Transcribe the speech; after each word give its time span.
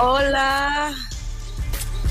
Hola, 0.00 0.92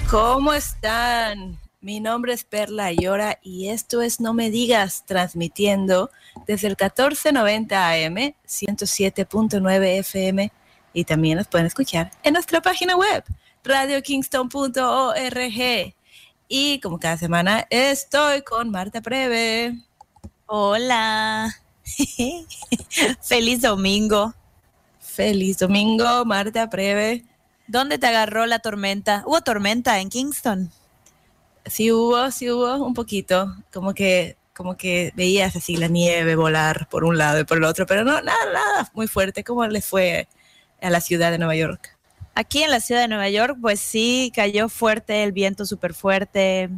¿cómo 0.09 0.53
están? 0.53 1.59
Mi 1.81 1.99
nombre 1.99 2.31
es 2.31 2.45
Perla 2.45 2.85
Ayora 2.85 3.39
y 3.43 3.67
esto 3.67 4.01
es 4.01 4.21
No 4.21 4.33
Me 4.33 4.49
Digas, 4.49 5.03
transmitiendo 5.05 6.09
desde 6.47 6.67
el 6.67 6.77
1490 6.79 7.89
AM, 7.89 8.33
107.9 8.47 9.99
FM 9.99 10.49
y 10.93 11.03
también 11.03 11.37
nos 11.37 11.47
pueden 11.47 11.67
escuchar 11.67 12.09
en 12.23 12.33
nuestra 12.33 12.61
página 12.61 12.95
web, 12.95 13.25
radiokingston.org. 13.65 15.93
Y 16.47 16.79
como 16.79 16.99
cada 16.99 17.17
semana 17.17 17.67
estoy 17.69 18.43
con 18.43 18.71
Marta 18.71 19.01
Preve. 19.01 19.75
Hola. 20.45 21.53
Feliz 23.21 23.61
domingo. 23.61 24.33
Feliz 25.01 25.57
domingo, 25.57 26.23
Marta 26.23 26.69
Preve. 26.69 27.25
¿Dónde 27.67 27.97
te 27.97 28.07
agarró 28.07 28.45
la 28.45 28.59
tormenta? 28.59 29.23
¿Hubo 29.25 29.41
tormenta 29.41 29.99
en 29.99 30.09
Kingston? 30.09 30.71
Sí 31.65 31.91
hubo, 31.91 32.29
sí 32.31 32.49
hubo 32.49 32.75
un 32.85 32.93
poquito, 32.93 33.55
como 33.71 33.93
que 33.93 34.37
como 34.53 34.77
que 34.77 35.11
veías 35.15 35.55
así 35.55 35.77
la 35.77 35.87
nieve 35.87 36.35
volar 36.35 36.87
por 36.89 37.03
un 37.03 37.17
lado 37.17 37.39
y 37.39 37.43
por 37.43 37.57
el 37.57 37.63
otro, 37.63 37.85
pero 37.85 38.03
no, 38.03 38.21
nada, 38.21 38.45
nada 38.53 38.91
muy 38.93 39.07
fuerte. 39.07 39.43
¿Cómo 39.43 39.65
le 39.65 39.81
fue 39.81 40.27
a 40.81 40.89
la 40.89 41.01
ciudad 41.01 41.31
de 41.31 41.39
Nueva 41.39 41.55
York? 41.55 41.97
Aquí 42.35 42.63
en 42.63 42.71
la 42.71 42.79
ciudad 42.79 43.01
de 43.01 43.07
Nueva 43.07 43.29
York, 43.29 43.57
pues 43.61 43.79
sí, 43.79 44.31
cayó 44.35 44.69
fuerte, 44.69 45.23
el 45.23 45.31
viento 45.31 45.65
súper 45.65 45.93
fuerte. 45.93 46.69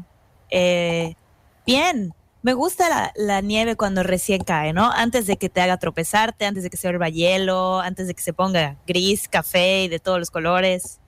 Eh, 0.50 1.16
bien, 1.66 2.14
me 2.46 2.54
gusta 2.54 2.90
la, 2.90 3.12
la, 3.16 3.42
nieve 3.42 3.76
cuando 3.76 4.04
recién 4.04 4.44
cae, 4.44 4.72
¿no? 4.72 4.92
Antes 4.92 5.26
de 5.26 5.36
que 5.36 5.50
te 5.50 5.62
haga 5.62 5.78
tropezarte, 5.78 6.46
antes 6.46 6.62
de 6.62 6.70
que 6.70 6.78
se 6.78 6.88
vuelva 6.88 7.10
hielo, 7.10 7.80
antes 7.80 8.06
de 8.06 8.14
que 8.14 8.22
se 8.22 8.34
ponga 8.34 8.78
gris, 8.86 9.28
café 9.28 9.86
y 9.86 9.88
de 9.88 9.98
todos 9.98 10.20
los 10.20 10.30
colores. 10.30 11.00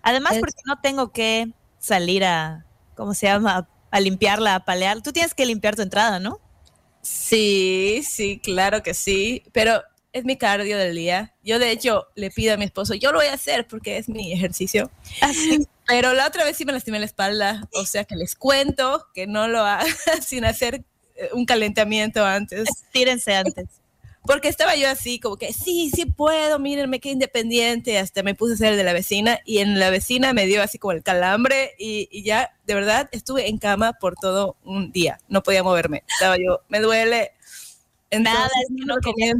Además, 0.00 0.34
es... 0.34 0.38
porque 0.38 0.62
no 0.66 0.80
tengo 0.80 1.10
que 1.10 1.52
salir 1.80 2.24
a, 2.24 2.64
¿cómo 2.94 3.14
se 3.14 3.26
llama? 3.26 3.68
A 3.90 3.98
limpiarla, 3.98 4.54
a 4.54 4.64
palear. 4.64 5.02
Tú 5.02 5.10
tienes 5.10 5.34
que 5.34 5.44
limpiar 5.44 5.74
tu 5.74 5.82
entrada, 5.82 6.20
¿no? 6.20 6.38
Sí, 7.02 8.04
sí, 8.08 8.38
claro 8.38 8.84
que 8.84 8.94
sí. 8.94 9.42
Pero 9.50 9.82
es 10.12 10.24
mi 10.24 10.36
cardio 10.36 10.76
del 10.76 10.94
día. 10.94 11.34
Yo, 11.42 11.58
de 11.58 11.70
hecho, 11.70 12.06
le 12.14 12.30
pido 12.30 12.54
a 12.54 12.56
mi 12.56 12.64
esposo, 12.64 12.94
yo 12.94 13.12
lo 13.12 13.18
voy 13.18 13.28
a 13.28 13.34
hacer 13.34 13.66
porque 13.66 13.96
es 13.96 14.08
mi 14.08 14.32
ejercicio. 14.32 14.90
Así. 15.20 15.66
Pero 15.86 16.12
la 16.14 16.26
otra 16.26 16.44
vez 16.44 16.56
sí 16.56 16.64
me 16.64 16.72
lastimé 16.72 16.98
la 16.98 17.06
espalda. 17.06 17.68
O 17.74 17.84
sea 17.84 18.04
que 18.04 18.16
les 18.16 18.34
cuento 18.34 19.06
que 19.14 19.26
no 19.26 19.48
lo 19.48 19.60
haga 19.60 19.84
sin 20.26 20.44
hacer 20.44 20.84
eh, 21.16 21.30
un 21.32 21.44
calentamiento 21.46 22.24
antes. 22.24 22.68
Tírense 22.92 23.34
antes. 23.34 23.66
Porque 24.22 24.48
estaba 24.48 24.76
yo 24.76 24.88
así, 24.88 25.18
como 25.18 25.36
que 25.36 25.52
sí, 25.52 25.90
sí 25.94 26.04
puedo, 26.04 26.58
mírenme 26.58 27.00
qué 27.00 27.10
independiente. 27.10 27.98
Hasta 27.98 28.22
me 28.22 28.34
puse 28.34 28.54
a 28.54 28.56
ser 28.56 28.76
de 28.76 28.84
la 28.84 28.92
vecina 28.92 29.40
y 29.44 29.58
en 29.58 29.78
la 29.78 29.90
vecina 29.90 30.32
me 30.34 30.46
dio 30.46 30.62
así 30.62 30.78
como 30.78 30.92
el 30.92 31.02
calambre 31.02 31.74
y, 31.78 32.08
y, 32.12 32.22
ya, 32.22 32.54
de 32.66 32.74
verdad, 32.74 33.08
estuve 33.12 33.48
en 33.48 33.58
cama 33.58 33.94
por 33.94 34.14
todo 34.16 34.56
un 34.62 34.92
día. 34.92 35.18
No 35.28 35.42
podía 35.42 35.62
moverme. 35.62 36.04
Estaba 36.06 36.36
yo, 36.36 36.60
me 36.68 36.80
duele. 36.80 37.32
Entonces, 38.10 38.40
Nada, 38.40 38.50
es 38.62 38.68
que 38.76 38.86
no, 38.86 38.96
querías, 38.96 39.36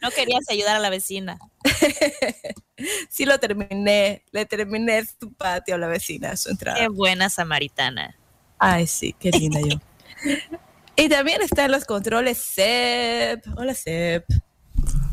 no 0.00 0.10
querías 0.10 0.48
ayudar 0.48 0.76
a 0.76 0.78
la 0.78 0.88
vecina. 0.88 1.38
sí 3.10 3.26
lo 3.26 3.38
terminé, 3.38 4.24
le 4.32 4.46
terminé 4.46 5.04
su 5.04 5.32
patio 5.34 5.74
a 5.74 5.78
la 5.78 5.86
vecina, 5.86 6.34
su 6.36 6.48
entrada. 6.48 6.78
Qué 6.78 6.88
buena 6.88 7.28
samaritana. 7.28 8.16
Ay, 8.58 8.86
sí, 8.86 9.14
qué 9.18 9.30
linda 9.30 9.60
yo. 9.60 9.78
Y 10.96 11.08
también 11.08 11.40
están 11.40 11.70
los 11.70 11.86
controles 11.86 12.36
Sep. 12.36 13.42
Hola, 13.56 13.72
Sep. 13.72 14.22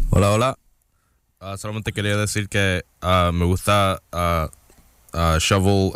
Hola, 0.09 0.31
hola. 0.31 0.59
Uh, 1.39 1.55
solamente 1.55 1.93
quería 1.93 2.17
decir 2.17 2.49
que 2.49 2.83
uh, 3.01 3.31
me 3.31 3.45
gusta 3.45 4.01
uh, 4.11 5.37
shovel 5.39 5.93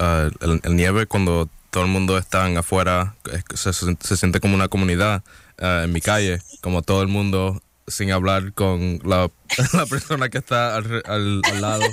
el, 0.00 0.60
el, 0.64 0.74
nieve 0.74 1.06
cuando 1.06 1.48
todo 1.70 1.84
el 1.84 1.90
mundo 1.90 2.18
está 2.18 2.46
afuera. 2.58 3.14
Se, 3.54 3.72
se 3.72 4.16
siente 4.16 4.40
como 4.40 4.56
una 4.56 4.66
comunidad 4.66 5.22
en 5.58 5.92
mi 5.92 6.00
calle, 6.00 6.40
como 6.60 6.82
todo 6.82 7.02
el 7.02 7.08
mundo 7.08 7.60
sin 7.86 8.12
hablar 8.12 8.52
con 8.54 9.00
la, 9.04 9.30
la 9.72 9.86
persona 9.86 10.28
que 10.28 10.38
está 10.38 10.76
al, 10.76 11.02
al, 11.06 11.42
al 11.44 11.60
lado. 11.60 11.84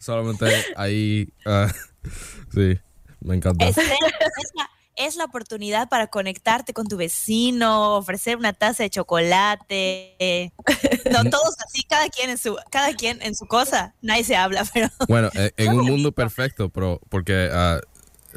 solamente 0.00 0.46
ahí. 0.76 1.28
sí, 2.54 2.78
me 3.20 3.34
encanta. 3.34 3.66
Es, 3.66 3.78
es, 3.78 3.86
la, 4.54 4.70
es 4.96 5.16
la 5.16 5.24
oportunidad 5.24 5.88
para 5.88 6.06
conectarte 6.06 6.72
con 6.72 6.86
tu 6.86 6.96
vecino, 6.96 7.96
ofrecer 7.96 8.36
una 8.36 8.52
taza 8.52 8.84
de 8.84 8.90
chocolate. 8.90 10.52
No, 11.10 11.24
todos 11.30 11.54
así, 11.66 11.82
cada 11.84 12.08
quien 12.08 12.30
en 12.30 12.38
su, 12.38 12.56
cada 12.70 12.92
quien 12.94 13.20
en 13.22 13.34
su 13.34 13.46
cosa. 13.46 13.94
Nadie 14.02 14.24
se 14.24 14.36
habla, 14.36 14.64
pero. 14.72 14.88
Bueno, 15.08 15.30
en 15.34 15.72
un 15.72 15.86
mundo 15.86 16.12
perfecto, 16.12 16.68
pero 16.68 17.00
porque 17.08 17.50
uh, 17.52 17.80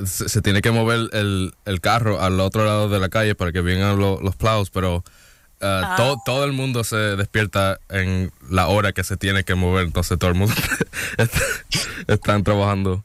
se, 0.06 0.30
se, 0.30 0.42
tiene 0.42 0.62
que 0.62 0.72
mover 0.72 1.10
el, 1.14 1.54
el, 1.66 1.82
carro 1.82 2.22
al 2.22 2.40
otro 2.40 2.66
lado 2.66 2.90
de 2.90 3.00
la 3.00 3.10
calle 3.10 3.36
para 3.36 3.52
que 3.52 3.62
vengan 3.62 3.98
lo, 4.00 4.20
los 4.22 4.36
plows, 4.36 4.70
pero. 4.70 5.04
Uh, 5.60 5.66
ah. 5.66 5.94
todo, 5.98 6.22
todo 6.24 6.46
el 6.46 6.54
mundo 6.54 6.84
se 6.84 6.96
despierta 6.96 7.80
en 7.90 8.32
la 8.48 8.68
hora 8.68 8.94
que 8.94 9.04
se 9.04 9.18
tiene 9.18 9.44
que 9.44 9.56
mover, 9.56 9.88
entonces 9.88 10.20
todo 10.20 10.30
el 10.30 10.36
mundo 10.36 10.54
está, 11.18 11.40
están 12.08 12.44
trabajando. 12.44 13.04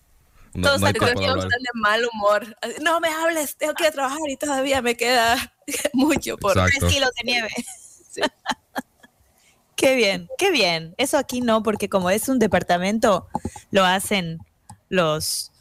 No, 0.54 0.68
Todos 0.68 0.82
no 0.82 0.88
están 0.88 1.14
de 1.14 1.70
mal 1.74 2.02
humor. 2.12 2.56
No 2.82 3.00
me 3.00 3.08
hables, 3.08 3.56
tengo 3.56 3.72
que 3.72 3.84
ir 3.84 3.88
a 3.88 3.92
trabajar 3.92 4.18
y 4.28 4.36
todavía 4.36 4.82
me 4.82 4.96
queda 4.96 5.54
mucho 5.94 6.36
por 6.36 6.52
Exacto. 6.52 6.78
tres 6.80 6.92
kilos 6.92 7.10
de 7.22 7.24
nieve. 7.24 7.48
Sí. 8.10 8.20
qué 9.74 9.96
bien, 9.96 10.28
qué 10.36 10.50
bien. 10.50 10.94
Eso 10.98 11.16
aquí 11.16 11.40
no, 11.40 11.62
porque 11.62 11.88
como 11.88 12.10
es 12.10 12.28
un 12.28 12.38
departamento, 12.38 13.28
lo 13.70 13.86
hacen 13.86 14.40
los, 14.90 15.51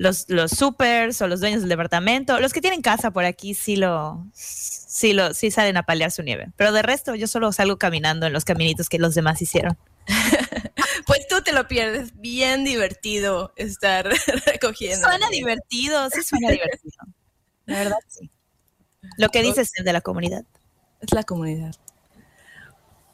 los, 0.00 0.24
los 0.28 0.52
supers 0.52 1.20
o 1.20 1.28
los 1.28 1.40
dueños 1.40 1.60
del 1.60 1.68
departamento. 1.68 2.40
Los 2.40 2.54
que 2.54 2.62
tienen 2.62 2.80
casa 2.80 3.10
por 3.10 3.26
aquí 3.26 3.52
sí 3.52 3.76
lo, 3.76 4.26
sí 4.32 5.12
lo, 5.12 5.34
sí 5.34 5.50
salen 5.50 5.76
a 5.76 5.82
paliar 5.82 6.10
su 6.10 6.22
nieve. 6.22 6.48
Pero 6.56 6.72
de 6.72 6.80
resto, 6.80 7.14
yo 7.14 7.26
solo 7.26 7.52
salgo 7.52 7.76
caminando 7.76 8.26
en 8.26 8.32
los 8.32 8.46
caminitos 8.46 8.88
que 8.88 8.98
los 8.98 9.14
demás 9.14 9.42
hicieron. 9.42 9.76
pues 11.06 11.28
tú 11.28 11.42
te 11.42 11.52
lo 11.52 11.68
pierdes. 11.68 12.18
Bien 12.18 12.64
divertido 12.64 13.52
estar 13.56 14.08
recogiendo. 14.46 15.06
Suena 15.06 15.28
divertido, 15.28 16.08
sí 16.08 16.22
suena 16.22 16.48
divertido. 16.50 16.96
La 17.66 17.80
verdad, 17.80 17.98
sí. 18.08 18.30
Lo 19.18 19.28
que 19.28 19.42
dices 19.42 19.70
es 19.74 19.84
de 19.84 19.92
la 19.92 20.00
comunidad. 20.00 20.46
Es 21.02 21.12
la 21.12 21.24
comunidad. 21.24 21.74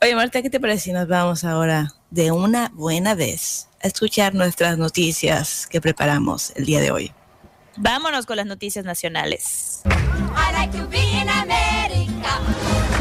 Oye, 0.00 0.14
Marta, 0.14 0.40
¿qué 0.40 0.50
te 0.50 0.60
parece 0.60 0.84
si 0.84 0.92
nos 0.92 1.08
vamos 1.08 1.42
ahora 1.42 1.94
de 2.10 2.30
una 2.30 2.70
buena 2.74 3.16
vez 3.16 3.70
a 3.82 3.86
escuchar 3.86 4.34
nuestras 4.34 4.78
noticias 4.78 5.66
que 5.66 5.80
preparamos 5.80 6.52
el 6.56 6.66
día 6.66 6.80
de 6.80 6.90
hoy? 6.90 7.12
Vámonos 7.76 8.26
con 8.26 8.36
las 8.36 8.46
noticias 8.46 8.84
nacionales. 8.84 9.82
Like 10.52 10.76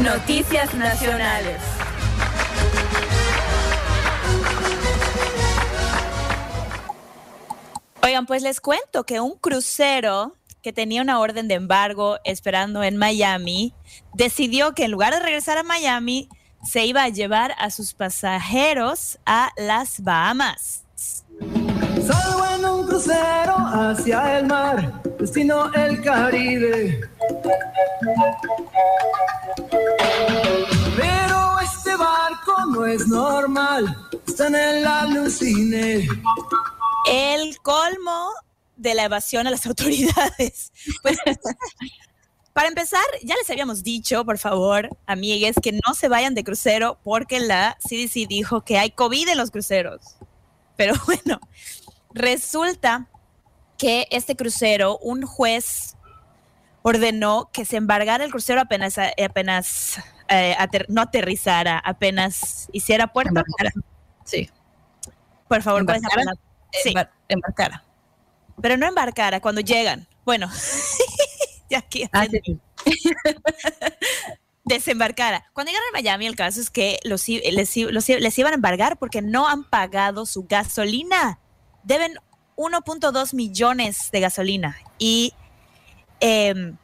noticias 0.02 0.72
nacionales. 0.74 1.60
Oigan, 8.02 8.26
pues 8.26 8.42
les 8.42 8.60
cuento 8.60 9.04
que 9.04 9.18
un 9.18 9.36
crucero 9.36 10.36
que 10.62 10.72
tenía 10.72 11.02
una 11.02 11.18
orden 11.18 11.48
de 11.48 11.54
embargo 11.54 12.18
esperando 12.24 12.84
en 12.84 12.96
Miami 12.96 13.74
decidió 14.14 14.74
que 14.74 14.84
en 14.84 14.92
lugar 14.92 15.12
de 15.12 15.20
regresar 15.20 15.58
a 15.58 15.64
Miami 15.64 16.28
se 16.66 16.84
iba 16.84 17.04
a 17.04 17.08
llevar 17.08 17.54
a 17.58 17.70
sus 17.70 17.94
pasajeros 17.94 19.18
a 19.24 19.50
las 19.56 20.02
Bahamas. 20.02 20.84
Salgo 21.38 22.46
en 22.54 22.64
un 22.64 22.86
crucero 22.86 23.56
hacia 23.56 24.38
el 24.38 24.46
mar, 24.46 25.02
destino 25.18 25.72
el 25.74 26.02
Caribe. 26.02 27.00
Pero 30.96 31.60
este 31.60 31.96
barco 31.96 32.66
no 32.72 32.86
es 32.86 33.06
normal, 33.06 33.96
está 34.26 34.48
en 34.48 34.54
el 34.56 34.86
alucine. 34.86 36.08
El 37.08 37.58
colmo 37.62 38.30
de 38.76 38.94
la 38.94 39.04
evasión 39.04 39.46
a 39.46 39.50
las 39.50 39.66
autoridades. 39.66 40.72
Pues 41.02 41.18
Para 42.56 42.68
empezar, 42.68 43.04
ya 43.22 43.34
les 43.34 43.50
habíamos 43.50 43.82
dicho, 43.82 44.24
por 44.24 44.38
favor, 44.38 44.88
amigues, 45.04 45.56
que 45.62 45.72
no 45.72 45.92
se 45.92 46.08
vayan 46.08 46.34
de 46.34 46.42
crucero 46.42 46.98
porque 47.04 47.38
la 47.38 47.76
CDC 47.86 48.26
dijo 48.26 48.62
que 48.64 48.78
hay 48.78 48.92
COVID 48.92 49.28
en 49.28 49.36
los 49.36 49.50
cruceros. 49.50 50.16
Pero 50.74 50.94
bueno, 51.04 51.38
resulta 52.14 53.08
que 53.76 54.08
este 54.10 54.36
crucero, 54.36 54.96
un 55.02 55.26
juez 55.26 55.96
ordenó 56.80 57.50
que 57.52 57.66
se 57.66 57.76
embargara 57.76 58.24
el 58.24 58.30
crucero 58.30 58.62
apenas, 58.62 58.96
apenas 59.22 59.98
eh, 60.30 60.56
no 60.88 61.02
aterrizara, 61.02 61.78
apenas 61.78 62.68
hiciera 62.72 63.06
puerto. 63.12 63.28
Embarcara. 63.28 63.70
Sí. 64.24 64.48
Por 65.46 65.60
favor, 65.60 65.84
¿cuál 65.84 65.98
es 65.98 66.02
la 66.04 66.08
Embarcara. 66.08 66.24
palabra? 66.24 66.40
Sí, 66.82 66.88
Embar- 66.94 67.10
embarcara. 67.28 67.84
pero 68.62 68.78
no 68.78 68.86
embarcara 68.86 69.40
cuando 69.40 69.60
llegan. 69.60 70.08
Bueno, 70.24 70.48
ya 71.70 71.78
aquí 71.78 72.04
Ah, 72.12 72.20
haciendo- 72.22 72.40
sí. 72.44 72.60
desembarcara. 74.64 75.44
Cuando 75.52 75.70
llegaron 75.70 75.88
a 75.94 75.98
Miami, 75.98 76.26
el 76.26 76.34
caso 76.36 76.60
es 76.60 76.70
que 76.70 76.98
los, 77.04 77.26
les, 77.28 77.76
los 77.76 78.08
les 78.08 78.38
iban 78.38 78.52
a 78.52 78.56
embargar 78.56 78.98
porque 78.98 79.22
no 79.22 79.46
han 79.48 79.64
pagado 79.64 80.26
su 80.26 80.44
gasolina. 80.48 81.38
Deben 81.84 82.14
1.2 82.56 83.34
millones 83.34 84.10
de 84.10 84.20
gasolina. 84.20 84.76
Y 84.98 85.34
em, 86.20 86.76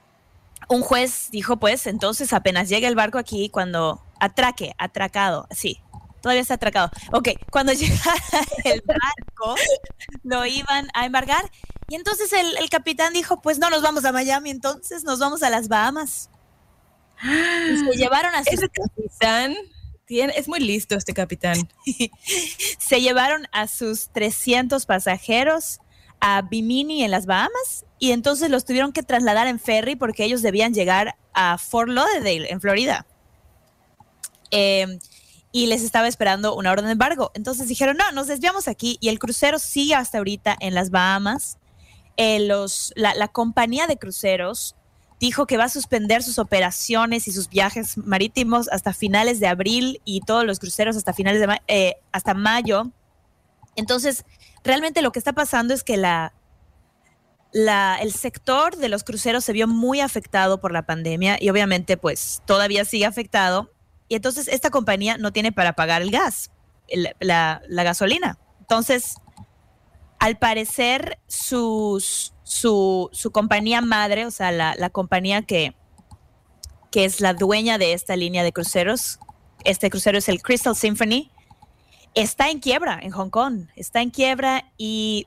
un 0.69 0.83
juez 0.83 1.29
dijo, 1.33 1.57
pues, 1.57 1.87
entonces 1.89 2.33
apenas 2.33 2.69
llegue 2.69 2.87
el 2.87 2.95
barco 2.95 3.19
aquí, 3.19 3.49
cuando 3.49 4.01
atraque, 4.21 4.75
atracado, 4.79 5.49
sí, 5.51 5.81
todavía 6.21 6.43
está 6.43 6.55
atracado. 6.55 6.91
Ok, 7.13 7.31
cuando 7.51 7.73
llegara 7.73 8.15
el 8.65 8.83
barco, 8.87 9.57
lo 10.23 10.47
iban 10.47 10.87
a 10.95 11.05
embargar. 11.05 11.51
Y 11.93 11.95
entonces 11.95 12.33
el, 12.33 12.57
el 12.57 12.71
capitán 12.71 13.13
dijo, 13.13 13.43
pues 13.43 13.59
no 13.59 13.69
nos 13.69 13.83
vamos 13.83 14.07
a 14.07 14.13
Miami, 14.13 14.49
entonces 14.49 15.05
nos 15.05 15.19
vamos 15.19 15.43
a 15.43 15.51
las 15.51 15.69
Bahamas. 15.69 16.31
Y 17.23 17.77
se 17.77 17.99
llevaron 17.99 18.35
a 18.35 18.43
sus, 18.45 18.55
Ese 18.55 18.71
capitán 18.71 19.55
tiene, 20.07 20.33
es 20.35 20.49
muy 20.49 20.59
listo 20.61 20.95
este 20.95 21.13
capitán. 21.13 21.69
se 22.79 23.03
llevaron 23.03 23.47
a 23.53 23.69
sus 23.69 24.09
300 24.09 24.87
pasajeros 24.87 25.81
a 26.19 26.41
Bimini 26.41 27.05
en 27.05 27.11
las 27.11 27.27
Bahamas 27.27 27.85
y 27.99 28.13
entonces 28.13 28.49
los 28.49 28.65
tuvieron 28.65 28.95
que 28.95 29.03
trasladar 29.03 29.47
en 29.47 29.61
ferry 29.61 29.95
porque 29.95 30.25
ellos 30.25 30.41
debían 30.41 30.73
llegar 30.73 31.17
a 31.35 31.59
Fort 31.59 31.91
Lauderdale 31.91 32.51
en 32.51 32.63
Florida. 32.63 33.07
Eh, 34.51 34.99
y 35.53 35.67
les 35.67 35.83
estaba 35.83 36.09
esperando 36.09 36.57
una 36.57 36.73
orden 36.73 36.87
de 36.87 36.93
embargo. 36.93 37.33
Entonces 37.35 37.69
dijeron, 37.69 37.99
no, 37.99 38.13
nos 38.13 38.29
desviamos 38.29 38.67
aquí 38.67 38.97
y 39.03 39.11
el 39.11 39.19
crucero 39.19 39.59
sigue 39.59 39.95
hasta 39.95 40.17
ahorita 40.17 40.57
en 40.59 40.75
las 40.75 40.89
Bahamas. 40.89 41.59
Eh, 42.17 42.41
los, 42.41 42.93
la, 42.97 43.15
la 43.15 43.29
compañía 43.29 43.87
de 43.87 43.97
cruceros 43.97 44.77
dijo 45.23 45.47
que 45.47 45.57
va 45.57 45.65
a 45.65 45.69
suspender 45.69 46.25
sus 46.25 46.41
operaciones 46.41 47.29
y 47.29 47.33
sus 47.33 47.49
viajes 47.49 47.97
marítimos 47.97 48.69
hasta 48.69 48.93
finales 48.93 49.39
de 49.39 49.47
abril 49.47 50.01
y 50.05 50.21
todos 50.21 50.45
los 50.45 50.59
cruceros 50.59 50.97
hasta 50.97 51.13
finales 51.13 51.41
de 51.41 51.61
eh, 51.69 51.95
hasta 52.11 52.35
mayo. 52.35 52.91
Entonces, 53.77 54.25
realmente 54.65 55.01
lo 55.01 55.13
que 55.13 55.21
está 55.21 55.33
pasando 55.33 55.75
es 55.75 55.85
que 55.85 55.97
la, 55.97 56.35
la, 57.53 57.99
el 58.01 58.13
sector 58.13 58.77
de 58.77 58.89
los 58.89 59.05
cruceros 59.05 59.45
se 59.45 59.53
vio 59.53 59.69
muy 59.69 60.01
afectado 60.01 60.61
por 60.61 60.73
la 60.73 60.87
pandemia 60.87 61.37
y 61.41 61.51
obviamente 61.51 61.97
pues 61.97 62.43
todavía 62.45 62.85
sigue 62.85 63.07
afectado. 63.07 63.71
Y 64.09 64.17
entonces 64.17 64.49
esta 64.49 64.71
compañía 64.71 65.19
no 65.19 65.33
tiene 65.33 65.53
para 65.53 65.75
pagar 65.75 66.03
el 66.03 66.11
gas, 66.11 66.51
la, 67.21 67.63
la 67.69 67.83
gasolina. 67.85 68.39
Entonces, 68.59 69.19
al 70.23 70.39
parecer, 70.39 71.19
sus, 71.27 72.33
su, 72.45 73.11
su 73.13 73.33
compañía 73.33 73.81
madre, 73.81 74.25
o 74.25 74.31
sea, 74.31 74.53
la, 74.53 74.77
la 74.77 74.89
compañía 74.89 75.43
que, 75.43 75.75
que 76.93 77.05
es 77.05 77.21
la 77.21 77.35
dueña 77.35 77.77
de 77.77 77.93
esta 77.93 78.15
línea 78.15 78.45
de 78.45 78.53
cruceros, 78.53 79.19
este 79.65 79.91
crucero 79.91 80.19
es 80.19 80.29
el 80.29 80.41
Crystal 80.41 80.77
Symphony, 80.77 81.33
está 82.15 82.51
en 82.51 82.61
quiebra 82.61 83.01
en 83.03 83.11
Hong 83.11 83.31
Kong, 83.31 83.67
está 83.75 84.01
en 84.01 84.11
quiebra 84.11 84.71
y 84.79 85.27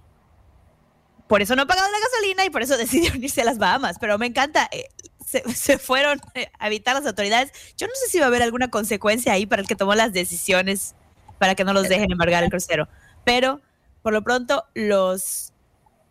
por 1.27 1.41
eso 1.41 1.57
no 1.57 1.63
ha 1.63 1.67
pagado 1.67 1.91
la 1.91 1.99
gasolina 1.99 2.45
y 2.45 2.49
por 2.49 2.61
eso 2.61 2.77
decidieron 2.77 3.21
irse 3.21 3.41
a 3.41 3.45
las 3.45 3.57
Bahamas. 3.57 3.97
Pero 3.99 4.17
me 4.17 4.27
encanta, 4.27 4.69
eh, 4.71 4.85
se, 5.25 5.43
se 5.53 5.77
fueron 5.77 6.21
a 6.57 6.67
evitar 6.67 6.95
las 6.95 7.05
autoridades. 7.05 7.51
Yo 7.75 7.87
no 7.87 7.93
sé 7.95 8.09
si 8.09 8.19
va 8.19 8.25
a 8.25 8.27
haber 8.27 8.43
alguna 8.43 8.69
consecuencia 8.69 9.33
ahí 9.33 9.45
para 9.45 9.61
el 9.61 9.67
que 9.67 9.75
tomó 9.75 9.93
las 9.93 10.13
decisiones 10.13 10.95
para 11.37 11.53
que 11.53 11.65
no 11.65 11.73
los 11.73 11.89
dejen 11.89 12.13
embargar 12.13 12.45
el 12.45 12.49
crucero. 12.49 12.87
Pero 13.25 13.59
por 14.05 14.13
lo 14.13 14.21
pronto 14.23 14.65
los, 14.75 15.51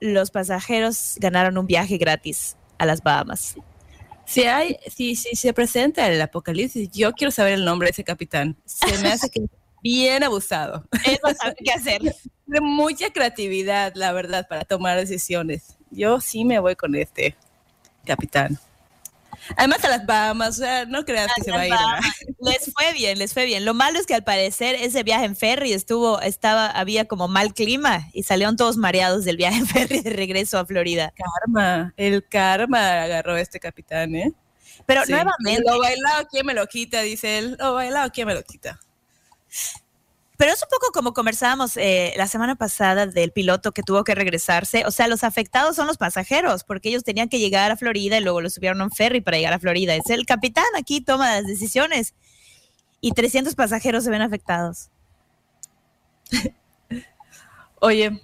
los 0.01 0.33
pasajeros 0.33 1.15
ganaron 1.21 1.57
un 1.59 1.67
viaje 1.69 1.97
gratis 1.97 2.57
a 2.77 2.87
las 2.87 3.05
Bahamas. 3.05 3.55
Si 4.27 4.43
hay, 4.43 4.79
si, 4.93 5.15
si 5.15 5.37
se 5.37 5.53
presenta 5.53 6.09
el 6.09 6.21
apocalipsis, 6.21 6.91
yo 6.91 7.13
quiero 7.13 7.31
saber 7.31 7.53
el 7.53 7.65
nombre 7.65 7.87
de 7.87 7.91
ese 7.93 8.03
capitán. 8.03 8.57
Se 8.65 8.99
me 8.99 9.13
hace 9.13 9.31
que 9.31 9.43
bien 9.85 10.25
abusado. 10.25 10.89
A 11.23 11.35
saber 11.35 11.55
qué 11.65 11.71
hacer. 11.71 12.03
De 12.47 12.61
mucha 12.61 13.11
creatividad, 13.11 13.93
la 13.95 14.11
verdad, 14.11 14.49
para 14.49 14.65
tomar 14.65 14.97
decisiones. 14.97 15.79
Yo 15.93 16.21
sí 16.21 16.45
me 16.45 16.59
voy 16.59 16.75
con 16.75 16.97
este 16.97 17.37
capitán. 18.05 18.59
Además 19.57 19.85
a 19.85 19.89
las 19.89 20.07
Bahamas, 20.07 20.51
o 20.51 20.63
sea, 20.63 20.85
no 20.87 21.05
creas 21.05 21.31
que 21.37 21.43
se 21.45 21.51
va 21.51 21.61
a 21.61 21.67
ir. 21.69 21.75
Les 22.41 22.73
fue 22.73 22.93
bien, 22.93 23.19
les 23.19 23.33
fue 23.35 23.45
bien. 23.45 23.65
Lo 23.65 23.75
malo 23.75 23.99
es 23.99 24.07
que 24.07 24.15
al 24.15 24.25
parecer 24.25 24.75
ese 24.75 25.03
viaje 25.03 25.25
en 25.27 25.37
ferry 25.37 25.73
estuvo, 25.73 26.21
estaba, 26.21 26.67
había 26.71 27.07
como 27.07 27.29
mal 27.29 27.53
clima 27.55 28.09
y 28.13 28.23
salieron 28.23 28.57
todos 28.57 28.77
mareados 28.77 29.25
del 29.25 29.37
viaje 29.37 29.59
en 29.59 29.67
ferry 29.67 30.01
de 30.01 30.11
regreso 30.11 30.59
a 30.59 30.67
Florida. 30.67 31.13
Karma, 31.17 31.93
el 31.97 32.27
karma 32.29 33.03
agarró 33.03 33.37
este 33.37 33.61
capitán, 33.61 34.15
¿eh? 34.15 34.33
Pero 34.87 35.05
Sí. 35.05 35.13
nuevamente, 35.13 35.63
Lo 35.71 35.79
bailado, 35.79 36.27
¿quién 36.31 36.47
me 36.47 36.55
lo 36.55 36.67
quita? 36.67 37.01
Dice 37.03 37.39
él. 37.39 37.57
Lo 37.59 37.75
bailado, 37.75 38.11
¿quién 38.13 38.27
me 38.27 38.35
lo 38.35 38.43
quita? 38.43 38.79
Pero 40.37 40.53
es 40.53 40.63
un 40.63 40.69
poco 40.69 40.93
como 40.93 41.13
conversábamos 41.15 41.77
eh, 41.77 42.13
la 42.17 42.27
semana 42.27 42.57
pasada 42.57 43.07
del 43.07 43.31
piloto 43.31 43.73
que 43.73 43.83
tuvo 43.83 44.03
que 44.03 44.15
regresarse. 44.15 44.85
O 44.87 44.91
sea, 44.91 45.07
los 45.07 45.23
afectados 45.23 45.77
son 45.77 45.87
los 45.87 45.97
pasajeros, 45.97 46.65
porque 46.65 46.89
ellos 46.89 47.05
tenían 47.05 47.29
que 47.29 47.39
llegar 47.39 47.71
a 47.71 47.77
Florida 47.77 48.19
y 48.19 48.21
luego 48.21 48.41
los 48.41 48.55
subieron 48.55 48.81
a 48.81 48.85
un 48.85 48.91
ferry 48.91 49.21
para 49.21 49.37
llegar 49.37 49.53
a 49.53 49.59
Florida. 49.61 49.95
Es 49.95 50.11
el 50.11 50.27
capitán 50.27 50.65
aquí 50.77 51.01
toma 51.01 51.37
las 51.37 51.47
decisiones 51.47 52.15
y 53.01 53.13
300 53.13 53.55
pasajeros 53.55 54.05
se 54.05 54.11
ven 54.11 54.23
afectados. 54.23 54.91
Oye, 57.81 58.19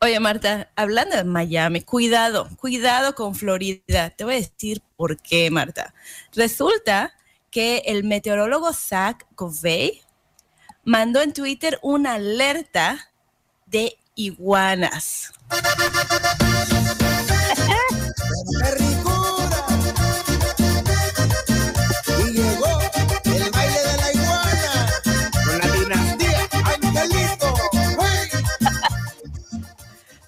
oye 0.00 0.20
Marta, 0.20 0.70
hablando 0.76 1.16
de 1.16 1.24
Miami, 1.24 1.80
cuidado, 1.80 2.48
cuidado 2.56 3.16
con 3.16 3.34
Florida. 3.34 4.10
Te 4.10 4.22
voy 4.22 4.34
a 4.34 4.36
decir 4.36 4.80
por 4.96 5.20
qué, 5.20 5.50
Marta. 5.50 5.92
Resulta 6.34 7.14
que 7.50 7.78
el 7.86 8.04
meteorólogo 8.04 8.72
Zach 8.72 9.26
Covey 9.34 10.02
mandó 10.84 11.22
en 11.22 11.32
Twitter 11.32 11.78
una 11.82 12.14
alerta 12.14 13.10
de 13.66 13.96
iguanas. 14.14 15.32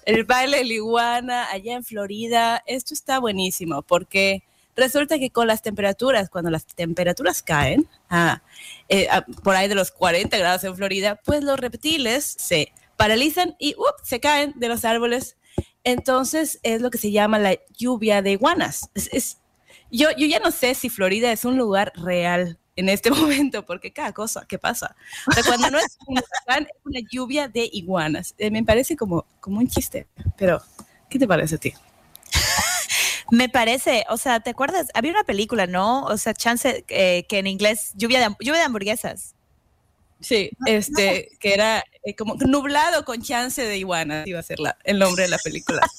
El 0.05 0.23
baile 0.23 0.59
de 0.59 0.63
la 0.63 0.73
iguana 0.73 1.51
allá 1.51 1.73
en 1.73 1.83
Florida, 1.83 2.63
esto 2.65 2.93
está 2.93 3.19
buenísimo 3.19 3.81
porque 3.81 4.46
resulta 4.77 5.19
que 5.19 5.31
con 5.31 5.47
las 5.47 5.61
temperaturas, 5.61 6.29
cuando 6.29 6.49
las 6.51 6.65
temperaturas 6.65 7.41
caen, 7.43 7.89
ah, 8.09 8.41
eh, 8.87 9.07
ah, 9.11 9.25
por 9.43 9.55
ahí 9.55 9.67
de 9.67 9.75
los 9.75 9.91
40 9.91 10.37
grados 10.37 10.63
en 10.63 10.75
Florida, 10.75 11.19
pues 11.25 11.43
los 11.43 11.59
reptiles 11.59 12.23
se 12.39 12.71
paralizan 12.95 13.55
y 13.59 13.75
¡up! 13.77 13.95
se 14.03 14.19
caen 14.21 14.53
de 14.55 14.69
los 14.69 14.85
árboles. 14.85 15.35
Entonces 15.83 16.59
es 16.63 16.81
lo 16.81 16.89
que 16.91 16.97
se 16.97 17.11
llama 17.11 17.39
la 17.39 17.57
lluvia 17.77 18.21
de 18.21 18.31
iguanas. 18.31 18.89
Es- 18.93 19.09
es- 19.11 19.37
yo, 19.91 20.09
yo 20.17 20.27
ya 20.27 20.39
no 20.39 20.51
sé 20.51 20.75
si 20.75 20.89
Florida 20.89 21.31
es 21.31 21.45
un 21.45 21.57
lugar 21.57 21.93
real 21.95 22.57
en 22.75 22.89
este 22.89 23.09
momento, 23.49 23.65
porque 23.65 23.91
cada 23.91 24.13
cosa 24.13 24.45
que 24.47 24.59
pasa. 24.59 24.95
O 25.27 25.31
sea, 25.31 25.43
cuando 25.43 25.71
no 25.71 25.79
es 25.79 25.97
un 26.07 26.17
huracán, 26.19 26.63
es 26.69 26.85
una 26.85 26.99
lluvia 27.09 27.47
de 27.47 27.69
iguanas. 27.71 28.35
Eh, 28.37 28.51
me 28.51 28.63
parece 28.63 28.95
como, 28.95 29.25
como 29.39 29.59
un 29.59 29.67
chiste, 29.67 30.07
pero 30.37 30.61
¿qué 31.09 31.17
te 31.19 31.27
parece 31.27 31.55
a 31.55 31.57
ti? 31.57 31.73
Me 33.31 33.49
parece, 33.49 34.05
o 34.09 34.17
sea, 34.17 34.39
¿te 34.39 34.51
acuerdas? 34.51 34.87
Había 34.93 35.11
una 35.11 35.23
película, 35.23 35.67
¿no? 35.67 36.03
O 36.05 36.17
sea, 36.17 36.33
chance, 36.33 36.85
eh, 36.87 37.25
que 37.27 37.39
en 37.39 37.47
inglés, 37.47 37.91
lluvia 37.95 38.19
de, 38.19 38.35
lluvia 38.39 38.59
de 38.59 38.65
hamburguesas. 38.65 39.35
Sí, 40.19 40.49
este, 40.65 41.29
que 41.39 41.53
era 41.53 41.83
eh, 42.03 42.15
como 42.15 42.35
nublado 42.35 43.05
con 43.05 43.21
chance 43.21 43.61
de 43.61 43.77
iguanas, 43.77 44.25
iba 44.25 44.39
a 44.39 44.43
ser 44.43 44.59
la, 44.59 44.77
el 44.83 44.97
nombre 44.97 45.23
de 45.23 45.29
la 45.29 45.37
película. 45.37 45.81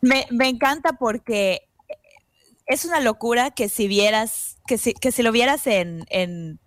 Me, 0.00 0.28
me 0.30 0.48
encanta 0.48 0.92
porque 0.92 1.68
es 2.66 2.84
una 2.84 3.00
locura 3.00 3.50
que 3.50 3.68
si 3.68 3.88
vieras, 3.88 4.58
que 4.66 4.78
si, 4.78 4.94
que 4.94 5.10
si 5.10 5.24
lo 5.24 5.32
vieras 5.32 5.66
en, 5.66 6.04
en, 6.08 6.60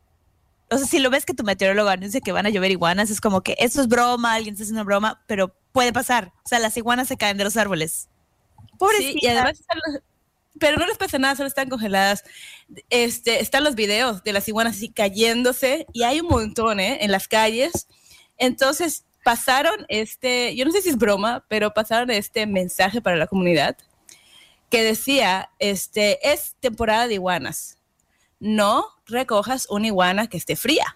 o 0.70 0.78
sea, 0.78 0.88
si 0.88 1.00
lo 1.00 1.10
ves 1.10 1.26
que 1.26 1.34
tu 1.34 1.44
meteorólogo 1.44 1.90
anuncia 1.90 2.22
que 2.22 2.32
van 2.32 2.46
a 2.46 2.50
llover 2.50 2.72
iguanas, 2.72 3.10
es 3.10 3.22
como 3.22 3.42
que 3.42 3.56
esto 3.60 3.82
es 3.82 3.88
broma, 3.88 4.34
alguien 4.34 4.54
está 4.54 4.64
haciendo 4.64 4.84
broma, 4.84 5.22
pero 5.28 5.56
puede 5.72 5.94
pasar. 5.94 6.34
O 6.44 6.50
sea, 6.50 6.60
las 6.60 6.76
iguanas 6.76 7.08
se 7.08 7.18
caen 7.18 7.38
de 7.38 7.44
los 7.44 7.56
árboles. 7.56 8.10
Sí, 8.90 9.14
Pobrecita. 9.14 9.20
y 9.22 9.28
además 9.28 9.60
están 9.60 9.80
los, 9.86 10.02
pero 10.60 10.78
no 10.78 10.86
les 10.86 10.98
pasa 10.98 11.18
nada, 11.18 11.36
solo 11.36 11.48
están 11.48 11.70
congeladas. 11.70 12.24
Este, 12.90 13.42
están 13.42 13.64
los 13.64 13.76
videos 13.76 14.24
de 14.24 14.32
las 14.32 14.48
iguanas 14.48 14.78
así 14.78 14.90
cayéndose 14.90 15.88
y 15.92 16.04
hay 16.04 16.22
un 16.22 16.28
montón 16.28 16.80
¿eh? 16.80 17.00
en 17.02 17.12
las 17.12 17.28
calles. 17.28 17.88
Entonces 18.38 19.06
pasaron 19.24 19.86
este, 19.88 20.56
yo 20.56 20.66
no 20.66 20.72
sé 20.72 20.82
si 20.82 20.90
es 20.90 20.98
broma, 20.98 21.46
pero 21.48 21.74
pasaron 21.74 22.12
este 22.12 22.46
mensaje 22.46 23.02
para 23.02 23.16
la 23.18 23.28
comunidad 23.28 23.78
que 24.70 24.84
decía, 24.84 25.50
este, 25.60 26.32
es 26.32 26.56
temporada 26.60 27.08
de 27.08 27.16
iguanas. 27.16 27.80
No 28.40 28.86
recojas 29.06 29.68
una 29.70 29.88
iguana 29.88 30.28
que 30.28 30.38
esté 30.38 30.56
fría. 30.56 30.96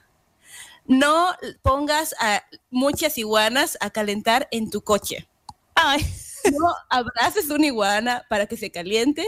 No 0.85 1.35
pongas 1.61 2.15
a 2.19 2.43
muchas 2.69 3.17
iguanas 3.17 3.77
a 3.81 3.89
calentar 3.89 4.47
en 4.51 4.69
tu 4.69 4.81
coche. 4.81 5.27
Ay, 5.73 6.05
No 6.51 6.73
abraces 6.89 7.49
una 7.49 7.65
iguana 7.67 8.23
para 8.29 8.45
que 8.47 8.57
se 8.57 8.71
caliente 8.71 9.25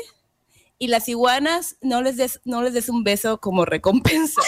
y 0.79 0.87
las 0.89 1.09
iguanas 1.09 1.75
no 1.81 2.01
les 2.03 2.17
des, 2.17 2.39
no 2.45 2.61
les 2.61 2.73
des 2.73 2.87
un 2.89 3.03
beso 3.03 3.39
como 3.39 3.65
recompensa. 3.65 4.41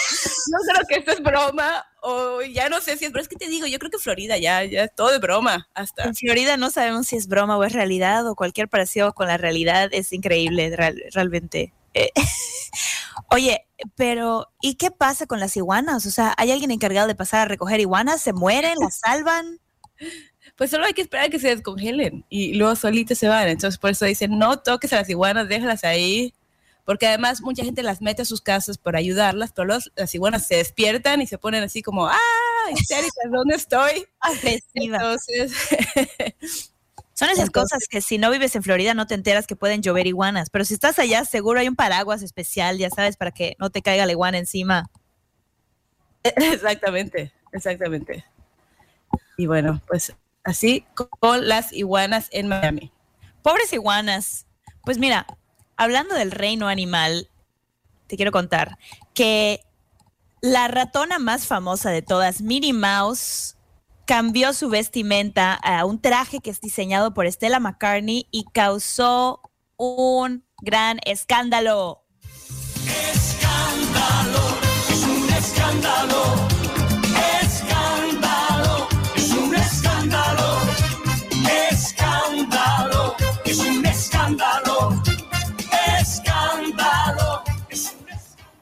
No 0.51 0.57
creo 0.73 0.85
que 0.87 0.95
esto 0.99 1.11
es 1.11 1.23
broma 1.23 1.85
o 2.01 2.41
ya 2.43 2.69
no 2.69 2.81
sé 2.81 2.97
si 2.97 3.05
es, 3.05 3.11
pero 3.11 3.21
es 3.23 3.27
que 3.27 3.35
te 3.35 3.47
digo, 3.47 3.65
yo 3.67 3.79
creo 3.79 3.89
que 3.91 3.97
Florida 3.97 4.37
ya, 4.37 4.63
ya 4.63 4.83
es 4.83 4.95
todo 4.95 5.11
de 5.11 5.17
broma 5.19 5.67
hasta. 5.73 6.03
en 6.03 6.15
Florida 6.15 6.55
no 6.57 6.69
sabemos 6.69 7.07
si 7.07 7.15
es 7.17 7.27
broma 7.27 7.57
o 7.57 7.63
es 7.63 7.73
realidad 7.73 8.27
o 8.27 8.35
cualquier 8.35 8.69
parecido 8.69 9.13
con 9.13 9.27
la 9.27 9.37
realidad 9.37 9.89
es 9.91 10.13
increíble 10.13 10.75
real- 10.75 11.01
realmente. 11.13 11.73
Eh, 11.95 12.11
Oye, 13.31 13.65
pero 13.95 14.47
¿y 14.61 14.75
qué 14.75 14.91
pasa 14.91 15.25
con 15.25 15.39
las 15.39 15.57
iguanas? 15.57 16.05
O 16.05 16.11
sea, 16.11 16.33
¿hay 16.37 16.51
alguien 16.51 16.71
encargado 16.71 17.07
de 17.07 17.15
pasar 17.15 17.41
a 17.41 17.45
recoger 17.45 17.79
iguanas? 17.79 18.21
¿Se 18.21 18.33
mueren? 18.33 18.75
¿Las 18.79 18.99
salvan? 18.99 19.59
Pues 20.59 20.69
solo 20.69 20.85
hay 20.85 20.93
que 20.93 21.01
esperar 21.01 21.25
a 21.25 21.29
que 21.29 21.39
se 21.39 21.47
descongelen 21.47 22.25
y 22.29 22.53
luego 22.53 22.75
solitas 22.75 23.17
se 23.17 23.27
van. 23.29 23.47
Entonces 23.47 23.79
por 23.79 23.89
eso 23.89 24.05
dicen, 24.05 24.37
no 24.37 24.59
toques 24.59 24.93
a 24.93 24.97
las 24.97 25.09
iguanas, 25.09 25.47
déjalas 25.49 25.83
ahí. 25.85 26.33
Porque 26.85 27.07
además 27.07 27.41
mucha 27.41 27.63
gente 27.63 27.81
las 27.81 28.01
mete 28.01 28.23
a 28.23 28.25
sus 28.25 28.41
casas 28.41 28.77
por 28.77 28.95
ayudarlas, 28.95 29.51
pero 29.53 29.65
los- 29.67 29.91
las 29.95 30.13
iguanas 30.15 30.45
se 30.45 30.55
despiertan 30.57 31.21
y 31.21 31.27
se 31.27 31.37
ponen 31.37 31.63
así 31.63 31.81
como, 31.81 32.07
¡ah! 32.07 32.17
histéricas, 32.73 33.13
¿dónde 33.31 33.55
estoy? 33.55 34.05
Agresiva. 34.19 34.97
Entonces, 34.97 35.53
Son 37.13 37.29
esas 37.29 37.47
Entonces- 37.47 37.49
cosas 37.51 37.87
que 37.89 38.01
si 38.01 38.17
no 38.17 38.29
vives 38.31 38.55
en 38.55 38.63
Florida 38.63 38.93
no 38.93 39.07
te 39.07 39.13
enteras 39.15 39.47
que 39.47 39.55
pueden 39.55 39.81
llover 39.81 40.07
iguanas, 40.07 40.49
pero 40.49 40.65
si 40.65 40.73
estás 40.73 40.99
allá 40.99 41.25
seguro 41.25 41.59
hay 41.59 41.67
un 41.67 41.75
paraguas 41.75 42.21
especial, 42.21 42.77
ya 42.77 42.89
sabes, 42.89 43.17
para 43.17 43.31
que 43.31 43.55
no 43.59 43.69
te 43.69 43.81
caiga 43.81 44.05
la 44.05 44.11
iguana 44.13 44.37
encima. 44.37 44.89
exactamente, 46.23 47.31
exactamente. 47.53 48.25
Y 49.37 49.45
bueno, 49.47 49.81
pues 49.87 50.13
así 50.43 50.85
con 51.19 51.47
las 51.47 51.73
iguanas 51.73 52.27
en 52.31 52.47
Miami. 52.47 52.91
Pobres 53.41 53.73
iguanas. 53.73 54.45
Pues 54.83 54.97
mira, 54.97 55.25
hablando 55.77 56.15
del 56.15 56.31
reino 56.31 56.67
animal, 56.67 57.29
te 58.07 58.15
quiero 58.15 58.31
contar 58.31 58.77
que 59.13 59.63
la 60.41 60.67
ratona 60.67 61.19
más 61.19 61.47
famosa 61.47 61.89
de 61.91 62.01
todas, 62.01 62.41
Minnie 62.41 62.73
Mouse, 62.73 63.57
cambió 64.05 64.53
su 64.53 64.69
vestimenta 64.69 65.53
a 65.53 65.85
un 65.85 66.01
traje 66.01 66.39
que 66.39 66.49
es 66.49 66.61
diseñado 66.61 67.13
por 67.13 67.31
Stella 67.31 67.59
McCartney 67.59 68.27
y 68.31 68.45
causó 68.45 69.41
un 69.77 70.43
gran 70.61 70.99
escándalo. 71.05 72.03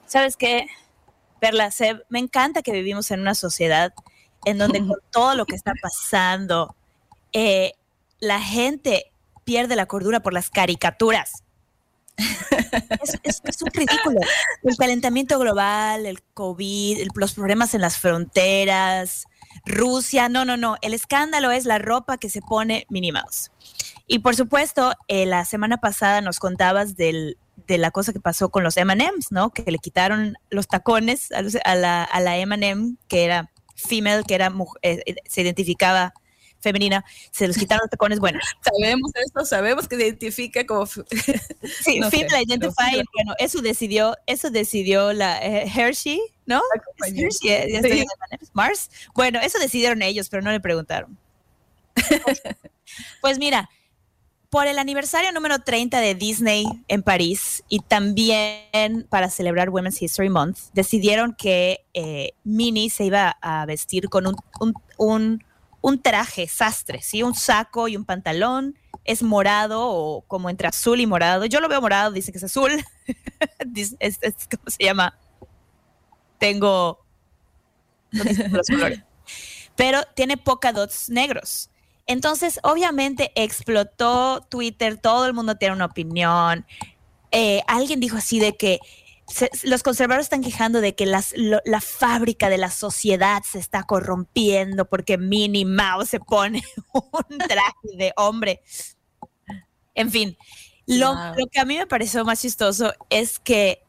¿Sabes 0.05 0.37
qué? 0.37 0.67
Perla, 1.39 1.71
Seb, 1.71 2.03
me 2.09 2.19
encanta 2.19 2.61
que 2.61 2.71
vivimos 2.71 3.11
en 3.11 3.19
una 3.21 3.35
sociedad 3.35 3.93
en 4.45 4.57
donde 4.57 4.79
con 4.79 4.95
todo 5.11 5.35
lo 5.35 5.45
que 5.45 5.55
está 5.55 5.73
pasando, 5.81 6.75
eh, 7.33 7.73
la 8.19 8.41
gente 8.41 9.11
pierde 9.43 9.75
la 9.75 9.85
cordura 9.85 10.21
por 10.21 10.33
las 10.33 10.49
caricaturas. 10.49 11.43
Es, 13.03 13.19
es- 13.23 13.41
es 13.43 13.61
un 13.61 13.69
ridículo. 13.71 14.19
El 14.63 14.75
calentamiento 14.75 15.37
global, 15.39 16.05
el 16.05 16.21
COVID, 16.33 16.99
el- 16.99 17.09
los 17.15 17.33
problemas 17.33 17.73
en 17.75 17.81
las 17.81 17.97
fronteras, 17.97 19.25
Rusia, 19.65 20.29
no, 20.29 20.45
no, 20.45 20.57
no. 20.57 20.77
El 20.81 20.93
escándalo 20.93 21.51
es 21.51 21.65
la 21.65 21.79
ropa 21.79 22.17
que 22.17 22.29
se 22.29 22.41
pone 22.41 22.85
Minnie. 22.89 23.13
Y 24.07 24.19
por 24.19 24.35
supuesto, 24.35 24.93
eh, 25.07 25.25
la 25.25 25.43
semana 25.45 25.77
pasada 25.77 26.21
nos 26.21 26.39
contabas 26.39 26.95
del, 26.95 27.37
de 27.67 27.77
la 27.77 27.91
cosa 27.91 28.13
que 28.13 28.19
pasó 28.19 28.49
con 28.49 28.63
los 28.63 28.77
M&M's, 28.77 29.31
¿no? 29.31 29.49
Que 29.51 29.69
le 29.69 29.79
quitaron 29.79 30.35
los 30.49 30.67
tacones 30.67 31.31
a, 31.31 31.41
los- 31.41 31.57
a 31.63 31.75
la, 31.75 32.03
a 32.03 32.19
la 32.21 32.37
M&M, 32.37 32.95
que 33.07 33.25
era 33.25 33.51
female, 33.75 34.23
que 34.27 34.35
era 34.35 34.51
eh, 34.81 35.01
eh, 35.05 35.15
se 35.27 35.41
identificaba 35.41 36.13
femenina, 36.67 37.05
se 37.31 37.47
los 37.47 37.57
quitaron 37.57 37.83
los 37.83 37.89
tacones. 37.89 38.19
Bueno, 38.19 38.39
Sabemos 38.61 39.11
esto, 39.15 39.45
sabemos 39.45 39.87
que 39.87 39.95
se 39.95 40.03
identifica 40.07 40.65
como... 40.65 40.85
sí, 40.85 41.01
No 41.99 42.09
pero 42.09 42.37
identifier, 42.41 43.01
sí. 43.01 43.03
bueno, 43.13 43.33
eso 43.39 43.61
decidió, 43.61 44.15
eso 44.25 44.49
decidió 44.49 45.13
la 45.13 45.39
eh, 45.45 45.71
Hershey, 45.73 46.19
¿no? 46.45 46.61
¿Es 46.75 46.81
compañía. 46.85 47.25
Hershey, 47.25 47.49
eh, 47.49 47.67
ya 47.71 47.75
estoy 47.79 47.91
Sí. 47.91 47.99
en 47.99 48.05
M&M's, 48.31 48.49
Mars. 48.53 48.89
Bueno, 49.15 49.39
eso 49.41 49.59
decidieron 49.59 50.01
ellos, 50.01 50.29
pero 50.29 50.43
no 50.43 50.51
le 50.51 50.59
preguntaron. 50.59 51.17
Pues 53.21 53.37
mira, 53.37 53.69
por 54.49 54.65
el 54.65 54.79
aniversario 54.79 55.31
número 55.33 55.59
30 55.59 55.99
de 55.99 56.15
Disney 56.15 56.65
en 56.87 57.03
París 57.03 57.63
y 57.67 57.79
también 57.79 59.05
para 59.09 59.29
celebrar 59.29 59.69
Women's 59.69 60.01
History 60.01 60.29
Month, 60.29 60.57
decidieron 60.73 61.35
que 61.35 61.85
eh, 61.93 62.31
Minnie 62.43 62.89
se 62.89 63.03
iba 63.05 63.37
a 63.41 63.65
vestir 63.65 64.07
con 64.09 64.25
un, 64.27 64.35
un- 64.61 64.73
un- 64.97 65.43
un 65.81 66.01
traje 66.01 66.47
sastre, 66.47 67.01
¿sí? 67.01 67.23
Un 67.23 67.35
saco 67.35 67.87
y 67.87 67.95
un 67.95 68.05
pantalón. 68.05 68.77
Es 69.03 69.23
morado 69.23 69.87
o 69.87 70.21
como 70.27 70.49
entre 70.49 70.67
azul 70.67 70.99
y 70.99 71.07
morado. 71.07 71.45
Yo 71.45 71.59
lo 71.61 71.69
veo 71.69 71.79
morado, 71.81 72.11
dicen 72.11 72.33
que 72.33 72.39
es 72.39 72.43
azul. 72.43 72.71
Dice- 73.65 73.95
es, 73.99 74.19
¿Cómo 74.19 74.69
se 74.69 74.83
llama? 74.83 75.17
Tengo... 76.39 76.99
los 78.11 78.67
colores. 78.67 79.03
Pero 79.75 80.01
tiene 80.15 80.37
polka 80.37 80.73
dots 80.73 81.09
negros. 81.09 81.69
Entonces, 82.05 82.59
obviamente 82.63 83.31
explotó 83.35 84.41
Twitter, 84.49 84.97
todo 84.97 85.25
el 85.25 85.33
mundo 85.33 85.55
tiene 85.55 85.75
una 85.75 85.85
opinión. 85.85 86.65
Eh, 87.31 87.61
alguien 87.67 87.99
dijo 87.99 88.17
así 88.17 88.39
de 88.39 88.55
que 88.55 88.79
se- 89.27 89.49
los 89.63 89.83
conservadores 89.83 90.25
están 90.25 90.41
quejando 90.41 90.81
de 90.81 90.95
que 90.95 91.05
las- 91.05 91.33
lo- 91.35 91.61
la 91.65 91.81
fábrica 91.81 92.49
de 92.49 92.57
la 92.57 92.69
sociedad 92.71 93.43
se 93.43 93.59
está 93.59 93.83
corrompiendo 93.83 94.85
porque 94.85 95.17
Minnie 95.17 95.65
Mouse 95.65 96.09
se 96.09 96.19
pone 96.19 96.63
un 96.93 97.37
traje 97.37 97.97
de 97.97 98.13
hombre. 98.17 98.61
En 99.95 100.11
fin, 100.11 100.37
lo, 100.85 101.13
Wow. 101.13 101.33
lo 101.37 101.47
que 101.47 101.59
a 101.59 101.65
mí 101.65 101.77
me 101.77 101.87
pareció 101.87 102.23
más 102.23 102.41
chistoso 102.41 102.93
es 103.09 103.39
que 103.39 103.83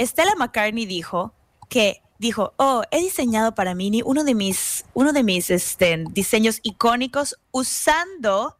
Stella 0.00 0.34
McCartney 0.36 0.86
dijo 0.86 1.34
que 1.68 2.02
dijo, 2.18 2.52
oh, 2.58 2.82
he 2.90 2.98
diseñado 3.00 3.54
para 3.54 3.74
Minnie 3.74 4.02
uno 4.04 4.24
de 4.24 4.34
mis, 4.34 4.84
uno 4.92 5.12
de 5.12 5.22
mis 5.22 5.48
este, 5.50 6.04
diseños 6.10 6.60
icónicos 6.62 7.36
usando 7.50 8.58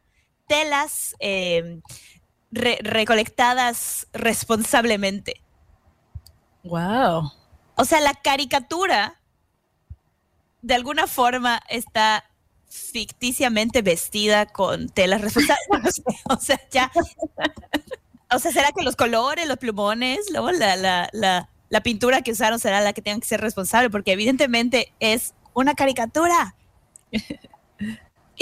telas 0.49 1.15
eh, 1.21 1.81
re- 2.51 2.79
recolectadas 2.83 4.07
responsablemente. 4.15 5.43
Wow. 6.65 7.33
O 7.77 7.85
sea, 7.85 8.01
la 8.01 8.15
caricatura 8.15 9.21
de 10.63 10.75
alguna 10.75 11.07
forma 11.07 11.61
está 11.69 12.25
ficticiamente 12.69 13.83
vestida 13.83 14.47
con 14.47 14.89
telas 14.89 15.33
sé, 15.33 15.41
o 16.29 16.37
sea, 16.37 16.61
ya. 16.71 16.93
O 18.31 18.39
sea, 18.39 18.53
¿será 18.53 18.71
que 18.73 18.85
los 18.85 18.95
colores, 18.97 19.49
los 19.49 19.57
plumones, 19.57 20.31
luego 20.31 20.53
la, 20.53 20.77
la, 20.77 21.09
la, 21.13 21.49
la 21.69 21.81
pintura 21.83 22.23
que 22.23 22.33
usaron 22.33 22.61
será 22.61 22.81
la 22.81 22.93
que 22.93 23.03
tengan 23.03 23.21
que 23.21 23.27
ser 23.27 23.41
responsable? 23.41 23.91
Porque 23.91 24.13
evidentemente 24.13 24.93
es 25.01 25.35
una 25.55 25.75
caricatura. 25.75 26.55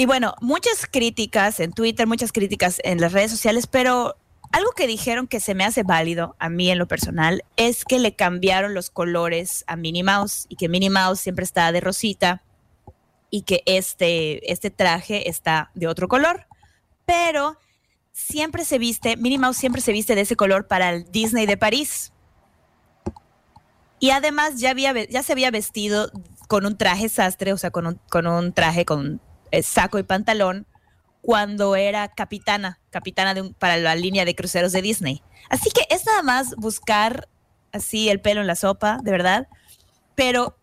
Y 0.01 0.07
bueno, 0.07 0.37
muchas 0.41 0.87
críticas 0.87 1.59
en 1.59 1.73
Twitter, 1.73 2.07
muchas 2.07 2.31
críticas 2.31 2.81
en 2.85 3.01
las 3.01 3.13
redes 3.13 3.33
sociales, 3.33 3.67
pero 3.67 4.17
algo 4.51 4.73
que 4.73 4.87
dijeron 4.87 5.27
que 5.27 5.41
se 5.41 5.55
me 5.55 5.65
hace 5.65 5.83
válido 5.83 6.35
a 6.39 6.49
mí 6.49 6.71
en 6.71 6.79
lo 6.79 6.89
personal 6.89 7.45
es 7.57 7.85
que 7.85 7.99
le 7.99 8.15
cambiaron 8.15 8.75
los 8.75 8.91
colores 8.91 9.65
a 9.67 9.77
Minnie 9.77 10.03
Mouse 10.03 10.47
y 10.49 10.57
que 10.57 10.69
Minnie 10.69 10.91
Mouse 10.91 11.21
siempre 11.21 11.45
está 11.45 11.71
de 11.73 11.81
rosita 11.81 12.43
y 13.31 13.43
que 13.43 13.63
este, 13.67 14.51
este 14.51 14.71
traje 14.71 15.29
está 15.29 15.71
de 15.75 15.87
otro 15.87 16.09
color. 16.09 16.47
Pero 17.05 17.59
siempre 18.13 18.65
se 18.65 18.79
viste, 18.79 19.17
Minnie 19.17 19.39
Mouse 19.39 19.59
siempre 19.59 19.83
se 19.83 19.93
viste 19.93 20.15
de 20.15 20.23
ese 20.23 20.37
color 20.37 20.67
para 20.67 20.91
el 20.91 21.11
Disney 21.11 21.47
de 21.47 21.57
París. 21.57 22.13
Y 24.01 24.11
además 24.11 24.61
ya, 24.61 24.71
había, 24.71 24.93
ya 25.09 25.23
se 25.23 25.33
había 25.33 25.51
vestido 25.51 26.11
con 26.47 26.65
un 26.65 26.79
traje 26.79 27.09
sastre, 27.09 27.53
o 27.53 27.59
sea, 27.59 27.71
con 27.71 27.87
un, 27.87 28.01
con 28.11 28.27
un 28.27 28.53
traje 28.53 28.85
con 28.85 29.21
eh, 29.51 29.63
saco 29.63 29.99
y 29.99 30.05
pantalón, 30.05 30.67
cuando 31.23 31.77
era 31.77 32.09
capitana, 32.09 32.81
capitana 32.91 33.35
de 33.35 33.43
un- 33.43 33.55
para 33.55 33.77
la 33.77 33.95
línea 33.95 34.25
de 34.25 34.35
cruceros 34.35 34.73
de 34.73 34.83
Disney. 34.83 35.23
Así 35.51 35.71
que 35.71 35.87
es 35.95 36.05
nada 36.07 36.23
más 36.23 36.55
buscar 36.57 37.29
así 37.73 38.09
el 38.09 38.21
pelo 38.21 38.41
en 38.41 38.47
la 38.47 38.57
sopa, 38.57 38.99
de 39.03 39.11
verdad. 39.11 39.49
Pero 40.15 40.57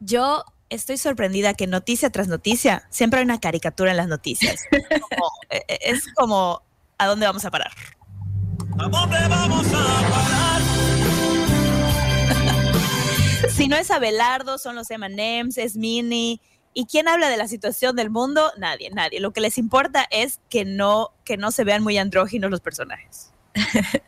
yo 0.00 0.44
estoy 0.68 0.96
sorprendida 0.98 1.54
que 1.54 1.66
noticia 1.66 2.10
tras 2.10 2.28
noticia 2.28 2.86
siempre 2.90 3.20
hay 3.20 3.24
una 3.24 3.40
caricatura 3.40 3.90
en 3.92 3.96
las 3.96 4.08
noticias. 4.08 4.62
Como- 5.10 5.30
eh, 5.50 5.62
eh, 5.68 5.78
es 5.82 6.04
como, 6.14 6.62
¿a 6.98 7.06
dónde 7.06 7.26
vamos 7.26 7.44
a 7.44 7.50
parar? 7.50 7.70
¿A 8.78 8.88
dónde 8.88 9.28
vamos 9.28 9.66
a 9.68 10.10
parar? 10.10 10.62
Si 13.50 13.68
no 13.68 13.76
es 13.76 13.90
Abelardo, 13.90 14.58
son 14.58 14.76
los 14.76 14.90
M&M's, 14.90 15.56
es 15.56 15.76
Minnie. 15.76 16.40
¿Y 16.78 16.84
quién 16.84 17.08
habla 17.08 17.30
de 17.30 17.38
la 17.38 17.48
situación 17.48 17.96
del 17.96 18.10
mundo? 18.10 18.52
Nadie, 18.58 18.90
nadie. 18.90 19.18
Lo 19.18 19.32
que 19.32 19.40
les 19.40 19.56
importa 19.56 20.06
es 20.10 20.40
que 20.50 20.66
no, 20.66 21.08
que 21.24 21.38
no 21.38 21.50
se 21.50 21.64
vean 21.64 21.82
muy 21.82 21.96
andróginos 21.96 22.50
los 22.50 22.60
personajes. 22.60 23.32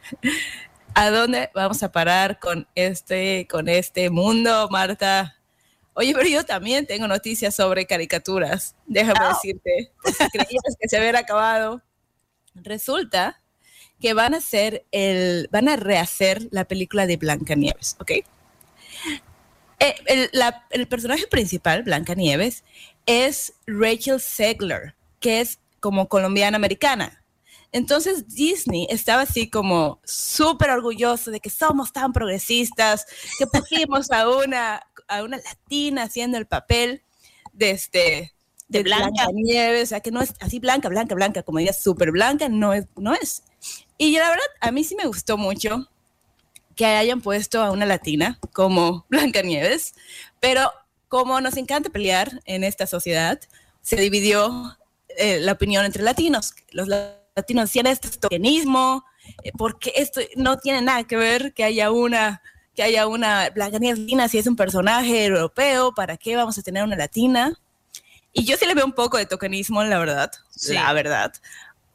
¿A 0.95 1.09
dónde 1.09 1.49
vamos 1.55 1.83
a 1.83 1.91
parar 1.91 2.39
con 2.39 2.69
este, 2.75 3.47
con 3.51 3.71
este 3.71 4.11
mundo, 4.11 4.69
Marta? 4.71 5.35
Oye, 5.95 6.13
pero 6.15 6.29
yo 6.29 6.45
también 6.45 6.87
tengo 6.87 7.09
noticias 7.09 7.55
sobre 7.55 7.87
caricaturas. 7.87 8.75
Déjame 8.85 9.19
Oh. 9.23 9.29
decirte, 9.29 9.91
creías 10.31 10.77
que 10.79 10.89
se 10.91 10.99
habían 10.99 11.17
acabado. 11.17 11.81
Resulta 12.55 13.41
que 13.99 14.13
van 14.13 14.35
a 14.35 14.39
hacer 14.39 14.85
el, 14.93 15.49
van 15.51 15.71
a 15.71 15.77
rehacer 15.77 16.47
la 16.51 16.67
película 16.67 17.07
de 17.07 17.17
Blancanieves, 17.17 17.97
¿ok? 17.99 18.13
Eh, 19.81 19.95
el, 20.07 20.31
la- 20.33 20.67
el 20.71 20.89
personaje 20.89 21.27
principal, 21.27 21.83
Blancanieves, 21.85 22.65
es 23.07 23.55
Rachel 23.67 24.21
Segler, 24.21 24.95
que 25.21 25.41
es 25.41 25.59
como 25.81 26.09
colombiana 26.09 26.57
americana. 26.57 27.23
Entonces 27.71 28.35
Disney 28.35 28.87
estaba 28.91 29.23
así 29.23 29.51
como 29.51 30.01
súper 30.05 30.71
orgulloso 30.71 31.31
de 31.31 31.41
que 31.41 31.51
somos 31.51 31.93
tan 31.93 32.13
progresistas, 32.13 33.05
que 33.39 33.47
pusimos 33.47 34.11
a 34.11 34.29
una, 34.29 34.87
a 35.07 35.23
una 35.23 35.37
latina 35.37 36.05
haciendo 36.05 36.39
el 36.39 36.47
papel 36.47 37.03
de 37.53 37.71
este 37.71 38.33
De 38.69 38.83
Blanca. 38.83 39.27
Nieves, 39.33 39.85
o 39.85 39.87
sea 39.87 40.01
que 40.01 40.11
no 40.11 40.23
es 40.23 40.33
así 40.41 40.59
blanca, 40.61 40.89
blanca, 40.89 41.15
blanca, 41.15 41.43
como 41.43 41.59
diría 41.59 41.73
súper 41.75 42.11
blanca, 42.11 42.49
no 42.49 42.73
es, 42.73 42.87
no 42.97 43.15
es. 43.15 43.43
Y 43.99 44.17
la 44.19 44.31
verdad, 44.31 44.45
a 44.61 44.71
mí 44.71 44.83
sí 44.83 44.95
me 44.97 45.07
gustó 45.07 45.37
mucho 45.37 45.89
que 46.79 46.87
hayan 46.87 47.21
puesto 47.21 47.61
a 47.61 47.73
una 47.73 47.85
latina 47.85 48.39
como 48.53 49.05
Blancanieves, 49.11 49.95
pero 50.41 50.71
como 51.09 51.41
nos 51.41 51.57
encanta 51.57 51.91
pelear 51.91 52.41
en 52.45 52.63
esta 52.63 52.87
sociedad, 52.87 53.41
se 53.83 53.97
dividió 53.97 54.79
eh, 55.17 55.41
la 55.41 55.53
opinión 55.53 55.85
entre 55.85 56.05
latinos. 56.05 56.55
Los 56.71 56.87
la- 56.87 57.17
latinos 57.35 57.65
decían 57.65 57.87
esto 57.89 58.07
es 58.09 58.21
tokenismo, 58.21 59.05
eh, 59.43 59.51
porque 59.59 59.93
esto 59.97 60.21
no 60.37 60.59
tiene 60.59 60.81
nada 60.83 61.03
que 61.05 61.17
ver 61.17 61.53
que 61.53 61.65
haya 61.65 61.91
una 61.91 62.41
que 62.75 62.85
haya 62.85 63.09
una 63.09 63.51
Blancanieves 63.51 63.99
latina 63.99 64.29
si 64.29 64.39
es 64.39 64.47
un 64.47 64.55
personaje 64.55 65.25
europeo, 65.25 65.93
¿para 65.95 66.17
qué 66.17 66.37
vamos 66.37 66.59
a 66.59 66.63
tener 66.63 66.85
una 66.85 66.95
latina? 66.95 67.59
Y 68.33 68.45
yo 68.45 68.57
sí 68.57 68.67
le 68.67 68.75
veo 68.75 68.85
un 68.87 68.93
poco 68.93 69.17
de 69.19 69.27
tokenismo, 69.27 69.83
la 69.83 69.99
verdad, 69.99 70.31
Sí. 70.51 70.75
la 70.75 70.93
verdad. 70.93 71.33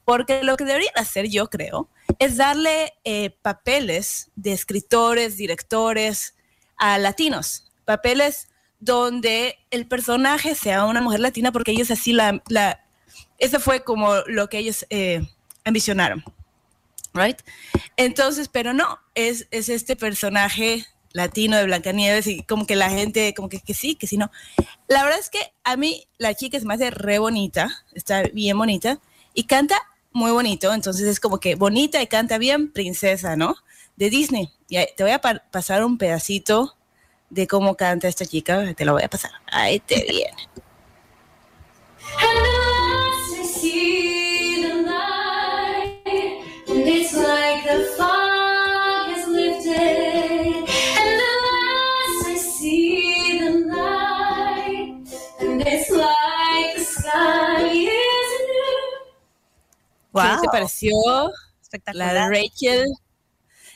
Porque 0.03 0.43
lo 0.43 0.57
que 0.57 0.65
deberían 0.65 0.91
hacer, 0.97 1.29
yo 1.29 1.49
creo, 1.49 1.87
es 2.23 2.37
darle 2.37 2.93
eh, 3.03 3.31
papeles 3.41 4.31
de 4.35 4.53
escritores, 4.53 5.35
directores 5.35 6.35
a 6.77 6.97
latinos. 6.97 7.69
Papeles 7.83 8.47
donde 8.79 9.57
el 9.71 9.87
personaje 9.87 10.55
sea 10.55 10.85
una 10.85 11.01
mujer 11.01 11.19
latina, 11.19 11.51
porque 11.51 11.71
ellos 11.71 11.91
así 11.91 12.13
la... 12.13 12.41
la 12.47 12.79
eso 13.37 13.59
fue 13.59 13.83
como 13.83 14.15
lo 14.27 14.47
que 14.47 14.59
ellos 14.59 14.85
eh, 14.89 15.21
ambicionaron. 15.65 16.23
Right? 17.13 17.41
Entonces, 17.97 18.47
pero 18.47 18.73
no, 18.73 18.99
es, 19.15 19.47
es 19.51 19.67
este 19.67 19.95
personaje 19.95 20.85
latino 21.11 21.57
de 21.57 21.65
Blancanieves 21.65 22.25
y 22.27 22.41
como 22.43 22.65
que 22.65 22.75
la 22.75 22.89
gente, 22.89 23.33
como 23.33 23.49
que, 23.49 23.59
que 23.59 23.73
sí, 23.73 23.95
que 23.95 24.07
sí, 24.07 24.17
no. 24.17 24.31
La 24.87 25.03
verdad 25.03 25.19
es 25.19 25.29
que 25.29 25.53
a 25.63 25.75
mí 25.75 26.07
la 26.17 26.33
chica 26.35 26.57
es 26.57 26.63
más 26.63 26.79
de 26.79 26.89
re 26.89 27.19
bonita, 27.19 27.83
está 27.93 28.23
bien 28.33 28.57
bonita 28.57 28.99
y 29.33 29.43
canta 29.43 29.77
muy 30.13 30.31
bonito, 30.31 30.73
entonces 30.73 31.07
es 31.07 31.19
como 31.19 31.39
que 31.39 31.55
bonita 31.55 32.01
y 32.01 32.07
canta 32.07 32.37
bien, 32.37 32.71
princesa, 32.71 33.35
¿no? 33.35 33.55
De 33.95 34.09
Disney. 34.09 34.49
Y 34.69 34.77
te 34.95 35.03
voy 35.03 35.11
a 35.11 35.19
pa- 35.19 35.43
pasar 35.51 35.83
un 35.83 35.97
pedacito 35.97 36.75
de 37.29 37.47
cómo 37.47 37.75
canta 37.75 38.07
esta 38.07 38.25
chica, 38.25 38.73
te 38.75 38.85
lo 38.85 38.93
voy 38.93 39.03
a 39.03 39.09
pasar. 39.09 39.31
Ahí 39.47 39.79
te 39.79 40.05
viene. 40.09 40.37
¿Qué 60.13 60.41
te 60.41 60.47
pareció? 60.51 60.91
La 61.05 61.31
espectacular. 61.61 62.13
de 62.29 62.41
Rachel, 62.41 62.85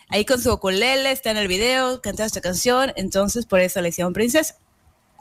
ahí 0.10 0.26
con 0.26 0.42
su 0.42 0.52
ukulele, 0.52 1.12
está 1.12 1.32
en 1.32 1.38
el 1.38 1.48
video, 1.48 2.02
cantando 2.02 2.26
esta 2.28 2.42
canción, 2.42 2.94
entonces 2.96 3.46
por 3.46 3.60
eso 3.60 3.82
le 3.82 3.90
hicieron 3.90 4.14
princesa. 4.14 4.56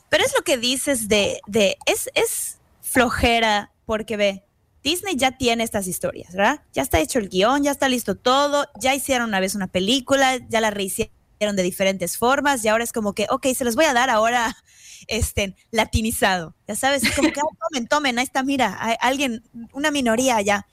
Pero 0.08 0.24
es 0.24 0.32
lo 0.36 0.42
que 0.44 0.56
dices 0.58 1.08
de, 1.08 1.40
de 1.46 1.76
es, 1.86 2.10
es 2.14 2.58
flojera, 2.80 3.72
porque 3.86 4.16
ve, 4.16 4.44
Disney 4.84 5.16
ya 5.16 5.32
tiene 5.36 5.64
estas 5.64 5.88
historias, 5.88 6.32
¿verdad? 6.34 6.62
Ya 6.72 6.82
está 6.82 7.00
hecho 7.00 7.18
el 7.18 7.28
guion, 7.28 7.64
ya 7.64 7.72
está 7.72 7.88
listo 7.88 8.14
todo, 8.16 8.66
ya 8.80 8.94
hicieron 8.94 9.28
una 9.28 9.40
vez 9.40 9.54
una 9.54 9.66
película, 9.66 10.38
ya 10.48 10.60
la 10.60 10.70
rehicieron 10.70 11.10
de 11.40 11.62
diferentes 11.62 12.16
formas 12.18 12.64
y 12.64 12.68
ahora 12.68 12.84
es 12.84 12.92
como 12.92 13.12
que, 13.14 13.26
ok, 13.30 13.46
se 13.54 13.64
los 13.64 13.74
voy 13.74 13.86
a 13.86 13.92
dar 13.94 14.10
ahora 14.10 14.56
este, 15.08 15.56
latinizado, 15.72 16.54
ya 16.68 16.76
sabes, 16.76 17.02
es 17.02 17.14
como 17.16 17.32
que, 17.32 17.40
"Ah, 17.40 17.44
tomen, 17.70 17.88
tomen, 17.88 18.18
ahí 18.18 18.24
está, 18.24 18.42
mira, 18.44 18.76
hay 18.80 18.96
alguien, 19.00 19.42
una 19.72 19.90
minoría 19.90 20.36
allá. 20.36 20.66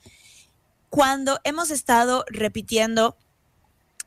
Cuando 0.94 1.40
hemos 1.42 1.72
estado 1.72 2.24
repitiendo 2.28 3.16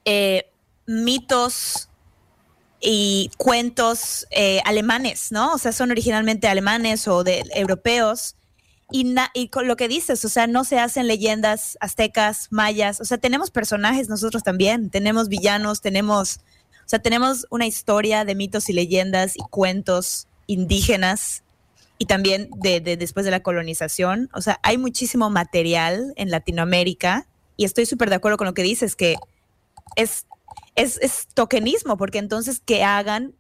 eh, 0.06 0.50
mitos 0.86 1.90
y 2.80 3.30
cuentos 3.38 4.26
eh, 4.32 4.62
alemanes, 4.64 5.34
¿no? 5.34 5.52
O 5.52 5.58
sea, 5.58 5.74
son 5.74 5.92
originalmente 5.92 6.48
alemanes 6.48 7.10
o 7.10 7.26
de 7.26 7.44
europeos. 7.54 8.38
Y, 8.90 9.14
y 9.34 9.50
con 9.50 9.68
lo 9.68 9.76
que 9.76 9.90
dices, 9.90 10.24
o 10.24 10.30
sea, 10.30 10.48
no 10.48 10.64
se 10.64 10.80
hacen 10.80 11.08
leyendas 11.08 11.78
aztecas, 11.82 12.48
mayas, 12.52 13.02
o 13.02 13.04
sea, 13.04 13.18
tenemos 13.18 13.52
personajes 13.52 14.08
nosotros 14.08 14.44
también, 14.44 14.90
tenemos 14.90 15.28
villanos, 15.28 15.82
tenemos, 15.82 16.38
o 16.38 16.88
sea, 16.88 17.00
tenemos 17.00 17.48
una 17.50 17.68
historia 17.68 18.24
de 18.24 18.34
mitos 18.34 18.70
y 18.70 18.74
leyendas 18.74 19.36
y 19.36 19.42
cuentos 19.50 20.30
indígenas 20.46 21.44
y 21.98 22.06
también 22.06 22.50
de, 22.58 22.80
de 22.80 22.98
después 22.98 23.26
de 23.26 23.32
la 23.32 23.42
colonización, 23.42 24.30
o 24.34 24.42
sea, 24.42 24.60
hay 24.64 24.78
muchísimo 24.78 25.30
material 25.30 26.14
en 26.16 26.30
Latinoamérica 26.32 27.28
y 27.56 27.66
estoy 27.66 27.86
súper 27.86 28.10
de 28.10 28.16
acuerdo 28.16 28.38
con 28.38 28.48
lo 28.48 28.54
que 28.54 28.64
dices, 28.64 28.96
que 28.96 29.16
es 29.96 30.26
tokenismo, 31.34 31.98
porque 31.98 32.20
entonces 32.20 32.60
que 32.60 32.84
hagan 32.84 33.34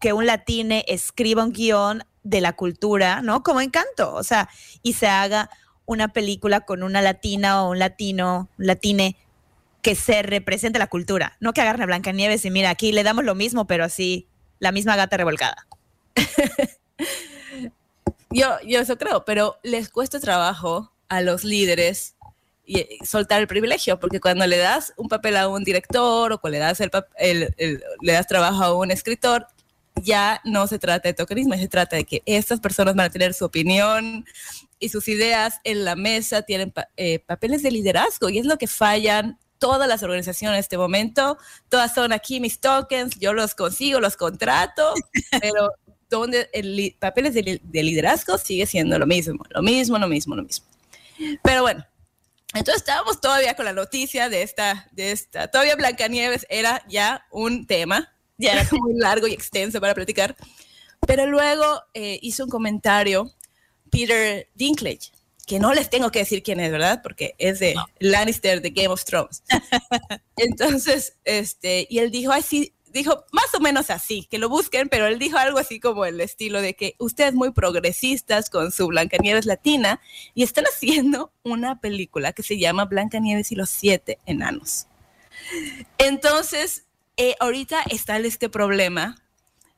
que, 0.00 0.12
un 0.12 0.26
latine 0.26 0.84
escriba 0.88 1.44
un 1.44 1.52
guion 1.52 2.04
de 2.22 2.40
la 2.40 2.54
cultura, 2.54 3.22
¿no? 3.22 3.42
Como 3.42 3.60
encanto, 3.60 4.14
o 4.14 4.22
sea, 4.22 4.48
y 4.82 4.94
se 4.94 5.06
haga 5.06 5.50
una 5.84 6.08
película 6.08 6.60
con 6.60 6.82
una 6.82 7.02
latina 7.02 7.62
o 7.62 7.70
un 7.70 7.78
latino, 7.78 8.48
un 8.58 8.66
latine 8.66 9.16
que 9.82 9.94
se 9.94 10.22
represente 10.22 10.78
la 10.78 10.88
cultura, 10.88 11.36
no 11.38 11.52
que 11.52 11.60
agarren 11.60 11.82
a 11.82 11.86
Blancanieves 11.86 12.44
y 12.44 12.50
mira, 12.50 12.70
aquí 12.70 12.92
le 12.92 13.04
damos 13.04 13.24
lo 13.24 13.34
mismo, 13.34 13.66
pero 13.66 13.84
así, 13.84 14.26
la 14.58 14.72
misma 14.72 14.96
gata 14.96 15.16
revolcada. 15.16 15.66
Yo, 18.30 18.58
yo 18.66 18.80
eso 18.80 18.98
creo, 18.98 19.24
pero 19.24 19.58
les 19.62 19.88
cuesta 19.88 20.20
trabajo 20.20 20.92
a 21.08 21.22
los 21.22 21.44
líderes 21.44 22.16
y, 22.66 22.80
eh, 22.80 22.88
soltar 23.04 23.40
el 23.40 23.46
privilegio, 23.46 23.98
porque 24.00 24.20
cuando 24.20 24.46
le 24.46 24.58
das 24.58 24.92
un 24.96 25.08
papel 25.08 25.36
a 25.36 25.48
un 25.48 25.64
director 25.64 26.32
o 26.32 26.38
cuando 26.40 26.58
le 26.58 26.64
das, 26.64 26.80
el, 26.80 26.90
el- 27.18 27.54
el- 27.56 27.82
le 28.02 28.12
das 28.12 28.26
trabajo 28.26 28.62
a 28.64 28.74
un 28.76 28.90
escritor, 28.90 29.46
ya 30.02 30.40
no 30.44 30.66
se 30.66 30.78
trata 30.78 31.08
de 31.08 31.14
tokenismo, 31.14 31.54
se 31.54 31.68
trata 31.68 31.96
de 31.96 32.04
que 32.04 32.22
estas 32.26 32.60
personas 32.60 32.94
van 32.94 33.06
a 33.06 33.10
tener 33.10 33.32
su 33.32 33.44
opinión 33.46 34.26
y 34.78 34.88
sus 34.90 35.08
ideas 35.08 35.60
en 35.64 35.84
la 35.84 35.96
mesa, 35.96 36.42
tienen 36.42 36.70
pa- 36.72 36.88
eh, 36.96 37.20
papeles 37.20 37.62
de 37.62 37.70
liderazgo 37.70 38.28
y 38.28 38.38
es 38.38 38.44
lo 38.44 38.58
que 38.58 38.66
fallan 38.66 39.38
todas 39.58 39.88
las 39.88 40.02
organizaciones 40.02 40.56
en 40.56 40.60
este 40.60 40.76
momento. 40.76 41.38
Todas 41.70 41.94
son 41.94 42.12
aquí 42.12 42.40
mis 42.40 42.60
tokens, 42.60 43.18
yo 43.18 43.32
los 43.32 43.54
consigo, 43.54 44.00
los 44.00 44.16
contrato, 44.16 44.92
pero 45.40 45.70
donde 46.08 46.48
el 46.52 46.96
papeles 46.98 47.34
de, 47.34 47.60
de 47.62 47.82
liderazgo 47.82 48.38
sigue 48.38 48.66
siendo 48.66 48.98
lo 48.98 49.06
mismo, 49.06 49.44
lo 49.50 49.62
mismo, 49.62 49.98
lo 49.98 50.08
mismo, 50.08 50.36
lo 50.36 50.42
mismo. 50.42 50.66
Pero 51.42 51.62
bueno, 51.62 51.84
entonces 52.54 52.82
estábamos 52.82 53.20
todavía 53.20 53.54
con 53.54 53.64
la 53.64 53.72
noticia 53.72 54.28
de 54.28 54.42
esta, 54.42 54.88
de 54.92 55.12
esta, 55.12 55.48
todavía 55.48 55.76
Blancanieves 55.76 56.46
era 56.48 56.82
ya 56.88 57.26
un 57.30 57.66
tema, 57.66 58.14
ya 58.38 58.52
era 58.52 58.68
muy 58.72 58.94
largo 58.94 59.26
y 59.26 59.32
extenso 59.32 59.80
para 59.80 59.94
platicar, 59.94 60.36
pero 61.06 61.26
luego 61.26 61.82
eh, 61.94 62.18
hizo 62.22 62.44
un 62.44 62.50
comentario 62.50 63.32
Peter 63.90 64.48
Dinklage, 64.54 65.12
que 65.46 65.58
no 65.58 65.74
les 65.74 65.90
tengo 65.90 66.10
que 66.10 66.20
decir 66.20 66.42
quién 66.42 66.60
es, 66.60 66.72
¿verdad? 66.72 67.00
Porque 67.02 67.34
es 67.38 67.60
de 67.60 67.74
Lannister 67.98 68.60
de 68.62 68.70
Game 68.70 68.88
of 68.88 69.04
Thrones. 69.04 69.42
Entonces, 70.36 71.14
este, 71.24 71.86
y 71.88 71.98
él 71.98 72.10
dijo, 72.10 72.32
ay, 72.32 72.42
sí, 72.42 72.74
dijo 72.92 73.24
más 73.32 73.54
o 73.54 73.60
menos 73.60 73.90
así, 73.90 74.26
que 74.30 74.38
lo 74.38 74.48
busquen, 74.48 74.88
pero 74.88 75.06
él 75.06 75.18
dijo 75.18 75.36
algo 75.36 75.58
así 75.58 75.80
como 75.80 76.04
el 76.04 76.20
estilo 76.20 76.60
de 76.60 76.74
que 76.74 76.96
ustedes 76.98 77.34
muy 77.34 77.52
progresistas 77.52 78.50
con 78.50 78.72
su 78.72 78.86
Blancanieves 78.86 79.46
latina 79.46 80.00
y 80.34 80.42
están 80.42 80.64
haciendo 80.72 81.32
una 81.42 81.80
película 81.80 82.32
que 82.32 82.42
se 82.42 82.58
llama 82.58 82.84
Blancanieves 82.84 83.52
y 83.52 83.56
los 83.56 83.70
siete 83.70 84.18
enanos. 84.26 84.86
Entonces, 85.98 86.86
eh, 87.16 87.34
ahorita 87.40 87.82
está 87.90 88.18
este 88.18 88.48
problema 88.48 89.22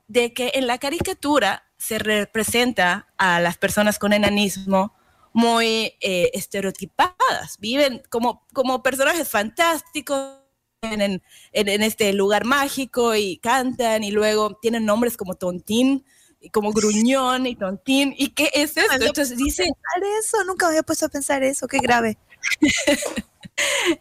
de 0.07 0.33
que 0.33 0.51
en 0.55 0.67
la 0.67 0.77
caricatura 0.77 1.63
se 1.77 1.99
representa 1.99 3.07
a 3.17 3.39
las 3.39 3.57
personas 3.57 3.99
con 3.99 4.11
enanismo 4.11 4.93
muy 5.31 5.93
eh, 6.01 6.31
estereotipadas, 6.33 7.57
viven 7.59 8.01
como, 8.09 8.45
como 8.51 8.81
personajes 8.81 9.29
fantásticos 9.29 10.39
en, 10.81 11.01
en, 11.01 11.21
en 11.51 11.83
este 11.83 12.13
lugar 12.13 12.45
mágico 12.45 13.15
y 13.15 13.37
cantan 13.37 14.03
y 14.03 14.11
luego 14.11 14.57
tienen 14.61 14.85
nombres 14.85 15.17
como 15.17 15.35
Tontín 15.35 16.05
y 16.39 16.49
como 16.49 16.71
Gruñón 16.71 17.47
y 17.47 17.55
Tontín. 17.55 18.13
¿Y 18.17 18.29
qué 18.29 18.49
es 18.53 18.77
esto? 18.77 18.93
Entonces 18.93 19.37
dice, 19.37 19.63
eso, 20.19 20.43
nunca 20.45 20.67
me 20.67 20.71
había 20.71 20.83
puesto 20.83 21.05
a 21.05 21.09
pensar 21.09 21.43
eso, 21.43 21.67
qué 21.67 21.79
grave. 21.79 22.17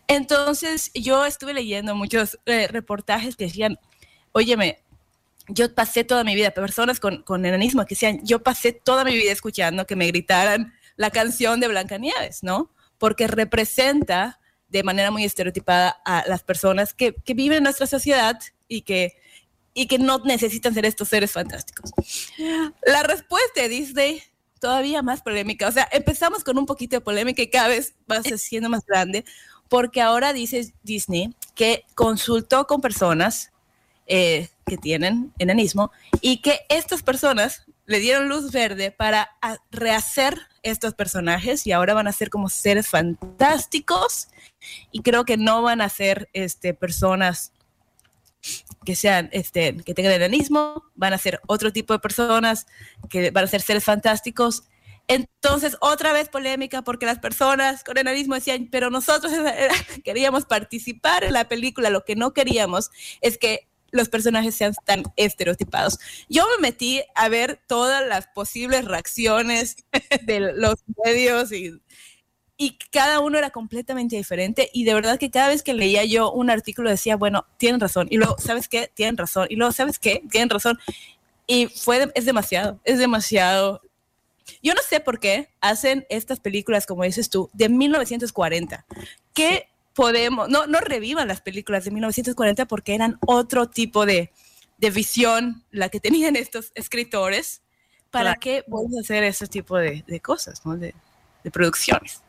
Entonces 0.07 0.91
yo 0.95 1.25
estuve 1.25 1.53
leyendo 1.53 1.95
muchos 1.95 2.39
eh, 2.47 2.69
reportajes 2.69 3.37
que 3.37 3.45
decían, 3.45 3.79
óyeme, 4.33 4.83
yo 5.49 5.75
pasé 5.75 6.05
toda 6.05 6.23
mi 6.25 6.35
vida, 6.35 6.53
personas 6.53 7.01
con, 7.01 7.23
con 7.23 7.45
enanismo 7.45 7.85
que 7.85 7.95
decían, 7.95 8.21
yo 8.23 8.43
pasé 8.43 8.73
toda 8.73 9.03
mi 9.05 9.17
vida 9.17 9.33
escuchando 9.33 9.87
que 9.87 9.97
me 9.97 10.07
gritaran 10.07 10.75
la 10.97 11.11
canción 11.11 11.59
de 11.59 11.69
Blancanieves, 11.69 12.43
¿no? 12.43 12.71
Porque 12.99 13.27
representa 13.27 14.38
de 14.69 14.83
manera 14.83 15.11
muy 15.11 15.25
estereotipada 15.25 16.01
a 16.05 16.25
las 16.27 16.43
personas 16.43 16.95
que, 16.95 17.15
que 17.15 17.35
viven 17.35 17.59
en 17.59 17.65
nuestra 17.65 17.87
sociedad 17.87 18.39
y 18.69 18.83
que, 18.83 19.17
y 19.75 19.87
que 19.87 19.99
no 19.99 20.19
necesitan 20.25 20.75
ser 20.75 20.85
estos 20.85 21.09
seres 21.09 21.33
fantásticos. 21.33 21.93
La 22.85 23.03
respuesta 23.03 23.63
de 23.63 23.69
Disney 23.69 24.23
todavía 24.59 25.03
más 25.03 25.23
polémica. 25.23 25.69
O 25.69 25.73
sea, 25.73 25.89
empezamos 25.93 26.45
con 26.45 26.59
un 26.59 26.67
poquito 26.67 26.97
de 26.97 27.01
polémica 27.01 27.43
y 27.43 27.51
cada 27.51 27.69
vez 27.69 27.95
va 28.11 28.23
siendo 28.23 28.69
más 28.69 28.85
grande, 28.85 29.25
porque 29.69 30.01
ahora 30.01 30.33
dice 30.33 30.73
Disney 30.83 31.35
que 31.55 31.85
consultó 31.95 32.67
con 32.67 32.81
personas 32.81 33.53
eh, 34.07 34.49
que 34.67 34.77
tienen 34.77 35.33
enanismo 35.39 35.91
y 36.21 36.41
que 36.41 36.61
estas 36.69 37.03
personas 37.03 37.65
le 37.87 38.01
dieron 38.01 38.29
luz 38.29 38.53
verde 38.53 38.91
para 38.91 39.37
rehacer 39.71 40.39
estos 40.69 40.95
personajes 40.95 41.67
y 41.67 41.73
ahora 41.73 41.95
van 41.95 42.07
a 42.07 42.13
ser 42.13 42.31
como 42.31 42.49
seres 42.49 42.89
fantásticos 42.89 44.29
y 44.93 45.03
creo 45.03 45.25
que 45.25 45.37
no 45.37 45.63
van 45.63 45.81
a 45.81 45.89
ser 45.89 46.29
este, 46.33 46.75
personas 46.75 47.53
que 48.85 48.97
sean, 48.97 49.29
este, 49.33 49.77
que 49.79 49.95
tengan 49.95 50.13
enanismo, 50.13 50.85
van 50.95 51.13
a 51.13 51.19
ser 51.19 51.41
otro 51.47 51.73
tipo 51.73 51.93
de 51.93 51.99
personas 51.99 52.67
que 53.11 53.31
van 53.31 53.45
a 53.45 53.49
ser 53.49 53.61
seres 53.61 53.85
fantásticos. 53.85 54.65
Entonces, 55.09 55.77
otra 55.81 56.13
vez 56.13 56.29
polémica 56.29 56.83
porque 56.83 57.07
las 57.07 57.19
personas 57.19 57.83
con 57.83 57.99
enanismo 57.99 58.35
decían, 58.35 58.69
pero 58.71 58.91
nosotros 58.91 59.33
queríamos 60.05 60.45
participar 60.45 61.25
en 61.25 61.33
la 61.33 61.49
película, 61.49 61.91
lo 61.91 62.05
que 62.05 62.15
no 62.15 62.33
queríamos 62.33 62.91
es 63.21 63.39
que 63.39 63.69
los 63.91 64.09
personajes 64.09 64.55
sean 64.55 64.75
tan 64.85 65.05
estereotipados. 65.17 65.99
Yo 66.29 66.45
me 66.57 66.69
metí 66.69 67.03
a 67.15 67.29
ver 67.29 67.61
todas 67.67 68.07
las 68.07 68.27
posibles 68.29 68.85
reacciones 68.85 69.77
de 70.23 70.53
los 70.55 70.77
medios 71.05 71.53
y, 71.53 71.81
cada 72.91 73.21
uno 73.21 73.39
era 73.39 73.51
completamente 73.51 74.17
diferente 74.17 74.69
y 74.73 74.83
de 74.83 74.93
verdad 74.93 75.17
que 75.17 75.31
cada 75.31 75.47
vez 75.47 75.63
que 75.63 75.75
leía 75.75 76.05
yo 76.05 76.33
un 76.33 76.51
artículo 76.51 76.91
decía, 76.91 77.17
bueno, 77.17 77.47
tienen 77.57 77.81
razón 77.81 78.09
y 78.11 78.17
luego, 78.17 78.37
¿sabes 78.39 78.67
qué? 78.67 78.91
Tienen 78.93 79.17
razón 79.17 79.47
y 79.49 79.55
luego, 79.55 79.71
¿sabes 79.73 80.01
qué? 80.01 80.23
Tienen 80.29 80.51
razón. 80.51 80.77
Y 81.47 81.67
fue, 81.69 82.11
es 82.17 82.25
demasiado, 82.25 82.81
es 82.83 82.99
demasiado. 82.99 83.81
Yo 84.61 84.75
no 84.75 84.81
sé 84.83 84.99
por 84.99 85.21
qué 85.21 85.51
hacen 85.61 86.05
estas 86.11 86.41
películas, 86.41 86.85
como 86.85 87.05
dices 87.05 87.31
tú, 87.31 87.49
de 87.53 87.69
1940. 87.69 88.85
¿Qué 89.35 89.69
podemos, 89.99 90.49
no, 90.49 90.69
no 90.69 90.79
revivan 90.79 91.27
las 91.27 91.41
películas 91.41 91.85
de 91.85 91.91
1940 91.91 92.67
porque 92.67 92.95
eran 92.95 93.19
otro 93.27 93.69
tipo 93.69 94.07
de, 94.07 94.31
de 94.77 94.91
visión 94.91 95.65
la 95.73 95.89
que 95.89 95.99
tenían 95.99 96.37
estos 96.37 96.71
escritores. 96.77 97.63
¿Para 98.13 98.35
Claro. 98.37 98.41
qué 98.41 98.65
vamos 98.69 98.93
a 98.97 99.01
hacer 99.01 99.25
ese 99.25 99.49
tipo 99.49 99.77
de, 99.77 100.05
de 100.07 100.21
cosas, 100.21 100.65
¿no? 100.65 100.77
de, 100.77 100.95
de 101.43 101.51
producciones? 101.51 102.23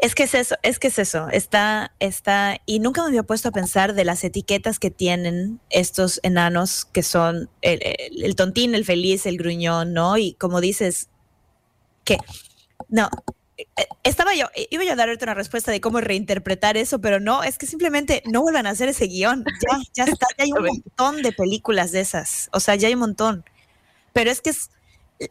Es 0.00 0.16
que 0.16 0.24
es 0.24 0.34
eso, 0.34 0.56
es 0.64 0.80
que 0.80 0.88
es 0.88 0.98
eso. 0.98 1.28
Está, 1.30 1.94
está, 2.00 2.60
y 2.66 2.80
nunca 2.80 3.02
me 3.02 3.08
había 3.08 3.22
puesto 3.22 3.50
a 3.50 3.52
pensar 3.52 3.94
de 3.94 4.04
las 4.04 4.24
etiquetas 4.24 4.80
que 4.80 4.90
tienen 4.90 5.60
estos 5.70 6.18
enanos 6.24 6.86
que 6.86 7.04
son 7.04 7.48
el, 7.62 7.80
el- 7.84 8.24
el 8.24 8.34
tontín, 8.34 8.74
el 8.74 8.84
feliz, 8.84 9.26
el 9.26 9.38
gruñón, 9.38 9.92
¿no? 9.94 10.18
Y 10.18 10.34
como 10.34 10.60
dices, 10.60 11.08
que 12.04 12.18
no. 12.88 13.08
Estaba 14.02 14.34
yo, 14.34 14.46
iba 14.70 14.84
yo 14.84 14.92
a 14.92 14.96
dar 14.96 15.08
ahorita 15.08 15.24
una 15.24 15.34
respuesta 15.34 15.70
de 15.72 15.80
cómo 15.80 16.00
reinterpretar 16.00 16.76
eso, 16.76 17.00
pero 17.00 17.20
no, 17.20 17.42
es 17.42 17.56
que 17.58 17.66
simplemente 17.66 18.22
no 18.26 18.42
vuelvan 18.42 18.66
a 18.66 18.70
hacer 18.70 18.88
ese 18.88 19.06
guion. 19.06 19.44
Ya, 19.44 19.78
ya 19.94 20.04
está, 20.04 20.26
ya 20.36 20.44
hay 20.44 20.52
un 20.52 20.62
montón 20.66 21.22
de 21.22 21.32
películas 21.32 21.90
de 21.92 22.00
esas. 22.00 22.48
O 22.52 22.60
sea, 22.60 22.74
ya 22.74 22.88
hay 22.88 22.94
un 22.94 23.00
montón. 23.00 23.44
Pero 24.12 24.30
es 24.30 24.40
que 24.42 24.50
es 24.50 24.70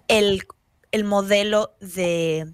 el, 0.08 0.44
el 0.92 1.04
modelo 1.04 1.76
de 1.80 2.52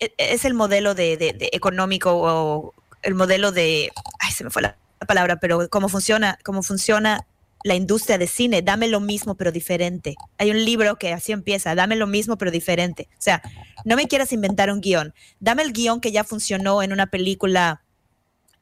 e- 0.00 0.14
es 0.18 0.44
el 0.44 0.54
modelo 0.54 0.94
de, 0.94 1.16
de- 1.16 1.32
de 1.32 1.50
económico 1.52 2.12
o 2.14 2.74
el 3.02 3.14
modelo 3.14 3.52
de, 3.52 3.92
ay, 4.18 4.32
se 4.32 4.42
me 4.44 4.50
fue 4.50 4.62
la, 4.62 4.76
la 5.00 5.06
palabra, 5.06 5.36
pero 5.36 5.68
cómo 5.68 5.88
funciona, 5.88 6.38
cómo 6.44 6.62
funciona 6.64 7.24
la 7.64 7.74
industria 7.74 8.18
de 8.18 8.26
cine, 8.26 8.62
dame 8.62 8.88
lo 8.88 9.00
mismo 9.00 9.36
pero 9.36 9.52
diferente. 9.52 10.14
Hay 10.38 10.50
un 10.50 10.64
libro 10.64 10.96
que 10.96 11.12
así 11.12 11.32
empieza, 11.32 11.74
dame 11.74 11.96
lo 11.96 12.06
mismo 12.06 12.38
pero 12.38 12.50
diferente. 12.50 13.08
O 13.12 13.20
sea, 13.20 13.42
no 13.84 13.96
me 13.96 14.06
quieras 14.06 14.32
inventar 14.32 14.70
un 14.70 14.80
guion, 14.80 15.14
dame 15.40 15.62
el 15.62 15.72
guion 15.72 16.00
que 16.00 16.12
ya 16.12 16.24
funcionó 16.24 16.82
en 16.82 16.92
una 16.92 17.06
película 17.06 17.82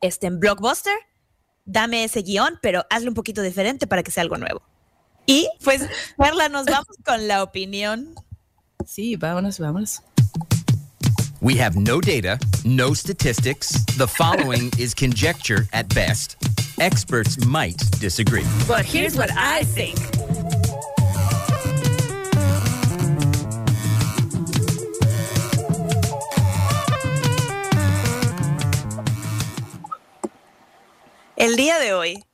este, 0.01 0.27
en 0.27 0.41
blockbuster, 0.41 0.95
dame 1.65 2.05
ese 2.05 2.23
guion, 2.23 2.59
pero 2.63 2.85
hazlo 2.91 3.11
un 3.11 3.15
poquito 3.15 3.43
diferente 3.43 3.87
para 3.87 4.03
que 4.03 4.11
sea 4.11 4.23
algo 4.23 4.39
nuevo. 4.39 4.63
Y 5.27 5.49
pues, 5.65 5.83
Perla, 6.17 6.49
nos 6.49 6.67
vamos 6.67 6.97
con 7.05 7.27
la 7.27 7.43
opinión. 7.43 8.15
Sí, 8.87 9.17
vámonos, 9.17 9.59
vámonos. 9.59 10.03
We 11.41 11.61
have 11.61 11.77
no 11.77 12.01
data, 12.01 12.39
no 12.65 12.95
statistics. 12.95 13.85
The 13.99 14.07
following 14.07 14.71
is 14.79 14.95
conjecture 14.95 15.67
at 15.73 15.93
best. 15.95 16.37
Experts 16.79 17.45
might 17.47 17.79
disagree. 18.01 18.45
But 18.69 18.85
here's 18.85 19.17
what 19.17 19.31
I 19.35 19.65
think. 19.65 19.97
El 31.37 31.57
día 31.57 31.79
de 31.79 31.95
hoy, 31.95 32.25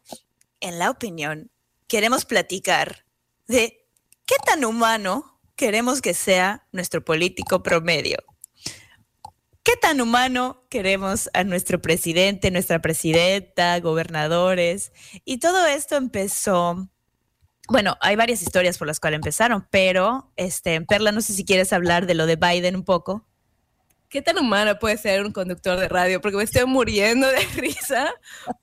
en 0.60 0.78
la 0.78 0.90
opinión, 0.90 1.50
queremos 1.86 2.24
platicar 2.24 3.04
de 3.46 3.86
qué 4.26 4.36
tan 4.44 4.64
humano 4.64 5.40
queremos 5.54 6.00
que 6.00 6.14
sea 6.14 6.66
nuestro 6.72 7.04
político 7.04 7.62
promedio. 7.62 8.18
¿Qué 9.64 9.76
tan 9.76 10.00
humano 10.00 10.64
queremos 10.68 11.30
a 11.34 11.44
nuestro 11.44 11.80
presidente, 11.80 12.50
nuestra 12.50 12.80
presidenta, 12.82 13.78
gobernadores? 13.80 14.92
Y 15.24 15.38
todo 15.38 15.66
esto 15.66 15.96
empezó, 15.96 16.88
bueno, 17.68 17.96
hay 18.00 18.16
varias 18.16 18.42
historias 18.42 18.76
por 18.76 18.88
las 18.88 18.98
cuales 18.98 19.18
empezaron, 19.18 19.66
pero, 19.70 20.32
este, 20.36 20.80
Perla, 20.82 21.12
no 21.12 21.20
sé 21.20 21.32
si 21.32 21.44
quieres 21.44 21.72
hablar 21.72 22.06
de 22.06 22.14
lo 22.14 22.26
de 22.26 22.34
Biden 22.36 22.74
un 22.74 22.84
poco. 22.84 23.24
¿Qué 24.08 24.20
tan 24.20 24.36
humana 24.38 24.78
puede 24.80 24.98
ser 24.98 25.24
un 25.24 25.32
conductor 25.32 25.78
de 25.78 25.88
radio? 25.88 26.20
Porque 26.20 26.36
me 26.36 26.42
estoy 26.42 26.66
muriendo 26.66 27.28
de 27.28 27.44
risa 27.56 28.12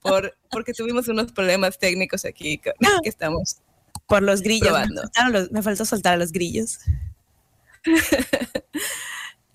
por, 0.01 0.37
porque 0.51 0.73
tuvimos 0.73 1.07
unos 1.07 1.31
problemas 1.31 1.79
técnicos 1.79 2.25
aquí 2.25 2.57
que, 2.57 2.71
que 3.03 3.09
estamos. 3.09 3.57
Por 4.05 4.21
los 4.21 4.41
grillos. 4.41 4.77
Me, 4.89 5.29
los- 5.31 5.51
me 5.51 5.61
faltó 5.63 5.85
soltar 5.85 6.15
a 6.15 6.17
los 6.17 6.31
grillos. 6.33 6.79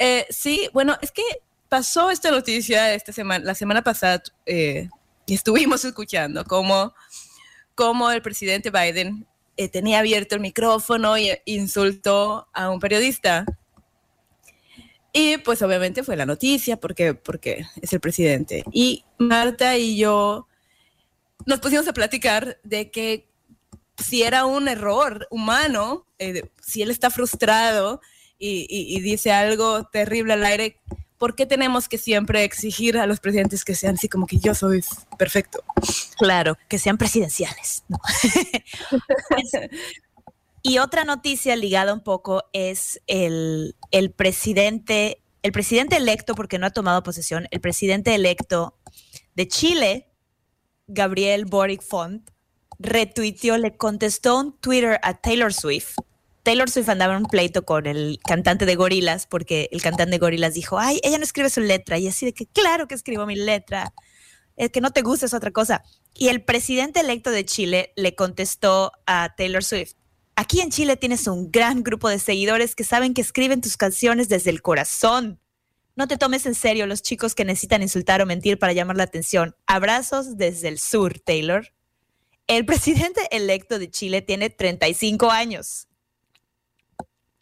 Eh, 0.06 0.26
sí, 0.28 0.68
bueno, 0.74 0.98
es 1.00 1.10
que 1.10 1.22
pasó 1.70 2.10
esta 2.10 2.30
noticia 2.30 2.92
esta 2.92 3.10
semana, 3.10 3.42
la 3.42 3.54
semana 3.54 3.80
pasada 3.80 4.22
eh, 4.44 4.90
estuvimos 5.26 5.82
escuchando 5.86 6.44
cómo, 6.44 6.92
cómo 7.74 8.10
el 8.10 8.20
presidente 8.20 8.70
Biden 8.70 9.26
eh, 9.56 9.70
tenía 9.70 10.00
abierto 10.00 10.34
el 10.34 10.42
micrófono 10.42 11.16
y 11.16 11.32
insultó 11.46 12.46
a 12.52 12.68
un 12.68 12.80
periodista. 12.80 13.46
Y 15.10 15.38
pues 15.38 15.62
obviamente 15.62 16.02
fue 16.02 16.16
la 16.16 16.26
noticia 16.26 16.76
porque, 16.76 17.14
porque 17.14 17.64
es 17.80 17.90
el 17.94 18.00
presidente. 18.00 18.62
Y 18.72 19.06
Marta 19.16 19.78
y 19.78 19.96
yo 19.96 20.48
nos 21.46 21.60
pusimos 21.60 21.88
a 21.88 21.94
platicar 21.94 22.58
de 22.62 22.90
que 22.90 23.26
si 23.96 24.22
era 24.22 24.44
un 24.44 24.68
error 24.68 25.26
humano, 25.30 26.06
eh, 26.18 26.50
si 26.60 26.82
él 26.82 26.90
está 26.90 27.08
frustrado 27.08 28.02
y, 28.38 28.66
y- 28.68 28.96
y 28.96 29.00
dice 29.00 29.32
algo 29.32 29.84
terrible 29.84 30.32
al 30.34 30.44
aire, 30.44 30.80
¿por 31.18 31.34
qué 31.36 31.46
tenemos 31.46 31.88
que 31.88 31.98
siempre 31.98 32.44
exigir 32.44 32.98
a 32.98 33.06
los 33.06 33.20
presidentes 33.20 33.64
que 33.64 33.74
sean 33.74 33.94
así 33.94 34.08
como 34.08 34.26
que 34.26 34.38
yo 34.38 34.54
soy 34.54 34.82
perfecto? 35.18 35.62
Claro, 36.18 36.56
que 36.68 36.78
sean 36.78 36.98
presidenciales. 36.98 37.84
¿no? 37.88 37.98
Pues, 39.28 39.52
y 40.62 40.78
otra 40.78 41.04
noticia 41.04 41.56
ligada 41.56 41.92
un 41.94 42.02
poco 42.02 42.44
es 42.52 43.00
el, 43.06 43.76
el 43.90 44.10
presidente, 44.12 45.22
el 45.42 45.52
presidente 45.52 45.96
electo, 45.96 46.34
porque 46.34 46.58
no 46.58 46.66
ha 46.66 46.70
tomado 46.70 47.02
posesión, 47.02 47.46
el 47.50 47.60
presidente 47.60 48.14
electo 48.14 48.78
de 49.34 49.48
Chile, 49.48 50.08
Gabriel 50.86 51.44
Boric 51.46 51.82
Font, 51.82 52.28
retuiteó, 52.78 53.56
le 53.56 53.76
contestó 53.76 54.38
un 54.38 54.58
Twitter 54.58 54.98
a 55.02 55.14
Taylor 55.14 55.52
Swift. 55.54 55.96
Taylor 56.44 56.70
Swift 56.70 56.90
andaba 56.90 57.14
en 57.14 57.22
un 57.22 57.28
pleito 57.28 57.64
con 57.64 57.86
el 57.86 58.20
cantante 58.22 58.66
de 58.66 58.76
Gorilas, 58.76 59.26
porque 59.26 59.68
el 59.72 59.80
cantante 59.80 60.12
de 60.12 60.18
Gorilas 60.18 60.52
dijo, 60.52 60.78
ay, 60.78 61.00
ella 61.02 61.16
no 61.16 61.24
escribe 61.24 61.48
su 61.48 61.60
letra. 61.60 61.98
Y 61.98 62.06
así 62.06 62.26
de 62.26 62.34
que, 62.34 62.46
claro 62.46 62.86
que 62.86 62.94
escribo 62.94 63.24
mi 63.24 63.34
letra. 63.34 63.94
El 64.56 64.70
que 64.70 64.82
no 64.82 64.92
te 64.92 65.00
gusta 65.00 65.24
es 65.24 65.34
otra 65.34 65.50
cosa. 65.50 65.82
Y 66.14 66.28
el 66.28 66.44
presidente 66.44 67.00
electo 67.00 67.30
de 67.30 67.46
Chile 67.46 67.92
le 67.96 68.14
contestó 68.14 68.92
a 69.06 69.34
Taylor 69.36 69.64
Swift, 69.64 69.94
aquí 70.36 70.60
en 70.60 70.70
Chile 70.70 70.96
tienes 70.96 71.26
un 71.26 71.50
gran 71.50 71.82
grupo 71.82 72.08
de 72.08 72.18
seguidores 72.18 72.74
que 72.74 72.84
saben 72.84 73.14
que 73.14 73.22
escriben 73.22 73.60
tus 73.60 73.76
canciones 73.76 74.28
desde 74.28 74.50
el 74.50 74.62
corazón. 74.62 75.40
No 75.96 76.08
te 76.08 76.18
tomes 76.18 76.44
en 76.44 76.54
serio 76.54 76.86
los 76.86 77.02
chicos 77.02 77.34
que 77.34 77.44
necesitan 77.44 77.80
insultar 77.80 78.20
o 78.20 78.26
mentir 78.26 78.58
para 78.58 78.72
llamar 78.72 78.96
la 78.96 79.04
atención. 79.04 79.56
Abrazos 79.66 80.36
desde 80.36 80.68
el 80.68 80.78
sur, 80.78 81.20
Taylor. 81.20 81.72
El 82.46 82.66
presidente 82.66 83.28
electo 83.30 83.78
de 83.78 83.90
Chile 83.90 84.20
tiene 84.20 84.50
35 84.50 85.30
años. 85.30 85.88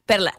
Perla. 0.06 0.38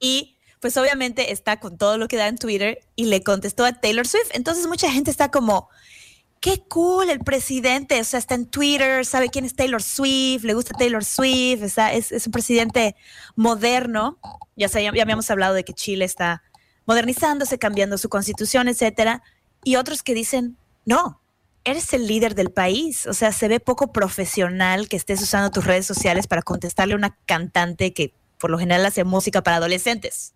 Y 0.00 0.36
pues 0.60 0.76
obviamente 0.76 1.32
está 1.32 1.60
con 1.60 1.78
todo 1.78 1.98
lo 1.98 2.08
que 2.08 2.16
da 2.16 2.28
en 2.28 2.38
Twitter 2.38 2.80
y 2.96 3.06
le 3.06 3.22
contestó 3.22 3.64
a 3.64 3.72
Taylor 3.72 4.06
Swift. 4.06 4.30
Entonces 4.32 4.66
mucha 4.66 4.90
gente 4.90 5.10
está 5.10 5.30
como, 5.30 5.68
qué 6.40 6.62
cool 6.68 7.10
el 7.10 7.20
presidente, 7.20 8.00
o 8.00 8.04
sea, 8.04 8.18
está 8.18 8.34
en 8.34 8.46
Twitter, 8.46 9.04
sabe 9.04 9.28
quién 9.28 9.44
es 9.44 9.54
Taylor 9.54 9.82
Swift, 9.82 10.44
le 10.44 10.54
gusta 10.54 10.76
Taylor 10.76 11.04
Swift, 11.04 11.62
es, 11.62 12.12
es 12.12 12.26
un 12.26 12.32
presidente 12.32 12.96
moderno. 13.36 14.18
Ya, 14.56 14.68
sé, 14.68 14.82
ya, 14.82 14.92
ya 14.94 15.02
habíamos 15.02 15.30
hablado 15.30 15.54
de 15.54 15.64
que 15.64 15.72
Chile 15.72 16.04
está 16.04 16.42
modernizándose, 16.86 17.58
cambiando 17.58 17.98
su 17.98 18.08
constitución, 18.08 18.68
etcétera. 18.68 19.22
Y 19.62 19.76
otros 19.76 20.02
que 20.02 20.14
dicen, 20.14 20.56
no, 20.84 21.20
eres 21.64 21.92
el 21.92 22.06
líder 22.06 22.34
del 22.34 22.50
país. 22.50 23.06
O 23.06 23.12
sea, 23.12 23.32
se 23.32 23.48
ve 23.48 23.60
poco 23.60 23.92
profesional 23.92 24.88
que 24.88 24.96
estés 24.96 25.22
usando 25.22 25.50
tus 25.50 25.64
redes 25.64 25.86
sociales 25.86 26.26
para 26.26 26.42
contestarle 26.42 26.94
a 26.94 26.96
una 26.96 27.16
cantante 27.26 27.92
que 27.92 28.14
por 28.38 28.50
lo 28.50 28.58
general 28.58 28.86
hace 28.86 29.04
música 29.04 29.42
para 29.42 29.56
adolescentes. 29.58 30.34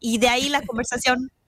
Y 0.00 0.18
de 0.18 0.28
ahí 0.28 0.48
la 0.48 0.62
conversación. 0.62 1.30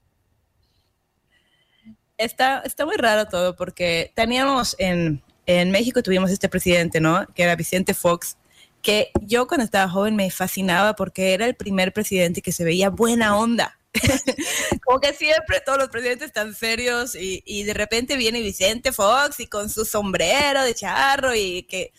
Está, 2.17 2.61
está 2.67 2.85
muy 2.85 2.97
raro 2.97 3.29
todo 3.29 3.57
porque 3.57 4.13
teníamos 4.15 4.77
en, 4.79 5.23
en 5.47 5.71
México 5.71 6.03
tuvimos 6.03 6.31
este 6.31 6.51
presidente, 6.51 7.01
¿no? 7.01 7.27
Que 7.35 7.45
era 7.45 7.57
Vicente 7.57 7.95
Fox, 7.95 8.37
que 8.83 9.11
yo 9.23 9.47
cuando 9.47 9.65
estaba 9.65 9.89
joven 9.89 10.17
me 10.17 10.31
fascinaba 10.31 10.95
porque 10.95 11.33
era 11.33 11.47
el 11.47 11.55
primer 11.55 11.95
presidente 11.95 12.43
que 12.43 12.53
se 12.53 12.63
veía 12.63 12.91
buena 12.91 13.39
onda. 13.39 13.79
Como 14.85 15.01
que 15.01 15.15
siempre 15.15 15.63
todos 15.65 15.79
los 15.79 15.89
presidentes 15.89 16.31
tan 16.31 16.55
serios 16.55 17.15
y, 17.15 17.43
y 17.47 17.65
de 17.65 17.73
repente 17.73 18.19
viene 18.19 18.43
Vicente 18.43 18.93
Fox 18.93 19.41
y 19.41 19.47
con 19.47 19.71
su 19.71 19.87
sombrero 19.87 20.63
de 20.63 20.75
charro 20.75 21.35
y 21.35 21.63
que, 21.63 21.93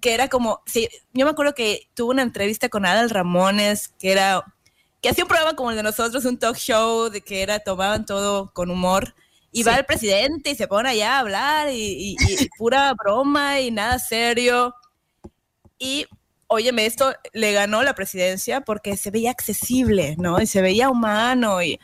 que 0.00 0.14
era 0.14 0.28
como, 0.28 0.62
sí, 0.66 0.88
yo 1.12 1.24
me 1.24 1.30
acuerdo 1.32 1.54
que 1.54 1.88
tuvo 1.94 2.10
una 2.10 2.22
entrevista 2.22 2.68
con 2.68 2.86
Adal 2.86 3.10
Ramones, 3.10 3.88
que 3.98 4.12
era, 4.12 4.44
que 5.02 5.08
hacía 5.10 5.24
un 5.24 5.28
programa 5.28 5.56
como 5.56 5.70
el 5.70 5.76
de 5.76 5.82
nosotros, 5.82 6.24
un 6.24 6.38
talk 6.38 6.56
show, 6.56 7.08
de 7.10 7.20
que 7.20 7.42
era, 7.42 7.58
tomaban 7.60 8.04
todo 8.06 8.52
con 8.52 8.70
humor. 8.70 9.14
Y 9.50 9.62
va 9.62 9.76
el 9.76 9.86
presidente 9.86 10.50
y 10.50 10.54
se 10.56 10.68
pone 10.68 10.90
allá 10.90 11.16
a 11.16 11.20
hablar 11.20 11.70
y, 11.70 11.76
y- 12.12 12.16
y 12.42 12.48
pura 12.58 12.92
broma 13.02 13.60
y 13.60 13.70
nada 13.70 13.98
serio. 13.98 14.74
Y, 15.78 16.06
óyeme, 16.48 16.84
esto 16.86 17.14
le 17.32 17.52
ganó 17.52 17.82
la 17.82 17.94
presidencia 17.94 18.60
porque 18.60 18.96
se 18.96 19.10
veía 19.10 19.30
accesible, 19.30 20.16
¿no? 20.18 20.40
Y 20.40 20.46
se 20.46 20.60
veía 20.60 20.90
humano 20.90 21.62
y, 21.62 21.80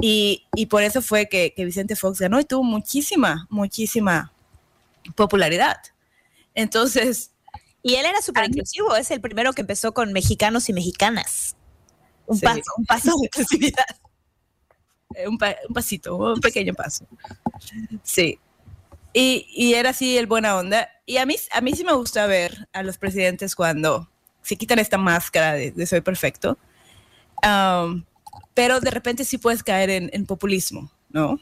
y, 0.00 0.44
y 0.54 0.66
por 0.66 0.82
eso 0.82 1.00
fue 1.00 1.26
que, 1.28 1.54
que 1.56 1.64
Vicente 1.64 1.96
Fox 1.96 2.18
ganó 2.20 2.38
y 2.38 2.44
tuvo 2.44 2.62
muchísima, 2.64 3.46
muchísima 3.50 4.32
popularidad. 5.14 5.76
Entonces... 6.54 7.30
Y 7.88 7.94
él 7.94 8.04
era 8.04 8.20
súper 8.20 8.46
inclusivo, 8.46 8.96
es 8.96 9.12
el 9.12 9.20
primero 9.20 9.52
que 9.52 9.60
empezó 9.60 9.94
con 9.94 10.12
mexicanos 10.12 10.68
y 10.68 10.72
mexicanas. 10.72 11.54
Un 12.26 12.36
Sí. 12.36 12.44
paso, 12.44 12.62
un 12.78 12.84
paso 12.86 13.10
de 13.16 13.26
inclusividad. 13.26 13.84
Eh, 15.14 15.28
un, 15.28 15.38
pa- 15.38 15.54
un 15.68 15.72
pasito, 15.72 16.16
un 16.16 16.40
pequeño 16.40 16.74
paso. 16.74 17.06
Sí. 18.02 18.38
Y, 19.14 19.46
y 19.54 19.74
era 19.74 19.90
así 19.90 20.18
el 20.18 20.26
buena 20.26 20.56
onda. 20.56 20.90
Y 21.06 21.18
a 21.18 21.24
mí, 21.24 21.36
a 21.52 21.60
mí 21.60 21.72
sí 21.74 21.84
me 21.84 21.92
gusta 21.94 22.26
ver 22.26 22.68
a 22.72 22.82
los 22.82 22.98
presidentes 22.98 23.54
cuando 23.54 24.10
se 24.42 24.56
quitan 24.56 24.80
esta 24.80 24.98
máscara 24.98 25.52
de, 25.54 25.70
de 25.70 25.86
soy 25.86 26.00
perfecto. 26.00 26.58
Pero 28.52 28.80
de 28.80 28.90
repente 28.90 29.24
sí 29.24 29.38
puedes 29.38 29.62
caer 29.62 29.90
en, 29.90 30.10
en 30.12 30.26
populismo, 30.26 30.90
¿no? 31.10 31.38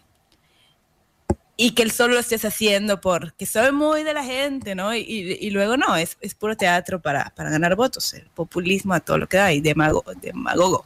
Y 1.56 1.72
que 1.72 1.88
solo 1.88 2.14
lo 2.14 2.20
estés 2.20 2.44
haciendo 2.44 3.00
porque 3.00 3.46
soy 3.46 3.70
muy 3.70 4.02
de 4.02 4.12
la 4.12 4.24
gente, 4.24 4.74
¿no? 4.74 4.94
Y, 4.94 5.50
luego 5.50 5.76
no, 5.76 5.94
es, 5.94 6.18
es 6.20 6.34
puro 6.34 6.56
teatro 6.56 7.00
para, 7.00 7.32
para 7.36 7.50
ganar 7.50 7.76
votos, 7.76 8.12
el 8.14 8.28
populismo 8.30 8.92
a 8.92 9.00
todo 9.00 9.18
lo 9.18 9.28
que 9.28 9.36
da 9.36 9.52
y 9.52 9.60
demago, 9.60 10.02
demagogo. 10.20 10.84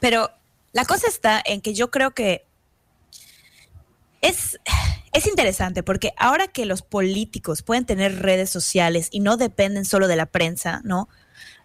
Pero 0.00 0.30
la 0.72 0.84
cosa 0.84 1.06
está 1.06 1.40
en 1.44 1.60
que 1.60 1.74
yo 1.74 1.90
creo 1.92 2.10
que 2.10 2.44
es, 4.20 4.58
es 5.12 5.26
interesante 5.26 5.82
porque 5.82 6.12
ahora 6.16 6.48
que 6.48 6.66
los 6.66 6.82
políticos 6.82 7.62
pueden 7.62 7.84
tener 7.84 8.20
redes 8.20 8.50
sociales 8.50 9.08
y 9.12 9.20
no 9.20 9.36
dependen 9.36 9.84
solo 9.84 10.08
de 10.08 10.16
la 10.16 10.26
prensa, 10.26 10.80
¿no? 10.84 11.08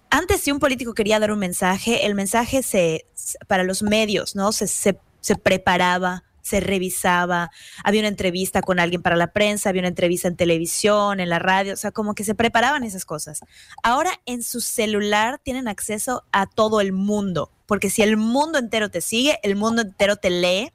Antes 0.09 0.41
si 0.41 0.51
un 0.51 0.59
político 0.59 0.93
quería 0.93 1.19
dar 1.19 1.31
un 1.31 1.39
mensaje, 1.39 2.05
el 2.05 2.15
mensaje 2.15 2.63
se, 2.63 3.05
para 3.47 3.63
los 3.63 3.81
medios, 3.81 4.35
¿no? 4.35 4.51
Se, 4.51 4.67
se 4.67 5.35
preparaba, 5.35 6.23
se 6.47 6.61
revisaba, 6.61 7.51
había 7.83 8.01
una 8.01 8.07
entrevista 8.07 8.61
con 8.61 8.79
alguien 8.79 9.01
para 9.01 9.17
la 9.17 9.33
prensa, 9.33 9.69
había 9.69 9.81
una 9.81 9.89
entrevista 9.89 10.29
en 10.29 10.37
televisión, 10.37 11.19
en 11.19 11.29
la 11.29 11.39
radio, 11.39 11.73
o 11.73 11.77
sea, 11.77 11.91
como 11.91 12.15
que 12.15 12.23
se 12.23 12.35
preparaban 12.35 12.83
esas 12.83 13.03
cosas. 13.03 13.41
Ahora 13.83 14.11
en 14.25 14.43
su 14.43 14.61
celular 14.61 15.39
tienen 15.43 15.67
acceso 15.67 16.23
a 16.31 16.45
todo 16.45 16.79
el 16.79 16.93
mundo, 16.93 17.51
porque 17.65 17.89
si 17.89 18.01
el 18.01 18.15
mundo 18.15 18.59
entero 18.59 18.89
te 18.89 19.01
sigue, 19.01 19.39
el 19.43 19.57
mundo 19.57 19.81
entero 19.81 20.15
te 20.15 20.29
lee. 20.29 20.71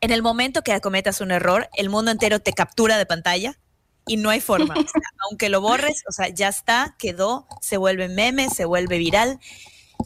En 0.00 0.12
el 0.12 0.22
momento 0.22 0.62
que 0.62 0.80
cometas 0.80 1.20
un 1.20 1.32
error, 1.32 1.68
el 1.74 1.88
mundo 1.88 2.10
entero 2.12 2.38
te 2.38 2.52
captura 2.52 2.98
de 2.98 3.06
pantalla 3.06 3.58
y 4.06 4.16
no 4.16 4.30
hay 4.30 4.40
forma. 4.40 4.74
O 4.74 4.82
sea, 4.82 5.02
aunque 5.28 5.48
lo 5.48 5.60
borres, 5.60 6.04
o 6.08 6.12
sea, 6.12 6.28
ya 6.28 6.48
está, 6.48 6.94
quedó, 6.98 7.46
se 7.60 7.76
vuelve 7.76 8.08
meme, 8.08 8.48
se 8.48 8.64
vuelve 8.64 8.98
viral. 8.98 9.40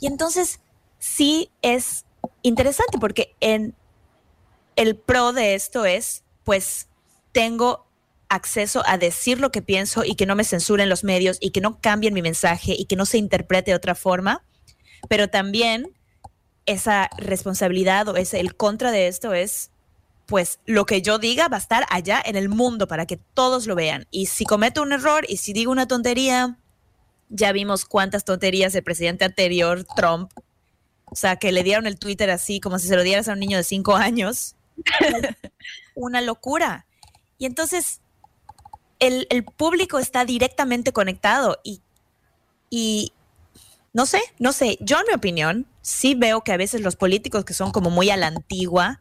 Y 0.01 0.07
entonces 0.07 0.61
sí 0.99 1.51
es 1.61 2.07
interesante 2.43 2.99
porque 2.99 3.35
en 3.41 3.75
el 4.77 4.97
pro 4.97 5.33
de 5.33 5.55
esto 5.55 5.85
es, 5.85 6.23
pues, 6.45 6.89
tengo 7.33 7.87
acceso 8.29 8.83
a 8.87 8.99
decir 8.99 9.41
lo 9.41 9.51
que 9.51 9.63
pienso 9.63 10.05
y 10.05 10.15
que 10.15 10.27
no 10.27 10.37
me 10.37 10.45
censuren 10.45 10.89
los 10.89 11.05
medios 11.05 11.39
y 11.41 11.51
que 11.51 11.61
no 11.61 11.81
cambien 11.81 12.15
mi 12.15 12.23
mensaje 12.23 12.75
y 12.77 12.87
que 12.87 12.97
no 12.97 13.07
se 13.07 13.19
interprete 13.19 13.71
de 13.71 13.77
otra 13.77 13.95
forma, 13.95 14.45
pero 15.09 15.29
también 15.29 15.93
esa 16.67 17.09
responsabilidad 17.17 18.09
o 18.09 18.17
ese, 18.17 18.41
el 18.41 18.57
contra 18.57 18.91
de 18.91 19.07
esto 19.07 19.33
es, 19.33 19.71
pues, 20.27 20.59
lo 20.67 20.87
que 20.87 21.03
yo 21.03 21.19
diga 21.19 21.49
va 21.49 21.57
a 21.57 21.61
estar 21.61 21.87
allá 21.89 22.21
en 22.25 22.35
el 22.37 22.49
mundo 22.49 22.89
para 22.89 23.07
que 23.07 23.17
todos 23.17 23.67
lo 23.67 23.77
vean. 23.77 24.07
Y 24.11 24.27
si 24.27 24.45
cometo 24.45 24.83
un 24.83 24.93
error 24.93 25.25
y 25.29 25.37
si 25.37 25.53
digo 25.53 25.71
una 25.71 25.87
tontería, 25.87 26.59
ya 27.29 27.53
vimos 27.53 27.85
cuántas 27.85 28.25
tonterías 28.25 28.75
el 28.75 28.83
presidente 28.83 29.25
anterior, 29.25 29.85
Trump, 29.97 30.33
o 31.05 31.15
sea, 31.15 31.37
que 31.37 31.53
le 31.53 31.63
dieron 31.63 31.87
el 31.87 31.99
Twitter 31.99 32.31
así 32.31 32.59
como 32.61 32.81
si 32.81 32.89
se 32.89 32.97
lo 32.97 33.03
dieras 33.03 33.29
a 33.29 33.33
un 33.33 33.39
niño 33.39 33.57
de 33.57 33.65
cinco 33.65 33.95
años. 33.95 34.56
Una 35.95 36.21
locura. 36.21 36.87
Y 37.39 37.47
entonces 37.47 38.01
el, 38.99 39.27
el 39.31 39.45
público 39.45 39.99
está 39.99 40.25
directamente 40.25 40.93
conectado 40.93 41.59
y, 41.63 41.83
y 42.71 43.13
no 43.93 44.07
sé, 44.07 44.21
no 44.39 44.53
sé, 44.53 44.79
yo 44.81 44.99
en 44.99 45.07
mi 45.09 45.15
opinión 45.15 45.67
sí 45.83 46.15
veo 46.15 46.43
que 46.43 46.53
a 46.53 46.57
veces 46.57 46.81
los 46.81 46.97
políticos 46.97 47.45
que 47.45 47.55
son 47.55 47.73
como 47.73 47.91
muy 47.91 48.11
a 48.11 48.17
la 48.17 48.27
antigua 48.27 49.01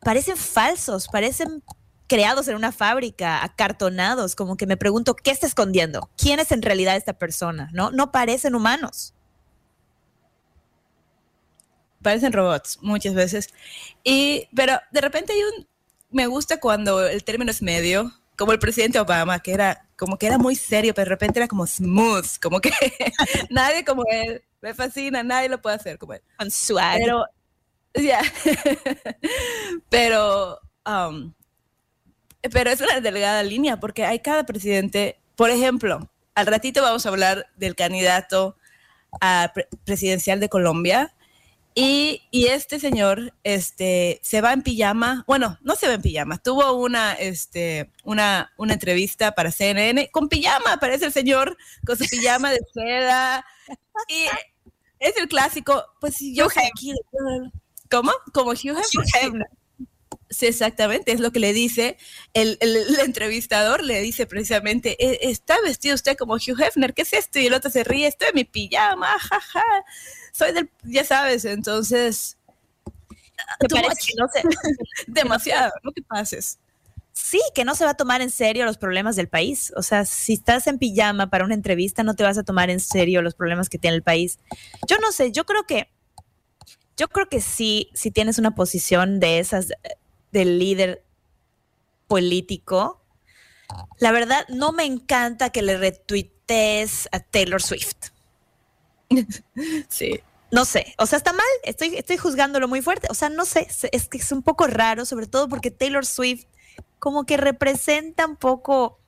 parecen 0.00 0.36
falsos, 0.36 1.08
parecen 1.08 1.62
creados 2.06 2.48
en 2.48 2.56
una 2.56 2.72
fábrica, 2.72 3.44
acartonados, 3.44 4.34
como 4.34 4.56
que 4.56 4.66
me 4.66 4.76
pregunto, 4.76 5.14
¿qué 5.14 5.30
está 5.30 5.46
escondiendo? 5.46 6.10
¿Quién 6.16 6.40
es 6.40 6.52
en 6.52 6.62
realidad 6.62 6.96
esta 6.96 7.12
persona? 7.12 7.68
No, 7.72 7.90
no 7.90 8.10
parecen 8.10 8.54
humanos. 8.54 9.14
Parecen 12.02 12.32
robots 12.32 12.78
muchas 12.82 13.14
veces. 13.14 13.48
Y, 14.04 14.48
pero 14.54 14.78
de 14.90 15.00
repente 15.00 15.32
hay 15.32 15.40
un, 15.42 15.66
me 16.10 16.26
gusta 16.26 16.60
cuando 16.60 17.06
el 17.06 17.24
término 17.24 17.50
es 17.50 17.62
medio, 17.62 18.12
como 18.36 18.52
el 18.52 18.58
presidente 18.58 19.00
Obama, 19.00 19.40
que 19.40 19.52
era 19.52 19.86
como 19.96 20.16
que 20.16 20.26
era 20.26 20.38
muy 20.38 20.54
serio, 20.54 20.94
pero 20.94 21.06
de 21.06 21.10
repente 21.10 21.40
era 21.40 21.48
como 21.48 21.66
smooth, 21.66 22.38
como 22.40 22.60
que 22.60 22.70
nadie 23.50 23.84
como 23.84 24.04
él 24.08 24.42
Me 24.60 24.74
fascina, 24.74 25.22
nadie 25.24 25.48
lo 25.48 25.60
puede 25.60 25.76
hacer 25.76 25.98
como 25.98 26.14
él. 26.14 26.22
Con 26.38 26.50
swag. 26.50 26.98
Pero, 26.98 27.24
ya. 27.94 28.20
pero, 29.88 30.60
um, 30.86 31.32
pero 32.52 32.70
es 32.70 32.80
una 32.80 33.00
delgada 33.00 33.42
línea 33.42 33.80
porque 33.80 34.04
hay 34.04 34.20
cada 34.20 34.44
presidente, 34.44 35.18
por 35.36 35.50
ejemplo, 35.50 36.08
al 36.34 36.46
ratito 36.46 36.82
vamos 36.82 37.04
a 37.04 37.08
hablar 37.08 37.46
del 37.56 37.74
candidato 37.74 38.56
a 39.20 39.52
pre- 39.54 39.68
presidencial 39.84 40.40
de 40.40 40.48
Colombia. 40.48 41.14
Y, 41.74 42.22
y 42.32 42.46
este 42.46 42.80
señor 42.80 43.32
este, 43.44 44.18
se 44.22 44.40
va 44.40 44.52
en 44.52 44.62
pijama, 44.62 45.22
bueno, 45.28 45.58
no 45.62 45.76
se 45.76 45.86
va 45.86 45.94
en 45.94 46.02
pijama, 46.02 46.38
tuvo 46.38 46.72
una, 46.72 47.12
este, 47.12 47.92
una, 48.02 48.52
una 48.56 48.72
entrevista 48.72 49.32
para 49.32 49.52
CNN 49.52 50.10
con 50.10 50.28
pijama, 50.28 50.72
aparece 50.72 51.04
el 51.04 51.12
señor 51.12 51.56
con 51.86 51.96
su 51.96 52.04
pijama 52.06 52.50
de 52.50 52.58
seda. 52.74 53.44
Y 54.08 54.24
es 54.98 55.16
el 55.18 55.28
clásico, 55.28 55.84
pues 56.00 56.16
si 56.16 56.34
yo 56.34 56.46
aquí, 56.46 56.92
¿Cómo? 57.90 58.12
Como 58.34 58.50
Hugh 58.50 58.76
Hefner. 59.14 59.46
Sí, 60.30 60.46
exactamente, 60.46 61.12
es 61.12 61.20
lo 61.20 61.32
que 61.32 61.38
le 61.40 61.54
dice 61.54 61.96
el, 62.34 62.58
el- 62.60 62.76
el 62.76 63.00
entrevistador, 63.00 63.82
le 63.82 64.00
dice 64.02 64.26
precisamente, 64.26 64.94
"E- 65.02 65.30
está 65.30 65.56
vestido 65.64 65.94
usted 65.94 66.18
como 66.18 66.34
Hugh 66.34 66.60
Hefner, 66.60 66.92
¿qué 66.92 67.02
es 67.02 67.14
esto? 67.14 67.38
Y 67.38 67.46
el 67.46 67.54
otro 67.54 67.70
se 67.70 67.82
ríe, 67.82 68.06
estoy 68.06 68.28
en 68.28 68.34
mi 68.34 68.44
pijama, 68.44 69.08
jaja, 69.18 69.64
soy 70.38 70.52
del, 70.52 70.70
ya 70.84 71.04
sabes, 71.04 71.44
entonces, 71.44 72.36
¿Te 73.58 73.66
too 73.66 73.74
parece 73.76 73.94
much, 73.94 74.06
que 74.06 74.14
no 74.16 74.28
se- 74.28 75.06
demasiado, 75.08 75.72
no 75.82 75.90
te 75.90 76.02
pases. 76.02 76.58
Sí, 77.12 77.40
que 77.52 77.64
no 77.64 77.74
se 77.74 77.84
va 77.84 77.90
a 77.90 77.96
tomar 77.96 78.22
en 78.22 78.30
serio 78.30 78.64
los 78.64 78.78
problemas 78.78 79.16
del 79.16 79.28
país. 79.28 79.72
O 79.76 79.82
sea, 79.82 80.04
si 80.04 80.34
estás 80.34 80.68
en 80.68 80.78
pijama 80.78 81.28
para 81.30 81.44
una 81.44 81.54
entrevista, 81.54 82.04
no 82.04 82.14
te 82.14 82.22
vas 82.22 82.38
a 82.38 82.44
tomar 82.44 82.70
en 82.70 82.78
serio 82.78 83.22
los 83.22 83.34
problemas 83.34 83.68
que 83.68 83.78
tiene 83.78 83.96
el 83.96 84.04
país. 84.04 84.38
Yo 84.86 84.98
no 84.98 85.10
sé, 85.10 85.32
yo 85.32 85.44
creo 85.44 85.64
que, 85.64 85.90
yo 86.96 87.08
creo 87.08 87.28
que 87.28 87.40
sí, 87.40 87.90
si 87.92 88.12
tienes 88.12 88.38
una 88.38 88.54
posición 88.54 89.18
de 89.18 89.40
esas, 89.40 89.72
del 90.30 90.60
líder 90.60 91.02
político, 92.06 93.02
la 93.98 94.12
verdad 94.12 94.46
no 94.48 94.70
me 94.70 94.84
encanta 94.84 95.50
que 95.50 95.62
le 95.62 95.76
retuitees 95.76 97.08
a 97.10 97.18
Taylor 97.18 97.60
Swift. 97.60 98.10
Sí, 99.88 100.20
No 100.50 100.64
sé, 100.64 100.94
o 100.98 101.06
sea, 101.06 101.18
está 101.18 101.32
mal, 101.32 101.46
estoy, 101.62 101.96
estoy 101.96 102.16
juzgándolo 102.16 102.68
muy 102.68 102.80
fuerte. 102.80 103.08
O 103.10 103.14
sea, 103.14 103.28
no 103.28 103.44
sé, 103.44 103.68
es 103.92 104.08
que 104.08 104.18
es 104.18 104.32
un 104.32 104.42
poco 104.42 104.66
raro, 104.66 105.04
sobre 105.04 105.26
todo 105.26 105.48
porque 105.48 105.70
Taylor 105.70 106.06
Swift 106.06 106.46
como 106.98 107.24
que 107.24 107.36
representa 107.36 108.26
un 108.26 108.36
poco, 108.36 108.98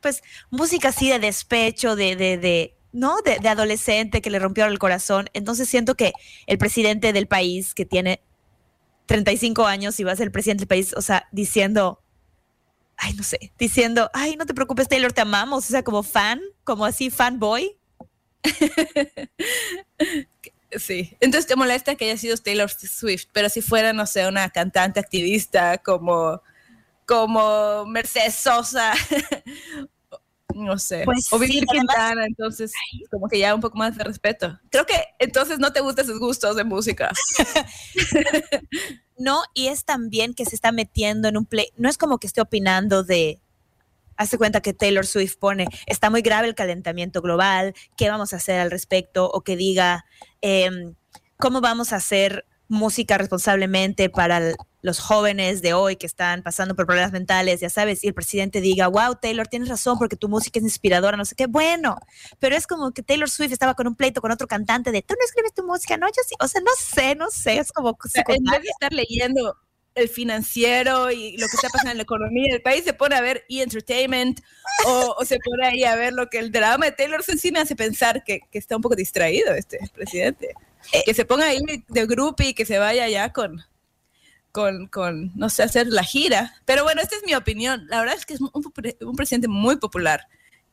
pues, 0.00 0.22
música 0.50 0.88
así 0.88 1.08
de 1.08 1.18
despecho, 1.18 1.96
de, 1.96 2.16
de, 2.16 2.36
de 2.36 2.76
¿no? 2.92 3.22
De, 3.22 3.38
de 3.38 3.48
adolescente 3.48 4.20
que 4.20 4.30
le 4.30 4.38
rompió 4.38 4.66
el 4.66 4.78
corazón. 4.78 5.30
Entonces 5.32 5.68
siento 5.68 5.94
que 5.94 6.12
el 6.46 6.58
presidente 6.58 7.12
del 7.12 7.26
país, 7.26 7.74
que 7.74 7.86
tiene 7.86 8.22
35 9.06 9.66
años 9.66 9.98
y 9.98 10.04
va 10.04 10.12
a 10.12 10.16
ser 10.16 10.26
el 10.26 10.32
presidente 10.32 10.62
del 10.62 10.68
país, 10.68 10.94
o 10.96 11.02
sea, 11.02 11.28
diciendo, 11.32 12.02
ay, 12.96 13.14
no 13.14 13.22
sé, 13.22 13.52
diciendo, 13.58 14.10
ay, 14.12 14.36
no 14.36 14.46
te 14.46 14.54
preocupes, 14.54 14.88
Taylor, 14.88 15.12
te 15.12 15.22
amamos, 15.22 15.64
o 15.64 15.68
sea, 15.68 15.82
como 15.82 16.02
fan, 16.02 16.40
como 16.64 16.84
así, 16.84 17.10
fanboy. 17.10 17.76
sí. 20.78 21.16
Entonces 21.20 21.46
te 21.46 21.56
molesta 21.56 21.94
que 21.94 22.06
haya 22.06 22.16
sido 22.16 22.36
Taylor 22.36 22.70
Swift, 22.70 23.26
pero 23.32 23.48
si 23.48 23.62
fuera, 23.62 23.92
no 23.92 24.06
sé, 24.06 24.26
una 24.26 24.50
cantante 24.50 25.00
activista 25.00 25.78
como, 25.78 26.42
como 27.06 27.84
Mercedes 27.86 28.34
Sosa, 28.34 28.92
no 30.54 30.78
sé, 30.78 31.02
Pues 31.04 31.32
o 31.32 31.38
sí, 31.38 31.46
Vivir 31.46 31.64
además- 31.68 31.94
Quintana, 31.96 32.26
entonces 32.26 32.72
como 33.10 33.28
que 33.28 33.38
ya 33.38 33.54
un 33.54 33.60
poco 33.60 33.78
más 33.78 33.96
de 33.96 34.04
respeto. 34.04 34.58
Creo 34.70 34.84
que 34.86 34.94
entonces 35.18 35.58
no 35.58 35.72
te 35.72 35.80
gustan 35.80 36.06
sus 36.06 36.18
gustos 36.18 36.56
de 36.56 36.64
música. 36.64 37.10
No, 39.22 39.42
y 39.52 39.66
es 39.68 39.84
también 39.84 40.32
que 40.32 40.46
se 40.46 40.54
está 40.54 40.72
metiendo 40.72 41.28
en 41.28 41.36
un 41.36 41.44
play. 41.44 41.66
No 41.76 41.90
es 41.90 41.98
como 41.98 42.16
que 42.18 42.26
esté 42.26 42.40
opinando 42.40 43.02
de. 43.04 43.38
Hace 44.20 44.36
cuenta 44.36 44.60
que 44.60 44.74
Taylor 44.74 45.06
Swift 45.06 45.36
pone, 45.38 45.66
está 45.86 46.10
muy 46.10 46.20
grave 46.20 46.46
el 46.46 46.54
calentamiento 46.54 47.22
global, 47.22 47.72
¿qué 47.96 48.10
vamos 48.10 48.34
a 48.34 48.36
hacer 48.36 48.60
al 48.60 48.70
respecto? 48.70 49.30
O 49.30 49.40
que 49.40 49.56
diga, 49.56 50.04
em, 50.42 50.94
¿cómo 51.38 51.62
vamos 51.62 51.94
a 51.94 51.96
hacer 51.96 52.44
música 52.68 53.16
responsablemente 53.16 54.10
para 54.10 54.52
los 54.82 55.00
jóvenes 55.00 55.62
de 55.62 55.72
hoy 55.72 55.96
que 55.96 56.04
están 56.04 56.42
pasando 56.42 56.76
por 56.76 56.84
problemas 56.84 57.12
mentales? 57.12 57.60
Ya 57.60 57.70
sabes, 57.70 58.04
y 58.04 58.08
el 58.08 58.12
presidente 58.12 58.60
diga, 58.60 58.88
wow, 58.88 59.14
Taylor, 59.14 59.48
tienes 59.48 59.70
razón 59.70 59.96
porque 59.98 60.16
tu 60.16 60.28
música 60.28 60.58
es 60.58 60.66
inspiradora, 60.66 61.16
no 61.16 61.24
sé 61.24 61.34
qué. 61.34 61.46
Bueno, 61.46 61.96
pero 62.38 62.54
es 62.56 62.66
como 62.66 62.92
que 62.92 63.02
Taylor 63.02 63.30
Swift 63.30 63.52
estaba 63.52 63.72
con 63.72 63.86
un 63.86 63.94
pleito 63.94 64.20
con 64.20 64.32
otro 64.32 64.46
cantante 64.46 64.92
de, 64.92 65.00
tú 65.00 65.14
no 65.18 65.24
escribes 65.24 65.54
tu 65.54 65.64
música, 65.64 65.96
no, 65.96 66.06
yo 66.08 66.22
sí. 66.28 66.34
O 66.40 66.46
sea, 66.46 66.60
no 66.60 66.72
sé, 66.78 67.14
no 67.14 67.30
sé, 67.30 67.56
es 67.56 67.72
como. 67.72 67.96
En 68.14 68.44
vez 68.44 68.60
de 68.60 68.68
estar 68.68 68.92
leyendo 68.92 69.56
el 69.94 70.08
financiero 70.08 71.10
y 71.10 71.36
lo 71.36 71.46
que 71.46 71.56
está 71.56 71.68
pasando 71.68 71.92
en 71.92 71.96
la 71.98 72.02
economía 72.04 72.52
del 72.52 72.62
país, 72.62 72.84
se 72.84 72.92
pone 72.92 73.16
a 73.16 73.20
ver 73.20 73.44
e-entertainment 73.48 74.40
o, 74.86 75.16
o 75.18 75.24
se 75.24 75.38
pone 75.38 75.66
ahí 75.66 75.84
a 75.84 75.96
ver 75.96 76.12
lo 76.12 76.28
que 76.28 76.38
el 76.38 76.52
drama 76.52 76.86
de 76.86 76.92
Taylor 76.92 77.22
Swift 77.22 77.40
sí 77.40 77.52
me 77.52 77.60
hace 77.60 77.76
pensar 77.76 78.22
que, 78.24 78.40
que 78.50 78.58
está 78.58 78.76
un 78.76 78.82
poco 78.82 78.96
distraído 78.96 79.52
este 79.54 79.78
presidente. 79.94 80.54
que 81.04 81.14
se 81.14 81.24
ponga 81.24 81.46
ahí 81.46 81.60
de 81.88 82.06
grupo 82.06 82.42
y 82.42 82.54
que 82.54 82.64
se 82.64 82.78
vaya 82.78 83.08
ya 83.08 83.32
con, 83.32 83.64
con, 84.52 84.86
con, 84.86 85.32
no 85.36 85.48
sé, 85.50 85.62
hacer 85.62 85.88
la 85.88 86.04
gira. 86.04 86.54
Pero 86.64 86.84
bueno, 86.84 87.02
esta 87.02 87.16
es 87.16 87.22
mi 87.24 87.34
opinión. 87.34 87.86
La 87.88 88.00
verdad 88.00 88.16
es 88.16 88.26
que 88.26 88.34
es 88.34 88.40
un, 88.40 88.50
un 88.52 89.16
presidente 89.16 89.48
muy 89.48 89.76
popular 89.76 90.26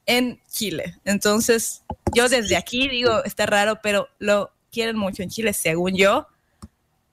en 0.06 0.42
Chile. 0.50 0.96
Entonces, 1.06 1.84
yo 2.16 2.30
desde 2.30 2.56
aquí 2.56 2.88
digo, 2.88 3.24
está 3.26 3.46
raro, 3.46 3.80
pero 3.82 4.08
lo 4.20 4.52
quieren 4.72 4.98
mucho 4.98 5.22
en 5.22 5.30
Chile, 5.30 5.54
según 5.54 5.96
yo, 5.96 6.28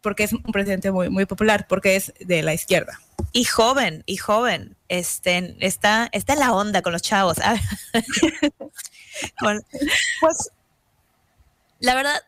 porque 0.05 0.25
es 0.25 0.35
un 0.35 0.43
presidente 0.43 0.93
muy, 0.93 1.09
muy 1.09 1.25
popular, 1.25 1.67
porque 1.67 1.97
es 1.97 2.13
de 2.21 2.43
la 2.43 2.53
izquierda. 2.53 3.01
Y 3.33 3.45
joven, 3.45 4.03
y 4.05 4.19
joven. 4.19 4.77
Este, 4.89 5.57
está, 5.61 6.11
está 6.13 6.35
en 6.35 6.41
la 6.41 6.53
onda 6.53 6.83
con 6.83 6.93
los 6.93 7.01
chavos. 7.01 7.39
Con- 9.41 9.65
pues, 10.21 10.51
la 11.81 11.95
verdad, 11.95 12.21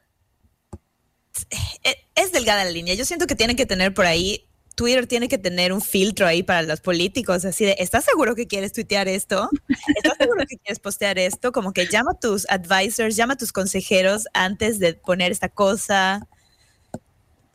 eh, 1.84 1.96
es 2.14 2.32
delgada 2.32 2.64
la 2.64 2.70
línea. 2.70 2.94
Yo 2.94 3.04
siento 3.04 3.26
que 3.26 3.34
tienen 3.34 3.56
que 3.56 3.66
tener 3.66 3.92
por 3.92 4.06
ahí, 4.06 4.48
Twitter 4.74 5.06
tiene 5.06 5.28
que 5.28 5.36
tener 5.36 5.70
un 5.72 5.82
filtro 5.82 6.26
ahí 6.26 6.42
para 6.42 6.62
los 6.62 6.80
políticos, 6.80 7.44
así 7.44 7.66
de, 7.66 7.76
¿estás 7.78 8.04
seguro 8.04 8.34
que 8.34 8.46
quieres 8.46 8.72
tuitear 8.72 9.06
esto? 9.06 9.50
¿Estás 9.96 10.16
seguro 10.18 10.46
que 10.46 10.56
quieres 10.56 10.78
postear 10.78 11.18
esto? 11.18 11.52
Como 11.52 11.74
que 11.74 11.88
llama 11.88 12.12
a 12.12 12.18
tus 12.18 12.48
advisors, 12.48 13.16
llama 13.16 13.34
a 13.34 13.36
tus 13.36 13.52
consejeros 13.52 14.24
antes 14.32 14.78
de 14.78 14.94
poner 14.94 15.30
esta 15.30 15.50
cosa. 15.50 16.26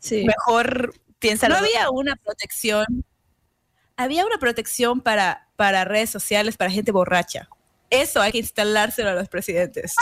Sí. 0.02 0.24
Mejor 0.24 0.94
piensa 1.20 1.48
No 1.48 1.56
había 1.56 1.88
una 1.90 2.16
protección. 2.16 3.04
Había 3.96 4.26
una 4.26 4.38
protección 4.38 5.00
para, 5.00 5.48
para 5.56 5.84
redes 5.84 6.10
sociales, 6.10 6.56
para 6.56 6.70
gente 6.70 6.90
borracha. 6.90 7.48
Eso 7.88 8.20
hay 8.20 8.32
que 8.32 8.38
instalárselo 8.38 9.10
a 9.10 9.14
los 9.14 9.28
presidentes. 9.28 9.94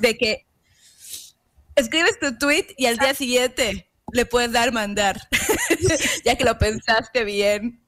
De 0.00 0.16
que 0.18 0.46
escribes 1.76 2.18
tu 2.18 2.36
tweet 2.36 2.66
y 2.76 2.86
al 2.86 2.96
día 2.96 3.14
siguiente 3.14 3.88
le 4.12 4.26
puedes 4.26 4.50
dar 4.50 4.72
mandar, 4.72 5.20
ya 6.24 6.36
que 6.36 6.44
lo 6.44 6.58
pensaste 6.58 7.24
bien. 7.24 7.86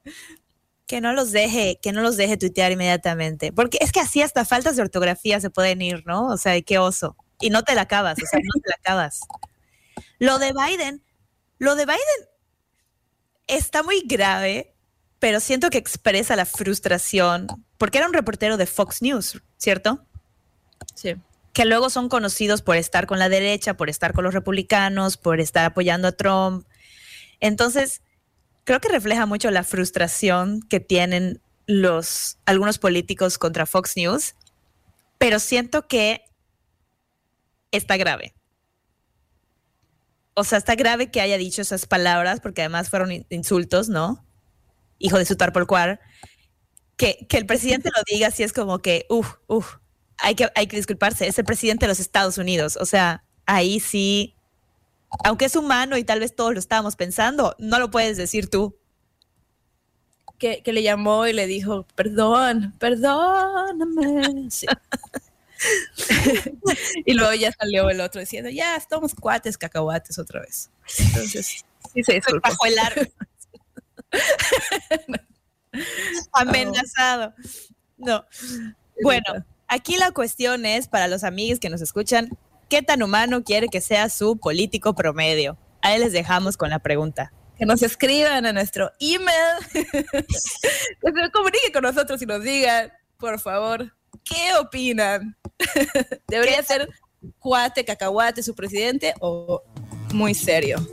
que 0.87 1.01
no 1.01 1.13
los 1.13 1.31
deje, 1.31 1.79
que 1.81 1.91
no 1.91 2.01
los 2.01 2.15
deje 2.15 2.37
tuitear 2.37 2.71
inmediatamente. 2.71 3.51
Porque 3.51 3.79
es 3.81 3.91
que 3.91 3.99
así 3.99 4.21
hasta 4.21 4.45
faltas 4.45 4.75
de 4.75 4.83
ortografía 4.83 5.41
se 5.41 5.49
pueden 5.49 5.81
ir, 5.81 6.03
¿no? 6.05 6.27
O 6.27 6.37
sea, 6.37 6.59
qué 6.61 6.77
oso. 6.77 7.17
Y 7.41 7.49
no 7.49 7.63
te 7.63 7.75
la 7.75 7.81
acabas, 7.81 8.17
o 8.23 8.25
sea, 8.25 8.39
no 8.39 8.61
te 8.61 8.69
la 8.69 8.75
acabas. 8.75 9.19
Lo 10.19 10.39
de 10.39 10.53
Biden, 10.53 11.03
lo 11.57 11.75
de 11.75 11.85
Biden 11.85 12.29
está 13.47 13.83
muy 13.83 14.01
grave, 14.05 14.73
pero 15.19 15.39
siento 15.39 15.69
que 15.69 15.77
expresa 15.77 16.35
la 16.35 16.45
frustración, 16.45 17.47
porque 17.77 17.97
era 17.99 18.07
un 18.07 18.13
reportero 18.13 18.57
de 18.57 18.65
Fox 18.65 19.01
News, 19.01 19.41
¿cierto? 19.57 20.05
Sí. 20.93 21.15
que 21.53 21.63
luego 21.65 21.89
son 21.89 22.09
conocidos 22.09 22.61
por 22.61 22.75
estar 22.75 23.07
con 23.07 23.17
la 23.17 23.29
derecha, 23.29 23.77
por 23.77 23.89
estar 23.89 24.13
con 24.13 24.25
los 24.25 24.33
republicanos, 24.33 25.15
por 25.15 25.39
estar 25.39 25.63
apoyando 25.63 26.09
a 26.09 26.11
Trump. 26.11 26.67
Entonces, 27.39 28.01
creo 28.65 28.81
que 28.81 28.89
refleja 28.89 29.25
mucho 29.25 29.49
la 29.51 29.63
frustración 29.63 30.61
que 30.63 30.81
tienen 30.81 31.41
los 31.65 32.37
algunos 32.45 32.77
políticos 32.77 33.37
contra 33.37 33.65
Fox 33.65 33.95
News, 33.95 34.35
pero 35.17 35.39
siento 35.39 35.87
que 35.87 36.25
está 37.71 37.95
grave. 37.95 38.33
O 40.35 40.43
sea, 40.43 40.57
está 40.57 40.75
grave 40.75 41.11
que 41.11 41.21
haya 41.21 41.37
dicho 41.37 41.61
esas 41.61 41.85
palabras, 41.85 42.41
porque 42.41 42.61
además 42.61 42.89
fueron 42.89 43.11
in- 43.11 43.25
insultos, 43.29 43.89
¿no? 43.89 44.25
Hijo 44.99 45.17
de 45.17 45.25
su 45.25 45.37
por 45.37 45.67
cual. 45.67 45.99
Que, 46.97 47.25
que 47.29 47.37
el 47.37 47.45
presidente 47.45 47.89
lo 47.95 48.01
diga 48.09 48.27
así 48.27 48.43
es 48.43 48.53
como 48.53 48.79
que, 48.79 49.05
uff, 49.09 49.35
uff, 49.47 49.75
hay 50.17 50.35
que, 50.35 50.49
hay 50.55 50.67
que 50.67 50.77
disculparse, 50.77 51.27
es 51.27 51.37
el 51.39 51.45
presidente 51.45 51.85
de 51.85 51.89
los 51.89 51.99
Estados 51.99 52.37
Unidos. 52.37 52.77
O 52.79 52.85
sea, 52.85 53.23
ahí 53.45 53.79
sí, 53.79 54.35
aunque 55.25 55.45
es 55.45 55.55
humano 55.55 55.97
y 55.97 56.03
tal 56.05 56.19
vez 56.21 56.35
todos 56.35 56.53
lo 56.53 56.59
estábamos 56.59 56.95
pensando, 56.95 57.55
no 57.59 57.79
lo 57.79 57.91
puedes 57.91 58.17
decir 58.17 58.49
tú. 58.49 58.77
Que, 60.37 60.61
que 60.63 60.73
le 60.73 60.83
llamó 60.83 61.25
y 61.27 61.33
le 61.33 61.47
dijo, 61.47 61.87
perdón, 61.95 62.73
perdóname. 62.79 64.49
Sí. 64.51 64.67
Y 67.05 67.13
luego 67.13 67.33
ya 67.33 67.51
salió 67.51 67.89
el 67.89 68.01
otro 68.01 68.19
diciendo, 68.21 68.49
ya 68.49 68.75
estamos 68.75 69.13
cuates 69.15 69.57
cacahuates 69.57 70.17
otra 70.19 70.41
vez. 70.41 70.69
Entonces, 70.97 71.65
sí 71.93 72.03
se 72.03 72.13
disculpó. 72.13 72.49
Bajo 72.49 72.65
el 72.65 72.79
árbol. 72.79 73.11
Amenazado. 76.33 77.33
No. 77.97 78.25
Bueno, 79.01 79.45
aquí 79.67 79.97
la 79.97 80.11
cuestión 80.11 80.65
es 80.65 80.87
para 80.87 81.07
los 81.07 81.23
amigos 81.23 81.59
que 81.59 81.69
nos 81.69 81.81
escuchan, 81.81 82.29
¿qué 82.69 82.81
tan 82.81 83.03
humano 83.03 83.43
quiere 83.43 83.67
que 83.67 83.81
sea 83.81 84.09
su 84.09 84.37
político 84.37 84.95
promedio? 84.95 85.57
Ahí 85.81 85.99
les 85.99 86.13
dejamos 86.13 86.57
con 86.57 86.69
la 86.69 86.79
pregunta. 86.79 87.31
Que 87.57 87.65
nos 87.65 87.81
escriban 87.83 88.45
a 88.45 88.53
nuestro 88.53 88.91
email. 88.99 89.55
que 89.71 91.11
se 91.11 91.31
comuniquen 91.31 91.71
con 91.73 91.83
nosotros 91.83 92.21
y 92.21 92.25
nos 92.25 92.43
digan, 92.43 92.91
por 93.17 93.39
favor, 93.39 93.93
¿qué 94.23 94.55
opinan? 94.59 95.35
¿Debería 96.27 96.63
ser 96.63 96.89
cuate, 97.39 97.83
cacahuate 97.83 98.43
su 98.43 98.53
presidente 98.53 99.13
o 99.19 99.61
muy 100.13 100.33
serio? 100.33 100.85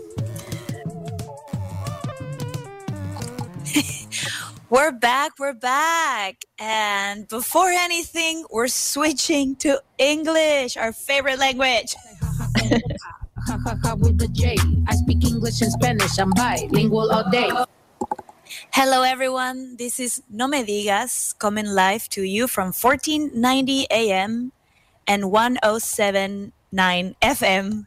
We're 4.70 4.92
back, 4.92 5.32
we're 5.38 5.52
back. 5.52 6.46
And 6.58 7.28
before 7.28 7.68
anything, 7.68 8.46
we're 8.50 8.68
switching 8.68 9.54
to 9.56 9.82
English, 9.98 10.78
our 10.78 10.92
favorite 10.92 11.38
language. 11.38 11.94
Ha 13.48 13.58
ha 13.66 13.76
ha 13.82 13.94
with 13.96 14.18
the 14.18 14.28
J. 14.28 14.56
I 14.86 14.94
speak 14.94 15.24
English 15.24 15.62
and 15.62 15.72
Spanish. 15.72 16.16
I'm 16.16 16.30
bilingual 16.30 17.10
all 17.10 17.28
day. 17.28 17.50
Hello, 18.70 19.02
everyone. 19.02 19.76
This 19.76 19.98
is 19.98 20.22
No 20.30 20.46
Me 20.46 20.62
Digas 20.62 21.36
coming 21.38 21.66
live 21.66 22.08
to 22.10 22.22
you 22.22 22.46
from 22.46 22.66
1490 22.72 23.86
AM 23.90 24.52
and 25.06 25.30
1079 25.30 27.16
FM, 27.20 27.86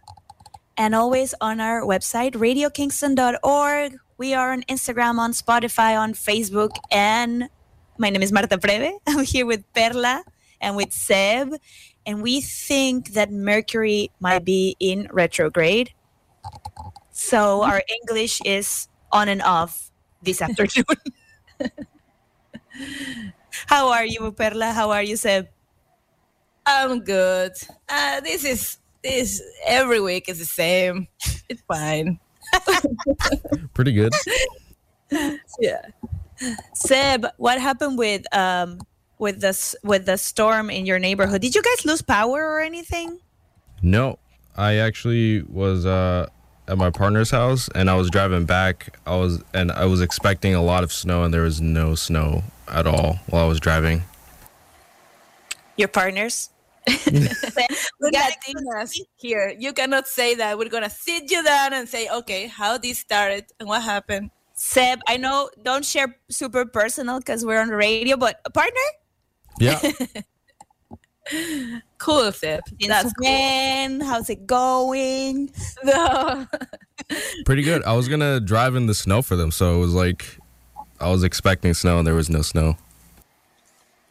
and 0.78 0.96
always 0.96 1.34
on 1.40 1.60
our 1.60 1.82
website, 1.82 2.34
radiokingston.org. 2.34 3.98
We 4.18 4.34
are 4.34 4.52
on 4.52 4.64
Instagram, 4.64 5.18
on 5.18 5.32
Spotify, 5.32 5.98
on 5.98 6.14
Facebook, 6.14 6.76
and 6.92 7.50
my 7.98 8.10
name 8.10 8.22
is 8.22 8.32
Marta 8.32 8.58
Preve. 8.58 9.00
I'm 9.08 9.24
here 9.24 9.46
with 9.46 9.64
Perla 9.74 10.24
and 10.62 10.76
with 10.76 10.92
Seb, 10.92 11.56
and 12.06 12.22
we 12.22 12.42
think 12.42 13.14
that 13.14 13.32
Mercury 13.32 14.12
might 14.20 14.44
be 14.46 14.76
in 14.80 15.08
retrograde. 15.12 15.94
So 17.12 17.64
our 17.64 17.82
English 17.88 18.42
is 18.46 18.88
on 19.12 19.30
and 19.30 19.42
off 19.42 19.92
this 20.26 20.42
afternoon. 20.42 20.86
How 23.68 23.90
are 23.90 24.06
you, 24.06 24.32
Perla? 24.32 24.72
How 24.74 24.92
are 24.92 25.04
you, 25.04 25.16
Seb? 25.16 25.48
I'm 26.66 27.00
good. 27.02 27.54
Uh, 27.88 28.20
this 28.22 28.44
is 28.44 28.78
this 29.04 29.42
every 29.66 30.02
week 30.02 30.28
is 30.30 30.40
the 30.40 30.46
same. 30.46 31.08
It's 31.48 31.62
fine. 31.68 32.20
Pretty 33.76 33.92
good. 33.94 34.12
Yeah. 35.60 35.82
Seb, 36.74 37.28
what 37.38 37.62
happened 37.62 38.00
with 38.00 38.26
um 38.36 38.80
with 39.20 39.42
the 39.42 39.50
s- 39.54 39.76
with 39.84 40.08
the 40.08 40.18
storm 40.18 40.72
in 40.72 40.88
your 40.88 40.98
neighborhood? 40.98 41.42
Did 41.42 41.54
you 41.54 41.62
guys 41.62 41.86
lose 41.86 42.02
power 42.02 42.42
or 42.50 42.62
anything? 42.62 43.20
No, 43.84 44.18
I 44.58 44.78
actually 44.82 45.44
was 45.44 45.86
uh, 45.86 46.28
at 46.68 46.78
my 46.78 46.90
partner's 46.90 47.32
house 47.32 47.70
and 47.76 47.90
I 47.90 47.96
was 47.96 48.10
driving 48.10 48.46
back. 48.46 48.98
I 49.06 49.16
was 49.16 49.44
and 49.54 49.72
I 49.72 49.86
was 49.86 50.02
expecting 50.02 50.56
a 50.56 50.62
lot 50.62 50.84
of 50.84 50.92
snow 50.92 51.24
and 51.24 51.34
there 51.34 51.42
was 51.42 51.62
no 51.62 51.96
snow 51.96 52.44
at 52.68 52.88
all 52.88 53.20
while 53.28 53.46
I 53.46 53.48
was 53.48 53.60
driving. 53.60 54.04
Your 55.78 55.88
partners? 55.88 56.50
We're 56.88 58.12
gotta 58.12 58.36
Latinas 58.48 59.00
here. 59.16 59.56
You 59.58 59.74
cannot 59.74 60.08
say 60.08 60.36
that. 60.36 60.58
We're 60.58 60.70
gonna 60.70 60.90
sit 60.90 61.32
you 61.32 61.44
down 61.44 61.74
and 61.74 61.90
say, 61.90 62.08
okay, 62.10 62.48
how 62.48 62.78
this 62.78 63.00
started 63.00 63.46
and 63.60 63.68
what 63.68 63.82
happened. 63.84 64.30
Seb, 64.54 65.00
I 65.08 65.18
know 65.18 65.50
don't 65.64 65.84
share 65.84 66.16
super 66.30 66.66
personal 66.66 67.20
because 67.20 67.46
we're 67.46 67.60
on 67.60 67.68
the 67.68 67.76
radio, 67.76 68.16
but 68.16 68.40
a 68.46 68.50
partner? 68.50 68.80
Yeah. 69.60 69.80
Cool, 71.98 72.32
Seb. 72.32 72.62
Since 72.68 72.88
That's 72.88 73.14
cool. 73.14 74.06
How's 74.06 74.30
it 74.30 74.46
going? 74.48 75.50
No. 75.84 76.46
Pretty 77.46 77.62
good. 77.64 77.84
I 77.84 77.94
was 77.94 78.08
gonna 78.08 78.40
drive 78.40 78.76
in 78.76 78.86
the 78.88 78.94
snow 78.94 79.22
for 79.22 79.36
them, 79.36 79.52
so 79.52 79.76
it 79.76 79.80
was 79.80 79.94
like 79.94 80.38
I 81.00 81.10
was 81.10 81.24
expecting 81.24 81.74
snow 81.74 81.98
and 82.00 82.08
there 82.08 82.16
was 82.16 82.30
no 82.30 82.42
snow. 82.42 82.78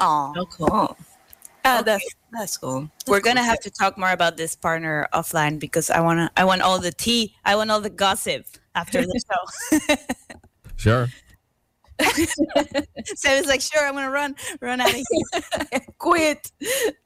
Oh, 0.01 0.33
Oh, 0.37 0.47
cool. 0.47 0.97
Ah, 1.65 1.83
that's 1.85 2.05
that's 2.33 2.57
cool. 2.59 2.91
we're 3.07 3.21
gonna 3.21 3.43
have 3.43 3.59
to 3.61 3.71
talk 3.71 3.97
more 3.97 4.11
about 4.11 4.37
this 4.37 4.55
partner 4.55 5.09
offline 5.15 5.59
because 5.59 5.89
I 5.91 6.01
wanna 6.01 6.31
I 6.37 6.45
want 6.45 6.63
all 6.63 6.79
the 6.79 6.93
tea. 6.93 7.35
I 7.45 7.57
want 7.57 7.71
all 7.71 7.81
the 7.81 7.91
gossip 7.91 8.45
after 8.75 9.03
the 9.03 9.21
show. 9.81 9.97
Sure. 10.77 11.09
Seb 12.03 13.41
is 13.41 13.47
like, 13.47 13.61
sure, 13.61 13.87
I'm 13.87 13.95
gonna 13.95 14.11
run, 14.11 14.35
run 14.61 14.81
out 14.81 14.91
of 14.91 14.97
here. 14.97 15.81
Quit. 15.99 16.51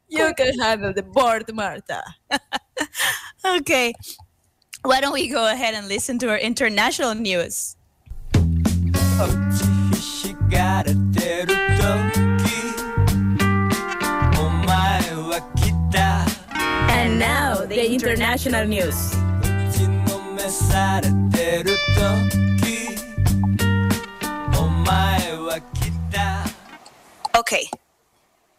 You 0.08 0.32
can 0.34 0.58
handle 0.58 0.92
the 0.92 1.02
board, 1.02 1.52
Marta. 1.54 2.02
okay. 3.44 3.92
Why 4.82 5.00
don't 5.00 5.12
we 5.12 5.28
go 5.28 5.50
ahead 5.50 5.74
and 5.74 5.88
listen 5.88 6.18
to 6.20 6.30
our 6.30 6.38
international 6.38 7.14
news? 7.14 7.76
And 16.90 17.18
now, 17.18 17.66
the 17.66 17.92
international 17.92 18.66
news. 18.66 19.14
Okay, 27.36 27.70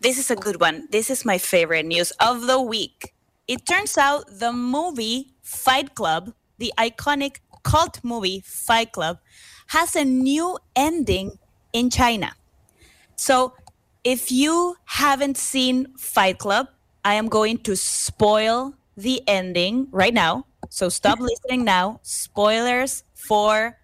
this 0.01 0.17
is 0.17 0.31
a 0.31 0.35
good 0.35 0.59
one. 0.61 0.87
This 0.91 1.09
is 1.09 1.25
my 1.25 1.37
favorite 1.37 1.85
news 1.85 2.11
of 2.19 2.47
the 2.47 2.61
week. 2.61 3.13
It 3.47 3.65
turns 3.65 3.97
out 3.97 4.25
the 4.39 4.53
movie 4.53 5.33
Fight 5.41 5.95
Club, 5.95 6.33
the 6.57 6.71
iconic 6.77 7.37
cult 7.63 7.99
movie 8.03 8.41
Fight 8.45 8.91
Club, 8.91 9.19
has 9.67 9.95
a 9.95 10.05
new 10.05 10.57
ending 10.75 11.37
in 11.73 11.89
China. 11.89 12.33
So, 13.15 13.53
if 14.03 14.31
you 14.31 14.77
haven't 14.85 15.37
seen 15.37 15.87
Fight 15.97 16.37
Club, 16.37 16.67
I 17.03 17.15
am 17.15 17.27
going 17.27 17.57
to 17.59 17.75
spoil 17.75 18.73
the 18.95 19.21
ending 19.27 19.87
right 19.91 20.13
now. 20.13 20.45
So, 20.69 20.87
stop 20.89 21.19
listening 21.29 21.65
now. 21.65 21.99
Spoilers 22.03 23.03
for 23.13 23.77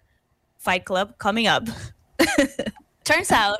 Fight 0.58 0.84
Club 0.86 1.18
coming 1.18 1.46
up. 1.46 1.68
Turns 3.04 3.30
out 3.30 3.58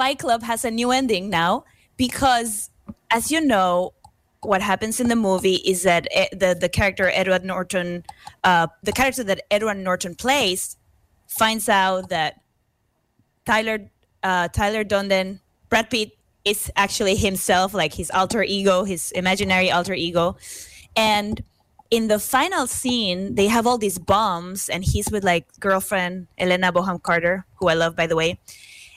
Fight 0.00 0.18
Club 0.18 0.42
has 0.42 0.64
a 0.64 0.70
new 0.70 0.92
ending 0.92 1.28
now 1.28 1.66
because, 1.98 2.70
as 3.10 3.30
you 3.30 3.38
know, 3.38 3.92
what 4.40 4.62
happens 4.62 4.98
in 4.98 5.08
the 5.08 5.14
movie 5.14 5.56
is 5.56 5.82
that 5.82 6.08
eh, 6.10 6.28
the 6.32 6.56
the 6.58 6.70
character 6.70 7.10
Edward 7.12 7.44
Norton, 7.44 8.04
uh, 8.42 8.68
the 8.82 8.92
character 8.92 9.22
that 9.24 9.42
Edward 9.50 9.76
Norton 9.76 10.14
plays, 10.14 10.78
finds 11.26 11.68
out 11.68 12.08
that 12.08 12.40
Tyler 13.44 13.90
uh, 14.22 14.48
Tyler 14.48 14.84
Dunden, 14.84 15.40
Brad 15.68 15.90
Pitt, 15.90 16.16
is 16.46 16.72
actually 16.76 17.14
himself, 17.14 17.74
like 17.74 17.92
his 17.92 18.10
alter 18.12 18.42
ego, 18.42 18.84
his 18.84 19.12
imaginary 19.12 19.70
alter 19.70 19.92
ego, 19.92 20.38
and 20.96 21.42
in 21.90 22.08
the 22.08 22.18
final 22.18 22.66
scene, 22.66 23.34
they 23.34 23.48
have 23.48 23.66
all 23.66 23.76
these 23.76 23.98
bombs, 23.98 24.70
and 24.70 24.82
he's 24.82 25.10
with 25.10 25.24
like 25.24 25.44
girlfriend 25.60 26.26
Elena 26.38 26.72
Boham 26.72 27.02
Carter, 27.02 27.44
who 27.56 27.68
I 27.68 27.74
love 27.74 27.94
by 27.94 28.06
the 28.06 28.16
way, 28.16 28.38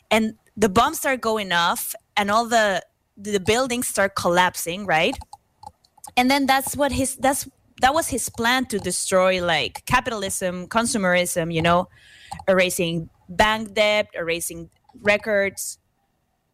and 0.09 0.35
the 0.55 0.69
bombs 0.69 0.97
start 0.99 1.21
going 1.21 1.51
off, 1.51 1.95
and 2.15 2.29
all 2.29 2.45
the 2.47 2.81
the 3.17 3.39
buildings 3.39 3.87
start 3.87 4.15
collapsing, 4.15 4.85
right? 4.85 5.17
And 6.17 6.29
then 6.29 6.45
that's 6.45 6.75
what 6.75 6.91
his 6.91 7.15
that's 7.15 7.47
that 7.81 7.93
was 7.93 8.07
his 8.07 8.29
plan 8.29 8.65
to 8.67 8.79
destroy 8.79 9.43
like 9.43 9.85
capitalism, 9.85 10.67
consumerism, 10.67 11.53
you 11.53 11.61
know, 11.61 11.87
erasing 12.47 13.09
bank 13.29 13.73
debt, 13.73 14.07
erasing 14.13 14.69
records. 15.01 15.79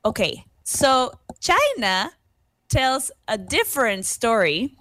Okay, 0.05 0.45
so 0.63 1.11
China 1.39 2.11
tells 2.69 3.11
a 3.27 3.37
different 3.37 4.05
story, 4.05 4.75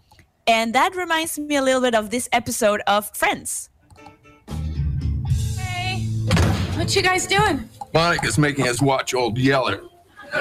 and 0.47 0.75
that 0.75 0.95
reminds 0.95 1.39
me 1.39 1.57
a 1.57 1.62
little 1.62 1.81
bit 1.81 1.95
of 1.95 2.11
this 2.11 2.29
episode 2.33 2.83
of 2.87 3.14
Friends. 3.16 3.69
Hey, 5.57 6.05
what 6.77 6.95
you 6.95 7.03
guys 7.03 7.27
doing? 7.27 7.69
Mike 7.99 8.24
is 8.24 8.38
making 8.38 8.68
us 8.68 8.80
watch 8.80 9.12
Old 9.12 9.36
Yeller. 9.36 9.82
So 10.32 10.38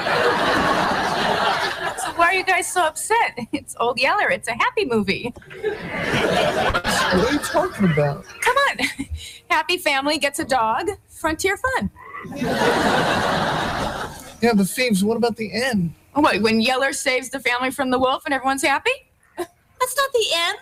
why 2.14 2.28
are 2.28 2.34
you 2.36 2.44
guys 2.44 2.72
so 2.72 2.86
upset? 2.86 3.36
It's 3.52 3.76
Old 3.80 4.00
Yeller. 4.00 4.30
It's 4.30 4.48
a 4.48 4.54
happy 4.54 4.86
movie. 4.86 5.34
What 5.64 5.76
are 5.76 7.34
you 7.34 7.40
talking 7.40 7.92
about? 7.92 8.26
Come 8.42 8.56
on. 8.70 8.78
Happy 9.50 9.80
family 9.80 10.20
gets 10.20 10.38
a 10.38 10.46
dog. 10.46 10.92
Frontier 11.08 11.58
fun. 11.58 11.90
Yeah, 12.36 14.54
but 14.56 14.68
Phoebes, 14.68 15.04
what 15.04 15.18
about 15.18 15.38
the 15.38 15.52
end? 15.52 15.96
Oh, 16.16 16.22
what, 16.22 16.40
when 16.44 16.62
Yeller 16.62 16.94
saves 16.94 17.30
the 17.30 17.40
family 17.40 17.72
from 17.72 17.90
the 17.90 17.98
wolf 17.98 18.24
and 18.26 18.36
everyone's 18.36 18.62
happy? 18.62 18.92
That's 19.36 19.98
not 19.98 20.12
the 20.14 20.26
end. 20.36 20.60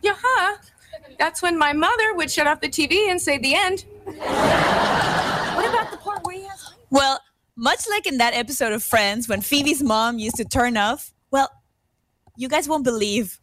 Yeah, 0.00 0.14
huh? 0.16 0.58
That's 1.18 1.42
when 1.42 1.58
my 1.58 1.72
mother 1.72 2.14
would 2.14 2.30
shut 2.30 2.46
off 2.46 2.60
the 2.60 2.68
TV 2.68 3.10
and 3.10 3.20
say 3.20 3.36
the 3.36 3.54
end. 3.54 3.84
what 4.04 5.66
about 5.68 5.90
the 5.90 5.96
part 5.96 6.24
where 6.24 6.36
he 6.36 6.42
has 6.44 6.72
Well, 6.90 7.20
much 7.56 7.88
like 7.88 8.06
in 8.06 8.18
that 8.18 8.34
episode 8.34 8.72
of 8.72 8.82
Friends 8.82 9.28
when 9.28 9.40
Phoebe's 9.40 9.82
mom 9.82 10.18
used 10.18 10.36
to 10.36 10.44
turn 10.44 10.76
off, 10.76 11.12
well, 11.30 11.50
you 12.36 12.48
guys 12.48 12.68
won't 12.68 12.84
believe 12.84 13.38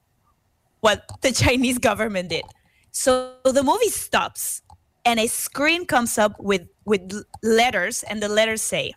what 0.82 1.06
the 1.22 1.32
Chinese 1.44 1.78
government 1.78 2.30
did. 2.30 2.46
So 2.92 3.34
the 3.44 3.64
movie 3.64 3.90
stops 3.90 4.62
and 5.06 5.20
a 5.20 5.28
screen 5.28 5.86
comes 5.86 6.18
up 6.18 6.40
with 6.40 6.68
with 6.86 7.24
letters 7.42 8.04
and 8.04 8.22
the 8.22 8.30
letters 8.30 8.62
say 8.62 8.94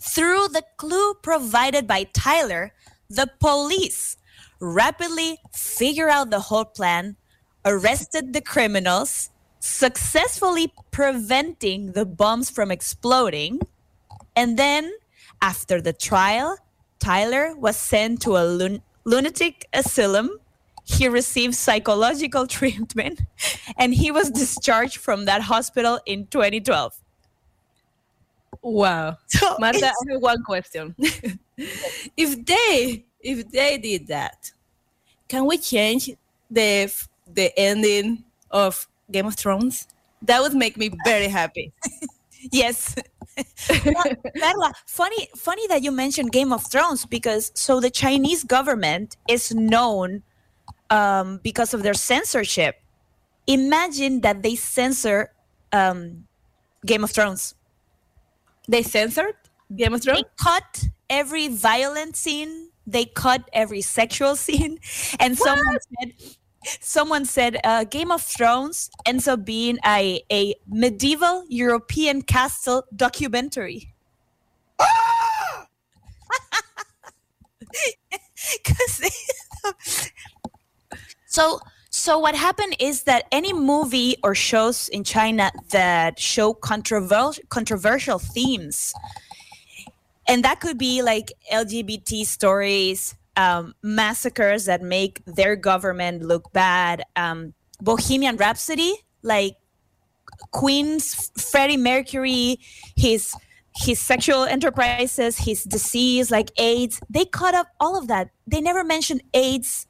through 0.00 0.48
the 0.48 0.62
clue 0.76 1.14
provided 1.22 1.86
by 1.86 2.04
Tyler, 2.12 2.72
the 3.08 3.30
police 3.40 4.16
rapidly 4.60 5.38
figure 5.52 6.08
out 6.08 6.30
the 6.30 6.40
whole 6.40 6.64
plan, 6.64 7.16
arrested 7.64 8.32
the 8.32 8.40
criminals, 8.40 9.30
successfully 9.64 10.70
preventing 10.90 11.92
the 11.92 12.04
bombs 12.04 12.50
from 12.50 12.70
exploding, 12.70 13.58
and 14.36 14.58
then 14.58 14.92
after 15.40 15.80
the 15.80 15.92
trial, 15.94 16.58
Tyler 16.98 17.56
was 17.56 17.74
sent 17.76 18.20
to 18.22 18.36
a 18.36 18.44
lun- 18.44 18.82
lunatic 19.04 19.66
asylum. 19.72 20.38
He 20.84 21.08
received 21.08 21.54
psychological 21.54 22.46
treatment 22.58 23.22
and 23.78 23.94
he 23.94 24.10
was 24.10 24.30
discharged 24.30 24.98
from 24.98 25.24
that 25.24 25.40
hospital 25.40 25.98
in 26.04 26.26
2012. 26.26 26.94
Wow. 28.60 29.16
Marta, 29.58 29.86
I 29.86 30.12
have 30.12 30.20
one 30.20 30.42
question. 30.44 30.94
if 30.98 32.44
they 32.44 33.06
if 33.20 33.50
they 33.50 33.78
did 33.78 34.08
that, 34.08 34.52
can 35.26 35.46
we 35.46 35.56
change 35.56 36.10
the 36.50 36.92
the 37.26 37.58
ending 37.58 38.24
of 38.50 38.86
Game 39.10 39.26
of 39.26 39.34
Thrones? 39.36 39.86
That 40.22 40.40
would 40.42 40.54
make 40.54 40.76
me 40.76 40.90
very 41.04 41.28
happy. 41.28 41.72
yes. 42.52 42.94
Carla, 43.68 44.72
funny, 44.86 45.28
funny 45.36 45.66
that 45.66 45.82
you 45.82 45.90
mentioned 45.90 46.32
Game 46.32 46.52
of 46.52 46.64
Thrones 46.70 47.04
because 47.04 47.52
so 47.54 47.80
the 47.80 47.90
Chinese 47.90 48.44
government 48.44 49.16
is 49.28 49.54
known 49.54 50.22
um, 50.90 51.40
because 51.42 51.74
of 51.74 51.82
their 51.82 51.94
censorship. 51.94 52.80
Imagine 53.46 54.20
that 54.22 54.42
they 54.42 54.54
censor 54.54 55.32
um, 55.72 56.24
Game 56.86 57.04
of 57.04 57.10
Thrones. 57.10 57.54
They 58.68 58.82
censored 58.82 59.34
Game 59.74 59.92
of 59.94 60.02
Thrones. 60.02 60.22
They 60.22 60.28
cut 60.42 60.88
every 61.10 61.48
violent 61.48 62.16
scene. 62.16 62.68
They 62.86 63.06
cut 63.06 63.48
every 63.52 63.80
sexual 63.80 64.36
scene, 64.44 64.78
and 65.18 65.36
someone 65.38 65.78
said, 66.00 66.12
someone 66.80 67.24
said, 67.24 67.58
uh, 67.64 67.84
Game 67.84 68.10
of 68.10 68.22
Thrones 68.22 68.90
ends 69.06 69.28
up 69.28 69.44
being 69.44 69.78
a 69.86 70.22
a 70.32 70.54
medieval 70.68 71.44
European 71.48 72.22
castle 72.22 72.84
documentary. 72.94 73.94
they- 79.00 79.10
so 81.26 81.60
so 81.90 82.18
what 82.18 82.34
happened 82.34 82.74
is 82.80 83.04
that 83.04 83.24
any 83.30 83.52
movie 83.52 84.16
or 84.22 84.34
shows 84.34 84.88
in 84.88 85.04
China 85.04 85.50
that 85.70 86.18
show 86.18 86.52
controversial 86.52 87.42
controversial 87.48 88.18
themes 88.18 88.92
and 90.26 90.44
that 90.44 90.60
could 90.60 90.78
be 90.78 91.02
like 91.02 91.32
LGBT 91.52 92.24
stories, 92.26 93.14
um, 93.36 93.74
massacres 93.82 94.64
that 94.66 94.82
make 94.82 95.22
their 95.26 95.56
government 95.56 96.22
look 96.22 96.52
bad, 96.52 97.02
um, 97.16 97.54
Bohemian 97.80 98.36
Rhapsody, 98.36 98.94
like 99.22 99.56
Queen's 100.50 101.30
Freddie 101.50 101.76
Mercury, 101.76 102.58
his 102.96 103.34
his 103.76 103.98
sexual 103.98 104.44
enterprises, 104.44 105.38
his 105.38 105.64
disease 105.64 106.30
like 106.30 106.50
AIDS. 106.58 107.00
They 107.10 107.24
cut 107.24 107.54
up 107.54 107.68
all 107.80 107.98
of 107.98 108.06
that. 108.06 108.30
They 108.46 108.60
never 108.60 108.84
mentioned 108.84 109.22
AIDS 109.34 109.88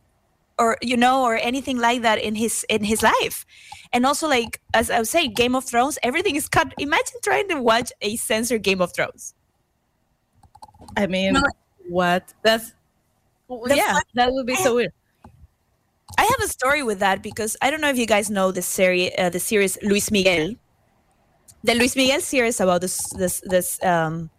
or 0.59 0.79
you 0.81 0.97
know 0.97 1.25
or 1.25 1.37
anything 1.37 1.79
like 1.79 2.03
that 2.03 2.19
in 2.19 2.35
his 2.35 2.65
in 2.69 2.85
his 2.85 3.03
life 3.03 3.45
and 3.93 4.07
also 4.07 4.29
like 4.29 4.61
as 4.73 4.89
i 4.89 5.01
was 5.01 5.11
saying 5.11 5.35
game 5.35 5.53
of 5.57 5.65
thrones 5.65 5.99
everything 6.05 6.37
is 6.37 6.49
cut 6.49 6.73
imagine 6.79 7.17
trying 7.25 7.49
to 7.49 7.61
watch 7.61 7.91
a 8.03 8.15
censored 8.15 8.63
game 8.63 8.81
of 8.81 8.95
thrones 8.95 9.35
I 10.97 11.07
mean, 11.07 11.37
what? 11.89 12.33
That's 12.43 12.73
The 13.67 13.77
yeah, 13.77 13.99
that 14.15 14.33
would 14.33 14.47
be 14.47 14.57
so 14.57 14.75
weird. 14.77 14.93
I 16.17 16.23
have 16.23 16.41
a 16.43 16.49
story 16.49 16.83
with 16.83 17.01
that 17.01 17.23
because 17.23 17.57
I 17.61 17.71
don't 17.71 17.81
know 17.81 17.89
if 17.89 17.99
you 17.99 18.07
guys 18.07 18.31
know 18.31 18.53
the 18.53 18.63
series, 18.63 19.11
uh, 19.19 19.31
the 19.31 19.41
series 19.41 19.79
Luis 19.83 20.11
Miguel. 20.11 20.55
The 21.65 21.75
Luis 21.75 21.97
Miguel 21.97 22.21
series 22.21 22.61
about 22.61 22.83
this, 22.83 22.99
this, 23.15 23.43
this, 23.47 23.83
um, 23.83 24.31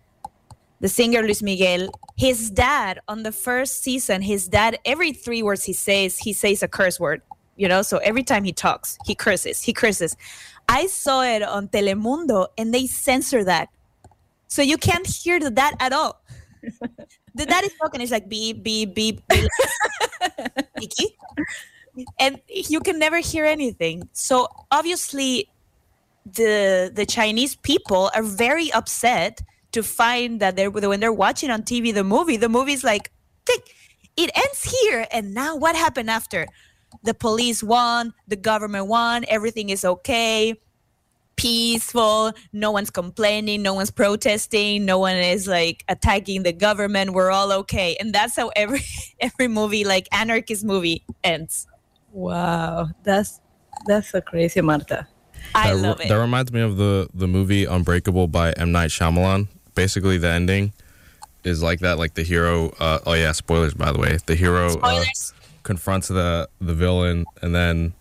the 0.80 0.88
singer 0.88 1.22
Luis 1.22 1.42
Miguel. 1.42 1.90
His 2.16 2.50
dad 2.50 3.00
on 3.08 3.24
the 3.24 3.32
first 3.32 3.84
season, 3.84 4.22
his 4.22 4.48
dad 4.48 4.78
every 4.86 5.12
three 5.12 5.44
words 5.44 5.64
he 5.64 5.74
says, 5.74 6.20
he 6.20 6.34
says 6.34 6.64
a 6.64 6.68
curse 6.68 7.00
word. 7.00 7.22
You 7.58 7.68
know, 7.68 7.82
so 7.82 7.98
every 7.98 8.24
time 8.24 8.44
he 8.44 8.52
talks, 8.52 8.98
he 9.06 9.16
curses. 9.16 9.62
He 9.62 9.74
curses. 9.74 10.16
I 10.68 10.88
saw 10.88 11.24
it 11.24 11.42
on 11.42 11.70
Telemundo, 11.70 12.48
and 12.58 12.74
they 12.74 12.86
censor 12.86 13.44
that, 13.46 13.70
so 14.48 14.62
you 14.62 14.78
can't 14.78 15.08
hear 15.08 15.40
that 15.40 15.76
at 15.80 15.94
all. 15.94 16.22
the 17.36 17.46
dad 17.46 17.64
is 17.66 17.74
talking. 17.80 18.02
It's 18.02 18.12
like 18.12 18.28
beep 18.28 18.64
beep 18.64 18.96
beep. 18.96 19.22
beep. 19.28 20.92
And 22.20 22.42
you 22.50 22.82
can 22.82 23.00
never 23.00 23.20
hear 23.20 23.46
anything. 23.46 24.10
So 24.12 24.50
obviously, 24.70 25.48
the 26.26 26.92
the 26.94 27.06
Chinese 27.06 27.56
people 27.56 28.12
are 28.14 28.24
very 28.24 28.72
upset 28.74 29.42
to 29.72 29.82
find 29.82 30.42
that 30.42 30.58
they're 30.58 30.70
when 30.72 31.00
they're 31.00 31.14
watching 31.14 31.50
on 31.50 31.64
TV 31.64 31.94
the 31.94 32.04
movie. 32.04 32.36
The 32.38 32.50
movie's 32.50 32.84
like, 32.84 33.12
tick, 33.46 33.74
it 34.18 34.30
ends 34.36 34.64
here, 34.64 35.08
and 35.12 35.34
now 35.34 35.56
what 35.56 35.76
happened 35.76 36.10
after? 36.10 36.48
The 37.04 37.14
police 37.14 37.64
won, 37.64 38.14
the 38.28 38.36
government 38.36 38.88
won, 38.88 39.26
everything 39.28 39.70
is 39.70 39.86
okay, 39.86 40.56
peaceful. 41.36 42.34
No 42.54 42.72
one's 42.72 42.90
complaining, 42.90 43.62
no 43.62 43.74
one's 43.74 43.92
protesting, 43.92 44.86
no 44.86 45.00
one 45.00 45.16
is 45.16 45.48
like 45.48 45.84
attacking 45.88 46.44
the 46.44 46.54
government. 46.54 47.14
We're 47.14 47.32
all 47.32 47.52
okay, 47.52 47.96
and 48.00 48.14
that's 48.14 48.36
how 48.36 48.50
every 48.56 48.82
every 49.20 49.48
movie, 49.48 49.84
like 49.84 50.08
anarchist 50.12 50.64
movie, 50.64 51.04
ends. 51.24 51.68
Wow, 52.12 52.90
that's 53.04 53.42
that's 53.88 54.10
so 54.10 54.22
crazy, 54.22 54.62
Marta. 54.62 55.08
I 55.54 55.74
that, 55.74 55.78
love 55.78 56.02
it. 56.02 56.08
That 56.10 56.20
reminds 56.20 56.52
me 56.52 56.62
of 56.62 56.78
the 56.78 57.10
the 57.14 57.28
movie 57.28 57.66
Unbreakable 57.66 58.28
by 58.28 58.52
M 58.54 58.72
Night 58.72 58.90
Shyamalan. 58.90 59.48
Basically, 59.76 60.18
the 60.18 60.30
ending 60.30 60.74
is 61.44 61.62
like 61.62 61.80
that. 61.80 61.98
Like 61.98 62.16
the 62.16 62.24
hero. 62.24 62.70
Uh, 62.80 63.00
oh 63.06 63.14
yeah, 63.14 63.32
spoilers 63.32 63.74
by 63.74 63.92
the 63.92 64.00
way. 64.00 64.18
The 64.26 64.36
hero 64.36 64.78
uh, 64.82 65.04
confronts 65.64 66.08
the 66.08 66.50
the 66.60 66.74
villain, 66.74 67.26
and 67.42 67.54
then 67.54 67.94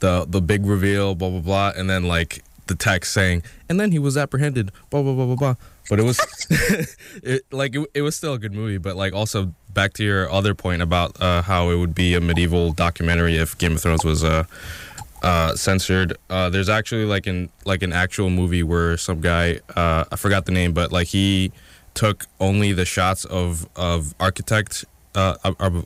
the 0.00 0.26
the 0.28 0.40
big 0.40 0.66
reveal. 0.66 1.14
Blah 1.14 1.30
blah 1.30 1.40
blah, 1.40 1.72
and 1.76 1.88
then 1.90 2.04
like 2.04 2.42
the 2.66 2.74
text 2.74 3.12
saying, 3.12 3.42
and 3.68 3.78
then 3.80 3.92
he 3.92 3.98
was 3.98 4.16
apprehended. 4.16 4.72
Blah 4.90 5.02
blah 5.02 5.14
blah 5.14 5.26
blah 5.26 5.36
blah. 5.36 5.54
But 5.88 6.00
it 6.00 6.04
was 6.04 6.18
it 7.22 7.42
like 7.52 7.74
it, 7.74 7.86
it 7.94 8.02
was 8.02 8.16
still 8.16 8.34
a 8.34 8.38
good 8.38 8.52
movie. 8.52 8.78
But 8.78 8.96
like 8.96 9.12
also 9.12 9.54
back 9.72 9.92
to 9.94 10.04
your 10.04 10.30
other 10.30 10.54
point 10.54 10.82
about 10.82 11.20
uh, 11.20 11.42
how 11.42 11.70
it 11.70 11.76
would 11.76 11.94
be 11.94 12.14
a 12.14 12.20
medieval 12.20 12.72
documentary 12.72 13.36
if 13.36 13.56
Game 13.58 13.72
of 13.72 13.80
Thrones 13.80 14.04
was 14.04 14.24
uh, 14.24 14.44
uh, 15.22 15.54
censored. 15.54 16.16
Uh, 16.30 16.50
there's 16.50 16.68
actually 16.68 17.04
like 17.04 17.26
an 17.26 17.50
like 17.64 17.82
an 17.82 17.92
actual 17.92 18.30
movie 18.30 18.62
where 18.62 18.96
some 18.96 19.20
guy 19.20 19.60
uh, 19.76 20.04
I 20.10 20.16
forgot 20.16 20.46
the 20.46 20.52
name, 20.52 20.72
but 20.72 20.92
like 20.92 21.08
he 21.08 21.52
took 21.94 22.26
only 22.40 22.72
the 22.72 22.84
shots 22.84 23.24
of 23.24 23.68
of 23.76 24.14
architect 24.20 24.84
uh, 25.14 25.36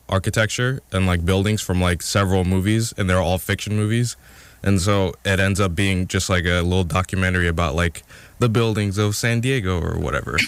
architecture 0.09 0.81
and 0.91 1.07
like 1.07 1.25
buildings 1.25 1.61
from 1.61 1.81
like 1.81 2.01
several 2.01 2.43
movies, 2.43 2.93
and 2.97 3.09
they're 3.09 3.21
all 3.21 3.37
fiction 3.37 3.75
movies. 3.75 4.15
And 4.63 4.79
so 4.79 5.13
it 5.25 5.39
ends 5.39 5.59
up 5.59 5.73
being 5.75 6.07
just 6.07 6.29
like 6.29 6.45
a 6.45 6.61
little 6.61 6.83
documentary 6.83 7.47
about 7.47 7.75
like 7.75 8.03
the 8.39 8.49
buildings 8.49 8.97
of 8.97 9.15
San 9.15 9.41
Diego 9.41 9.79
or 9.81 9.97
whatever. 9.99 10.37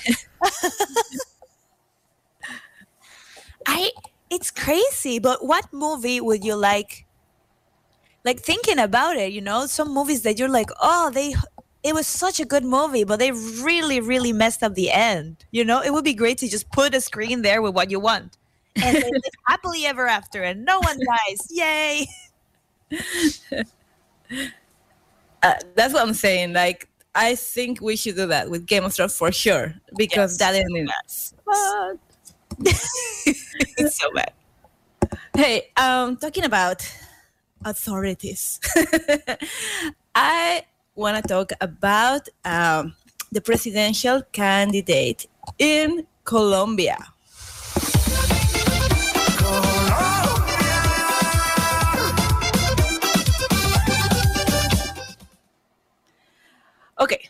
I 3.65 3.91
it's 4.29 4.51
crazy, 4.51 5.19
but 5.19 5.45
what 5.45 5.71
movie 5.71 6.19
would 6.21 6.43
you 6.43 6.55
like? 6.55 7.05
Like 8.25 8.39
thinking 8.39 8.79
about 8.79 9.17
it, 9.17 9.31
you 9.31 9.41
know, 9.41 9.65
some 9.65 9.93
movies 9.93 10.21
that 10.23 10.39
you're 10.39 10.49
like, 10.49 10.69
oh, 10.81 11.11
they 11.13 11.35
it 11.83 11.93
was 11.93 12.07
such 12.07 12.39
a 12.39 12.45
good 12.45 12.63
movie, 12.63 13.03
but 13.03 13.19
they 13.19 13.31
really, 13.31 13.99
really 13.99 14.31
messed 14.31 14.63
up 14.63 14.73
the 14.73 14.89
end. 14.89 15.45
You 15.51 15.65
know, 15.65 15.81
it 15.81 15.91
would 15.91 16.05
be 16.05 16.13
great 16.13 16.37
to 16.39 16.47
just 16.47 16.71
put 16.71 16.95
a 16.95 17.01
screen 17.01 17.41
there 17.41 17.61
with 17.61 17.75
what 17.75 17.91
you 17.91 17.99
want. 17.99 18.37
And 18.81 19.03
happily 19.47 19.85
ever 19.85 20.07
after 20.07 20.41
and 20.43 20.65
no 20.65 20.79
one 20.79 20.97
dies. 20.97 21.47
Yay. 21.51 22.07
Uh, 25.41 25.53
that's 25.75 25.93
what 25.93 26.01
I'm 26.07 26.13
saying. 26.13 26.53
Like, 26.53 26.87
I 27.15 27.35
think 27.35 27.81
we 27.81 27.95
should 27.95 28.15
do 28.15 28.27
that 28.27 28.49
with 28.49 28.65
Game 28.65 28.85
of 28.85 28.93
Thrones 28.93 29.15
for 29.17 29.31
sure 29.31 29.75
because 29.97 30.39
Yes. 30.39 30.53
that 30.53 30.55
ending. 30.55 30.87
it's 33.77 33.99
so 33.99 34.11
bad. 34.13 34.33
Hey, 35.35 35.71
um, 35.77 36.17
talking 36.17 36.45
about 36.45 36.87
authorities, 37.65 38.59
I 40.15 40.65
want 40.95 41.21
to 41.21 41.27
talk 41.27 41.51
about 41.61 42.29
um, 42.45 42.95
the 43.31 43.41
presidential 43.41 44.21
candidate 44.31 45.27
in 45.59 46.07
Colombia. 46.23 47.12
Okay, 57.03 57.27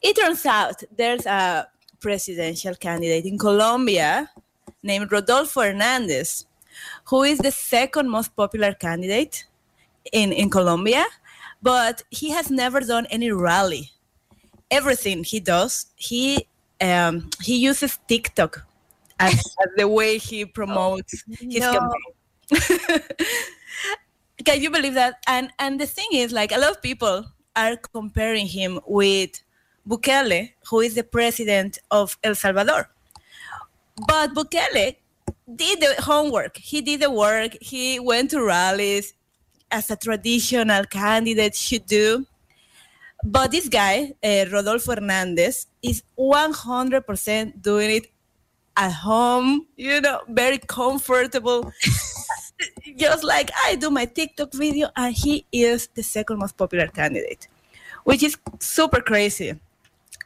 it 0.00 0.16
turns 0.16 0.46
out 0.46 0.82
there's 0.96 1.26
a 1.26 1.68
presidential 2.00 2.74
candidate 2.74 3.26
in 3.26 3.36
Colombia 3.36 4.30
named 4.82 5.12
Rodolfo 5.12 5.60
Hernandez, 5.60 6.46
who 7.04 7.22
is 7.22 7.38
the 7.40 7.50
second 7.50 8.08
most 8.08 8.34
popular 8.34 8.72
candidate 8.72 9.44
in, 10.14 10.32
in 10.32 10.48
Colombia, 10.48 11.04
but 11.60 12.04
he 12.08 12.30
has 12.30 12.50
never 12.50 12.80
done 12.80 13.04
any 13.10 13.30
rally. 13.30 13.90
Everything 14.70 15.24
he 15.24 15.40
does, 15.40 15.92
he 15.96 16.48
um, 16.80 17.28
he 17.42 17.56
uses 17.56 17.98
TikTok 18.08 18.64
as, 19.20 19.34
as 19.62 19.68
the 19.76 19.86
way 19.86 20.16
he 20.16 20.46
promotes 20.46 21.22
his 21.38 21.60
no. 21.60 21.90
campaign. 22.50 23.00
Can 24.46 24.62
you 24.62 24.70
believe 24.70 24.94
that? 24.94 25.22
And 25.26 25.52
and 25.58 25.78
the 25.78 25.86
thing 25.86 26.08
is, 26.12 26.32
like 26.32 26.50
a 26.50 26.58
lot 26.58 26.70
of 26.70 26.80
people 26.80 27.26
are 27.56 27.76
comparing 27.76 28.46
him 28.46 28.80
with 28.86 29.42
Bukele, 29.88 30.52
who 30.68 30.80
is 30.80 30.94
the 30.94 31.02
president 31.02 31.78
of 31.90 32.16
El 32.22 32.34
Salvador. 32.34 32.90
But 34.06 34.34
Bukele 34.34 34.96
did 35.54 35.80
the 35.80 36.02
homework. 36.02 36.56
He 36.56 36.82
did 36.82 37.00
the 37.00 37.10
work. 37.10 37.56
He 37.60 37.98
went 37.98 38.30
to 38.30 38.44
rallies 38.44 39.14
as 39.70 39.90
a 39.90 39.96
traditional 39.96 40.84
candidate 40.84 41.54
should 41.54 41.86
do. 41.86 42.26
But 43.24 43.50
this 43.50 43.68
guy, 43.68 44.12
uh, 44.22 44.44
Rodolfo 44.52 44.94
Hernandez, 44.94 45.66
is 45.82 46.02
100% 46.18 47.62
doing 47.62 47.90
it 47.90 48.06
at 48.76 48.92
home, 48.92 49.66
you 49.76 50.00
know, 50.00 50.20
very 50.28 50.58
comfortable. 50.58 51.72
Just 52.96 53.24
like 53.24 53.50
I 53.64 53.76
do 53.76 53.90
my 53.90 54.06
TikTok 54.06 54.52
video, 54.52 54.88
and 54.96 55.14
he 55.14 55.44
is 55.52 55.88
the 55.94 56.02
second 56.02 56.38
most 56.38 56.56
popular 56.56 56.86
candidate, 56.86 57.48
which 58.04 58.22
is 58.22 58.36
super 58.60 59.00
crazy 59.00 59.54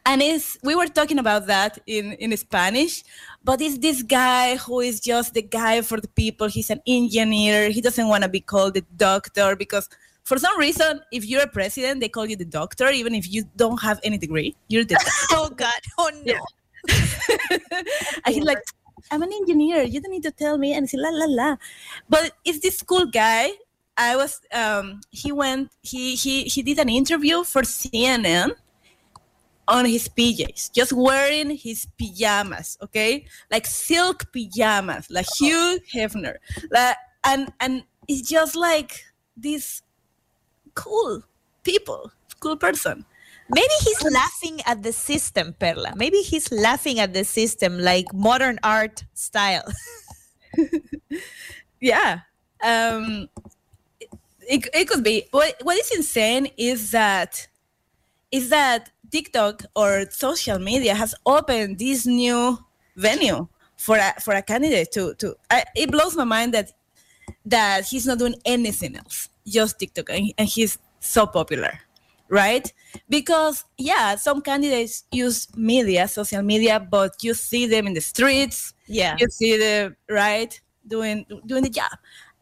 and 0.06 0.22
it's 0.22 0.58
we 0.62 0.74
were 0.74 0.86
talking 0.86 1.18
about 1.18 1.46
that 1.46 1.78
in 1.86 2.12
in 2.14 2.36
spanish 2.36 3.02
but 3.44 3.60
it's 3.60 3.78
this 3.78 4.02
guy 4.02 4.56
who 4.56 4.80
is 4.80 5.00
just 5.00 5.34
the 5.34 5.42
guy 5.42 5.82
for 5.82 6.00
the 6.00 6.08
people 6.08 6.48
he's 6.48 6.70
an 6.70 6.80
engineer 6.86 7.70
he 7.70 7.80
doesn't 7.80 8.08
want 8.08 8.22
to 8.22 8.28
be 8.28 8.40
called 8.40 8.74
the 8.74 8.84
doctor 8.96 9.54
because 9.56 9.88
for 10.24 10.38
some 10.38 10.58
reason 10.58 11.00
if 11.12 11.24
you're 11.24 11.42
a 11.42 11.46
president 11.46 12.00
they 12.00 12.08
call 12.08 12.26
you 12.26 12.36
the 12.36 12.44
doctor 12.44 12.88
even 12.88 13.14
if 13.14 13.30
you 13.30 13.44
don't 13.56 13.82
have 13.82 14.00
any 14.02 14.18
degree 14.18 14.54
you're 14.68 14.84
the 14.84 14.94
doctor. 14.94 15.10
oh 15.32 15.50
God! 15.50 15.80
Oh 15.98 16.10
no! 16.24 16.38
and 18.24 18.34
he's 18.34 18.44
like 18.44 18.58
i'm 19.10 19.22
an 19.22 19.32
engineer. 19.32 19.82
You 19.82 20.00
don't 20.00 20.12
need 20.12 20.22
to 20.24 20.30
tell 20.30 20.58
me 20.58 20.72
and 20.72 20.88
he's 20.88 20.98
la 20.98 21.10
la 21.10 21.26
la. 21.28 21.56
But 22.08 22.32
it's 22.44 22.60
this 22.60 22.82
cool 22.82 23.06
guy. 23.06 23.52
I 23.96 24.16
was 24.16 24.40
um 24.52 25.00
he 25.10 25.32
went 25.32 25.72
he 25.82 26.14
he 26.16 26.44
he 26.44 26.62
did 26.62 26.78
an 26.78 26.88
interview 26.88 27.44
for 27.44 27.62
cnn 27.62 28.52
on 29.70 29.84
his 29.84 30.08
PJs, 30.08 30.72
just 30.72 30.92
wearing 30.92 31.56
his 31.56 31.86
pajamas, 31.96 32.76
okay, 32.82 33.24
like 33.50 33.66
silk 33.66 34.32
pajamas, 34.32 35.06
like 35.10 35.26
Hugh 35.38 35.78
Hefner, 35.94 36.36
like, 36.70 36.96
and 37.24 37.52
and 37.60 37.84
it's 38.08 38.28
just 38.28 38.56
like 38.56 39.04
this 39.36 39.82
cool 40.74 41.22
people, 41.62 42.10
cool 42.40 42.56
person. 42.56 43.04
Maybe 43.52 43.74
he's 43.82 44.02
laughing 44.04 44.60
at 44.66 44.82
the 44.82 44.92
system, 44.92 45.54
Perla. 45.58 45.94
Maybe 45.96 46.18
he's 46.18 46.50
laughing 46.52 47.00
at 47.00 47.12
the 47.12 47.24
system, 47.24 47.78
like 47.78 48.12
modern 48.14 48.58
art 48.62 49.04
style. 49.14 49.64
yeah, 51.80 52.20
um, 52.62 53.28
it, 54.40 54.68
it 54.72 54.88
could 54.88 55.02
be. 55.02 55.26
What 55.30 55.56
what 55.62 55.76
is 55.78 55.90
insane 55.94 56.48
is 56.56 56.92
that 56.92 57.48
is 58.30 58.50
that 58.50 58.90
TikTok 59.10 59.64
or 59.74 60.06
social 60.10 60.58
media 60.58 60.94
has 60.94 61.14
opened 61.26 61.78
this 61.78 62.06
new 62.06 62.58
venue 62.96 63.48
for 63.76 63.96
a 63.96 64.14
for 64.20 64.34
a 64.34 64.42
candidate 64.42 64.92
to 64.92 65.14
to. 65.14 65.34
I, 65.50 65.64
it 65.74 65.90
blows 65.90 66.16
my 66.16 66.24
mind 66.24 66.54
that 66.54 66.72
that 67.46 67.86
he's 67.86 68.06
not 68.06 68.18
doing 68.18 68.34
anything 68.44 68.96
else, 68.96 69.28
just 69.46 69.78
TikTok, 69.78 70.10
and, 70.10 70.32
and 70.38 70.48
he's 70.48 70.78
so 71.00 71.26
popular, 71.26 71.80
right? 72.30 72.72
Because 73.08 73.64
yeah, 73.76 74.14
some 74.14 74.40
candidates 74.40 75.04
use 75.12 75.48
media, 75.56 76.08
social 76.08 76.42
media, 76.42 76.80
but 76.80 77.22
you 77.22 77.34
see 77.34 77.66
them 77.66 77.86
in 77.86 77.94
the 77.94 78.00
streets. 78.00 78.72
Yeah. 78.86 79.16
you 79.18 79.28
see 79.28 79.58
them 79.58 79.96
right 80.08 80.58
doing 80.86 81.26
doing 81.46 81.62
the 81.62 81.70
job, 81.70 81.92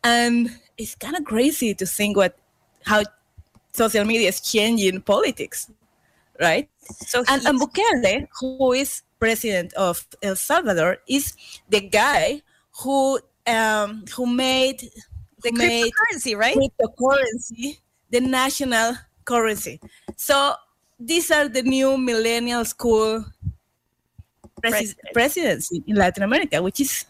and 0.04 0.50
it's 0.76 0.94
kind 0.94 1.16
of 1.16 1.24
crazy 1.24 1.74
to 1.74 1.86
think 1.86 2.16
what 2.16 2.38
how 2.84 3.02
social 3.72 4.04
media 4.04 4.28
is 4.28 4.40
changing 4.40 5.00
politics 5.02 5.70
right? 6.40 6.68
So 7.06 7.24
and, 7.28 7.44
and 7.46 7.60
Bukele, 7.60 8.28
who 8.38 8.72
is 8.72 9.02
president 9.18 9.72
of 9.74 10.06
El 10.22 10.36
Salvador, 10.36 10.98
is 11.08 11.34
the 11.68 11.80
guy 11.80 12.42
who 12.82 13.18
um, 13.46 14.04
who 14.14 14.26
made 14.26 14.80
The 15.42 15.50
who 15.50 15.58
made 15.58 15.90
cryptocurrency, 15.90 16.36
right? 16.36 16.56
Cryptocurrency 16.56 17.78
the 18.10 18.20
national 18.20 18.94
currency. 19.28 19.78
So 20.16 20.54
these 20.98 21.30
are 21.30 21.48
the 21.48 21.62
new 21.62 21.98
millennial 21.98 22.64
school 22.64 23.24
presi- 24.64 24.96
presidents 25.12 25.70
in 25.70 25.94
Latin 25.94 26.22
America, 26.22 26.62
which 26.62 26.80
is 26.80 27.04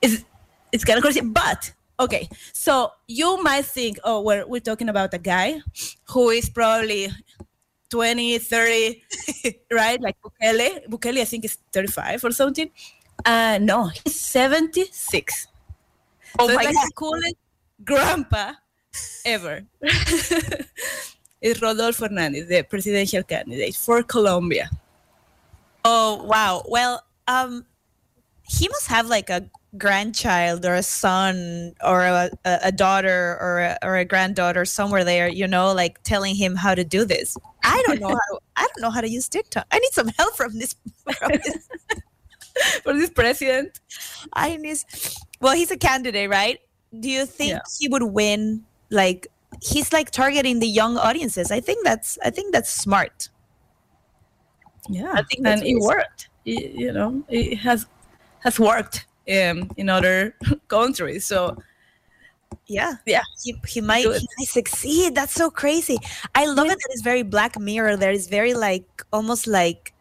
is 0.00 0.24
it's 0.70 0.84
kind 0.84 0.98
of 0.98 1.02
crazy. 1.02 1.20
But 1.20 1.74
okay, 1.98 2.28
so 2.52 2.92
you 3.08 3.42
might 3.42 3.66
think, 3.66 3.98
oh, 4.04 4.22
we're 4.22 4.46
we're 4.46 4.64
talking 4.70 4.88
about 4.88 5.12
a 5.12 5.18
guy 5.18 5.60
who 6.14 6.30
is 6.30 6.48
probably 6.48 7.10
20, 7.90 8.38
30, 8.38 9.02
right? 9.72 10.00
Like 10.00 10.16
Bukele. 10.22 10.86
Bukele, 10.88 11.20
I 11.20 11.24
think, 11.24 11.44
is 11.44 11.58
35 11.72 12.24
or 12.24 12.30
something. 12.30 12.70
Uh, 13.24 13.58
no, 13.60 13.88
he's 13.88 14.20
76. 14.20 15.48
Oh 16.38 16.46
so 16.46 16.54
my 16.54 16.62
like 16.62 16.74
God. 16.74 16.94
coolest 16.94 17.36
grandpa 17.84 18.52
ever. 19.24 19.62
it's 21.40 21.62
Rodolfo 21.62 22.08
Hernandez, 22.08 22.48
the 22.48 22.62
presidential 22.62 23.22
candidate 23.22 23.74
for 23.76 24.02
Colombia. 24.02 24.70
Oh 25.84 26.22
wow. 26.24 26.64
Well, 26.68 27.04
um, 27.28 27.64
he 28.42 28.68
must 28.68 28.86
have 28.88 29.06
like 29.06 29.30
a 29.30 29.48
grandchild 29.76 30.64
or 30.64 30.74
a 30.74 30.82
son 30.82 31.74
or 31.84 32.02
a, 32.02 32.30
a 32.44 32.72
daughter 32.72 33.36
or 33.40 33.60
a, 33.60 33.78
or 33.82 33.96
a 33.96 34.04
granddaughter 34.04 34.64
somewhere 34.64 35.04
there. 35.04 35.28
You 35.28 35.46
know, 35.46 35.72
like 35.72 36.02
telling 36.02 36.34
him 36.34 36.56
how 36.56 36.74
to 36.74 36.84
do 36.84 37.04
this. 37.04 37.36
I 37.64 37.82
don't 37.86 38.00
know 38.00 38.08
how. 38.08 38.14
To, 38.14 38.40
I 38.56 38.62
don't 38.62 38.82
know 38.82 38.90
how 38.90 39.00
to 39.00 39.08
use 39.08 39.28
TikTok. 39.28 39.66
I 39.70 39.78
need 39.78 39.92
some 39.92 40.08
help 40.08 40.34
from 40.36 40.58
this. 40.58 40.74
From 41.18 41.32
this. 41.32 41.68
This 42.84 43.10
president, 43.10 43.78
I 44.32 44.56
need. 44.56 44.78
Well, 45.40 45.54
he's 45.54 45.70
a 45.70 45.76
candidate, 45.76 46.28
right? 46.28 46.58
Do 46.98 47.08
you 47.08 47.24
think 47.24 47.50
Yeah. 47.52 47.60
he 47.78 47.88
would 47.88 48.02
win? 48.02 48.64
Like 48.90 49.26
he's 49.62 49.92
like 49.92 50.10
targeting 50.10 50.60
the 50.60 50.66
young 50.68 50.96
audiences. 50.98 51.50
I 51.50 51.60
think 51.60 51.84
that's. 51.84 52.18
I 52.24 52.30
think 52.30 52.52
that's 52.52 52.70
smart. 52.70 53.28
yeah, 54.88 55.12
I 55.12 55.22
think 55.22 55.46
and 55.46 55.60
it 55.62 55.64
really 55.64 55.80
worked. 55.80 56.28
It- 56.44 56.72
you 56.72 56.92
know, 56.92 57.22
it 57.28 57.56
has 57.58 57.86
has 58.40 58.58
worked 58.58 59.06
um, 59.30 59.70
in 59.76 59.88
other 59.88 60.34
countries. 60.68 61.26
So 61.26 61.56
Yeah. 62.66 62.94
yeah, 63.04 63.22
he, 63.44 63.54
he 63.66 63.80
might 63.82 64.04
he 64.04 64.26
might 64.38 64.48
succeed. 64.48 65.14
That's 65.14 65.34
so 65.34 65.50
crazy. 65.50 65.98
I 66.34 66.46
love 66.46 66.66
it 66.66 66.78
that 66.78 66.88
it's 66.90 67.02
very 67.02 67.22
Black 67.22 67.58
Mirror. 67.58 67.96
There 67.98 68.12
is 68.12 68.28
very 68.28 68.54
like 68.54 68.86
almost 69.12 69.46
like 69.46 69.92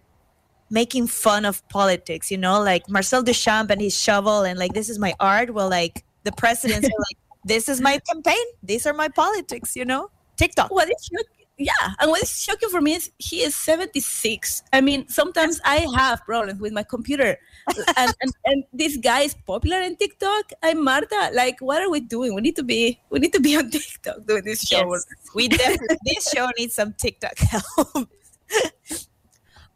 making 0.70 1.08
fun 1.08 1.44
of 1.46 1.68
politics, 1.70 2.30
you 2.32 2.38
know, 2.38 2.62
like 2.62 2.88
Marcel 2.90 3.24
Duchamp 3.24 3.70
and 3.72 3.82
his 3.82 3.98
shovel 4.00 4.44
and 4.44 4.58
like 4.60 4.74
this 4.74 4.88
is 4.90 5.00
my 5.00 5.14
art. 5.20 5.54
Well, 5.54 5.70
like 5.70 6.06
the 6.24 6.32
presidents 6.32 6.88
are 6.88 7.00
like, 7.10 7.18
this 7.48 7.70
is 7.70 7.82
my 7.82 8.00
campaign. 8.00 8.46
These 8.62 8.86
are 8.86 8.94
my 8.94 9.08
politics, 9.08 9.76
you 9.76 9.86
know? 9.86 10.10
TikTok. 10.36 10.70
what 10.70 10.88
is 10.90 11.10
shock- 11.12 11.38
yeah, 11.58 11.72
and 12.00 12.12
what 12.12 12.22
is 12.22 12.40
shocking 12.40 12.70
for 12.70 12.82
me 12.82 12.94
is 12.94 13.10
he 13.18 13.42
is 13.42 13.56
76. 13.56 14.62
I 14.74 14.80
mean, 14.80 15.08
sometimes 15.10 15.60
I 15.66 15.88
have 15.96 16.24
problems 16.24 16.60
with 16.60 16.72
my 16.72 16.84
computer, 16.84 17.40
and, 17.98 18.14
and 18.22 18.32
and 18.46 18.64
this 18.72 18.96
guy 18.98 19.22
is 19.22 19.34
popular 19.48 19.82
in 19.82 19.96
TikTok. 19.96 20.52
I'm 20.62 20.84
Marta. 20.84 21.32
Like, 21.34 21.60
what 21.60 21.82
are 21.82 21.90
we 21.90 22.00
doing? 22.00 22.36
We 22.36 22.42
need 22.42 22.56
to 22.58 22.64
be 22.64 23.02
we 23.10 23.18
need 23.18 23.34
to 23.34 23.40
be 23.40 23.58
on 23.58 23.72
TikTok 23.72 24.28
doing 24.28 24.44
this 24.46 24.62
show. 24.62 24.94
Yes, 24.94 25.06
we 25.34 25.48
definitely 25.48 25.98
this 26.06 26.30
show 26.30 26.48
needs 26.60 26.76
some 26.76 26.94
TikTok 26.94 27.38
help. 27.40 28.08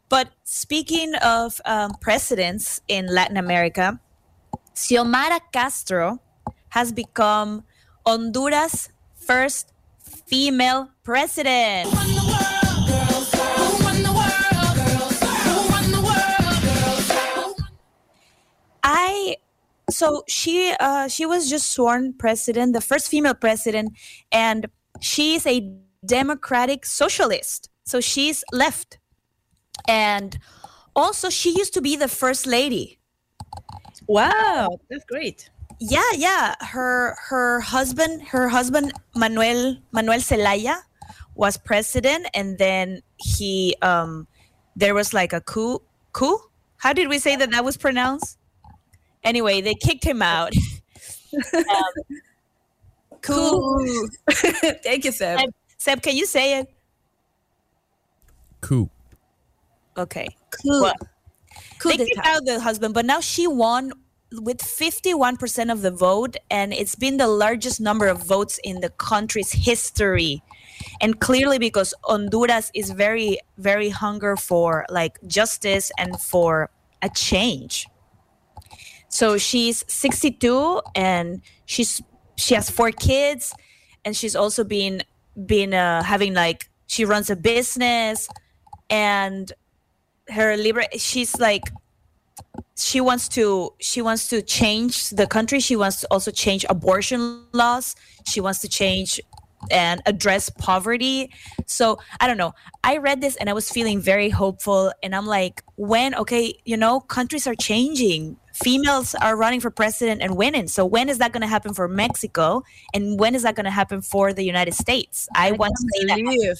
but 0.08 0.30
speaking 0.44 1.16
of 1.16 1.60
um, 1.64 1.94
presidents 2.00 2.80
in 2.86 3.12
Latin 3.12 3.36
America, 3.36 3.98
Xiomara 4.76 5.40
Castro 5.52 6.20
has 6.72 6.90
become 6.90 7.64
Honduras' 8.06 8.88
first 9.14 9.72
female 10.26 10.88
president. 11.02 11.88
I 18.82 19.36
so 19.90 20.24
she 20.26 20.74
uh 20.80 21.08
she 21.08 21.26
was 21.26 21.50
just 21.50 21.70
sworn 21.70 22.14
president, 22.14 22.72
the 22.72 22.80
first 22.80 23.08
female 23.08 23.34
president, 23.34 23.92
and 24.32 24.66
she's 24.98 25.46
a 25.46 25.70
democratic 26.06 26.86
socialist. 26.86 27.68
So 27.84 28.00
she's 28.00 28.42
left. 28.50 28.98
And 29.86 30.38
also 30.96 31.28
she 31.28 31.50
used 31.50 31.74
to 31.74 31.82
be 31.82 31.96
the 31.96 32.08
first 32.08 32.46
lady. 32.46 32.98
Wow, 34.08 34.78
that's 34.88 35.04
great. 35.04 35.50
Yeah, 35.82 36.12
yeah. 36.14 36.54
Her 36.60 37.16
her 37.18 37.58
husband, 37.60 38.22
her 38.28 38.48
husband 38.48 38.92
Manuel 39.16 39.76
Manuel 39.90 40.20
Zelaya 40.20 40.76
was 41.34 41.56
president 41.56 42.28
and 42.34 42.56
then 42.56 43.02
he 43.16 43.74
um 43.82 44.28
there 44.76 44.94
was 44.94 45.12
like 45.12 45.32
a 45.32 45.40
coup 45.40 45.80
coup? 46.12 46.38
How 46.76 46.92
did 46.92 47.08
we 47.08 47.18
say 47.18 47.34
that 47.34 47.50
that 47.50 47.64
was 47.64 47.76
pronounced? 47.76 48.38
Anyway, 49.24 49.60
they 49.60 49.74
kicked 49.74 50.04
him 50.04 50.22
out. 50.22 50.52
um, 51.54 52.18
coup. 53.20 54.08
Thank 54.84 55.04
you, 55.04 55.10
Seb. 55.10 55.40
Seb, 55.40 55.50
Seb, 55.78 56.02
can 56.02 56.16
you 56.16 56.26
say 56.26 56.60
it? 56.60 56.68
Coup. 58.60 58.88
Okay. 59.96 60.28
Coup. 60.50 60.82
Well, 60.82 60.94
Coup 61.80 61.88
they 61.90 62.06
kicked 62.06 62.24
out 62.24 62.44
the 62.44 62.60
husband, 62.60 62.94
but 62.94 63.04
now 63.04 63.18
she 63.18 63.48
won 63.48 63.92
with 64.40 64.58
51% 64.58 65.70
of 65.70 65.82
the 65.82 65.90
vote, 65.90 66.36
and 66.50 66.72
it's 66.72 66.94
been 66.94 67.16
the 67.16 67.28
largest 67.28 67.80
number 67.80 68.06
of 68.06 68.22
votes 68.22 68.58
in 68.64 68.80
the 68.80 68.90
country's 68.90 69.52
history. 69.52 70.42
And 71.00 71.20
clearly, 71.20 71.58
because 71.58 71.94
Honduras 72.04 72.70
is 72.74 72.90
very, 72.90 73.38
very 73.58 73.88
hunger 73.88 74.36
for 74.36 74.86
like 74.88 75.18
justice 75.26 75.92
and 75.98 76.20
for 76.20 76.70
a 77.02 77.08
change. 77.08 77.86
So 79.08 79.36
she's 79.36 79.84
62 79.88 80.80
and 80.94 81.42
she's 81.66 82.00
she 82.36 82.54
has 82.54 82.70
four 82.70 82.90
kids, 82.90 83.54
and 84.04 84.16
she's 84.16 84.34
also 84.34 84.64
been 84.64 85.02
been 85.46 85.74
uh, 85.74 86.02
having 86.02 86.34
like 86.34 86.70
she 86.86 87.04
runs 87.04 87.30
a 87.30 87.36
business, 87.36 88.28
and 88.88 89.52
her 90.28 90.56
liber 90.56 90.84
she's 90.96 91.38
like 91.38 91.64
she 92.76 93.00
wants 93.00 93.28
to 93.28 93.72
she 93.80 94.02
wants 94.02 94.28
to 94.28 94.42
change 94.42 95.10
the 95.10 95.26
country. 95.26 95.60
She 95.60 95.76
wants 95.76 96.00
to 96.00 96.08
also 96.10 96.30
change 96.30 96.64
abortion 96.68 97.44
laws. 97.52 97.96
She 98.26 98.40
wants 98.40 98.60
to 98.60 98.68
change 98.68 99.20
and 99.70 100.02
address 100.06 100.50
poverty. 100.50 101.30
So 101.66 101.98
i 102.20 102.26
don't 102.26 102.36
know. 102.36 102.54
I 102.82 102.96
read 102.96 103.20
this 103.20 103.36
and 103.36 103.48
i 103.48 103.52
was 103.52 103.70
feeling 103.70 104.00
very 104.00 104.28
hopeful 104.28 104.92
and 105.02 105.14
i'm 105.14 105.26
like 105.26 105.62
when 105.76 106.14
okay 106.16 106.54
you 106.64 106.76
know 106.76 107.00
countries 107.00 107.46
are 107.46 107.54
changing. 107.54 108.36
Females 108.54 109.14
are 109.14 109.34
running 109.34 109.60
for 109.60 109.70
president 109.70 110.20
and 110.20 110.36
winning. 110.36 110.68
So 110.68 110.84
when 110.84 111.08
is 111.08 111.16
that 111.18 111.32
going 111.32 111.40
to 111.40 111.46
happen 111.46 111.72
for 111.72 111.88
mexico 111.88 112.64
and 112.92 113.18
when 113.18 113.34
is 113.34 113.44
that 113.44 113.54
going 113.54 113.64
to 113.64 113.70
happen 113.70 114.02
for 114.02 114.32
the 114.32 114.42
united 114.42 114.74
states? 114.74 115.28
I, 115.34 115.52
want 115.52 115.72
to 115.76 115.88
see 115.92 116.04
that 116.06 116.56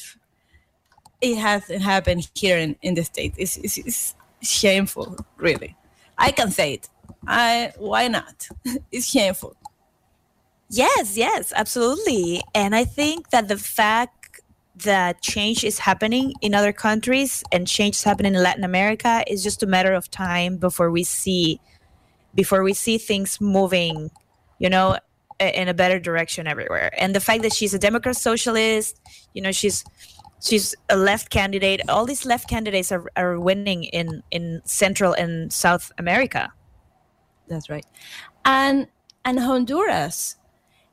it 1.23 1.37
hasn't 1.37 1.83
happened 1.83 2.29
here 2.35 2.59
in, 2.59 2.77
in 2.83 2.95
the 2.95 3.05
States. 3.05 3.37
It's, 3.39 3.57
it's, 3.57 3.79
it's 3.79 4.15
shameful, 4.43 5.17
really. 5.37 5.77
I 6.23 6.31
can 6.31 6.51
say 6.53 6.75
it. 6.75 6.89
I 7.27 7.73
why 7.79 8.09
not? 8.09 8.49
it's 8.93 9.09
shameful. 9.09 9.57
Yes, 10.71 11.17
yes, 11.17 11.53
absolutely. 11.55 12.43
And 12.55 12.75
I 12.75 12.85
think 12.85 13.31
that 13.31 13.49
the 13.49 13.59
fact 13.59 14.41
that 14.77 15.21
change 15.21 15.65
is 15.65 15.81
happening 15.81 16.33
in 16.41 16.55
other 16.55 16.73
countries 16.73 17.45
and 17.53 17.69
change 17.69 17.97
is 17.97 18.05
happening 18.05 18.35
in 18.35 18.43
Latin 18.43 18.65
America 18.65 19.23
is 19.27 19.43
just 19.43 19.63
a 19.63 19.67
matter 19.67 19.93
of 19.93 20.11
time 20.11 20.57
before 20.57 20.91
we 20.91 21.05
see 21.05 21.61
before 22.35 22.63
we 22.63 22.73
see 22.73 22.97
things 22.97 23.41
moving, 23.41 24.11
you 24.59 24.71
know, 24.71 24.97
in 25.39 25.69
a 25.69 25.75
better 25.75 25.99
direction 25.99 26.47
everywhere. 26.47 26.91
And 26.97 27.15
the 27.15 27.21
fact 27.21 27.43
that 27.43 27.53
she's 27.53 27.75
a 27.75 27.79
Democrat 27.79 28.17
socialist, 28.17 28.99
you 29.35 29.43
know, 29.43 29.53
she's 29.53 29.85
she's 30.43 30.75
a 30.89 30.97
left 30.97 31.31
candidate. 31.31 31.81
All 31.89 32.05
these 32.05 32.27
left 32.27 32.49
candidates 32.49 32.93
are, 32.93 33.05
are 33.17 33.39
winning 33.41 33.85
in 33.85 34.23
in 34.31 34.61
Central 34.65 35.13
and 35.15 35.53
South 35.53 35.93
America. 35.99 36.53
That's 37.49 37.71
right. 37.71 37.87
And 38.45 38.89
and 39.25 39.39
Honduras 39.39 40.37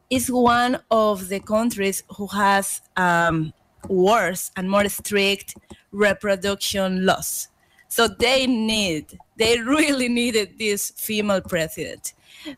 is 0.09 0.31
one 0.31 0.79
of 0.89 1.29
the 1.29 1.39
countries 1.39 2.03
who 2.15 2.27
has 2.27 2.81
um, 2.97 3.53
worse 3.87 4.51
and 4.55 4.69
more 4.69 4.87
strict 4.89 5.55
reproduction 5.91 7.05
laws. 7.05 7.47
So 7.87 8.07
they 8.07 8.45
need, 8.45 9.17
they 9.37 9.59
really 9.59 10.09
needed 10.09 10.59
this 10.59 10.91
female 10.91 11.41
president 11.41 12.13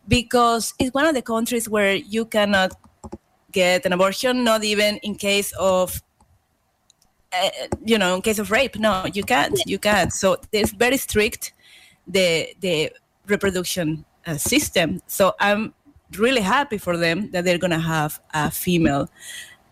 because 0.08 0.74
it's 0.78 0.94
one 0.94 1.06
of 1.06 1.16
the 1.16 1.22
countries 1.22 1.70
where 1.70 1.96
you 1.96 2.26
cannot 2.26 2.74
get 3.52 3.86
an 3.86 3.94
abortion, 3.94 4.44
not 4.44 4.64
even 4.64 4.98
in 4.98 5.16
case 5.16 5.54
of 5.54 6.02
uh, 7.34 7.50
you 7.84 7.98
know, 7.98 8.16
in 8.16 8.22
case 8.22 8.40
of 8.40 8.52
rape. 8.52 8.78
No, 8.78 9.06
you 9.14 9.24
can't. 9.24 9.60
You 9.66 9.80
can't. 9.80 10.12
So 10.14 10.38
it's 10.52 10.72
very 10.72 10.98
strict 10.98 11.54
the 12.08 12.54
the 12.60 12.92
reproduction 13.28 14.06
uh, 14.26 14.38
system. 14.38 15.02
So 15.08 15.34
I'm 15.40 15.74
really 16.18 16.42
happy 16.42 16.78
for 16.78 16.98
them 16.98 17.32
that 17.32 17.46
they're 17.46 17.58
gonna 17.58 17.80
have 17.80 18.20
a 18.34 18.52
female 18.52 19.10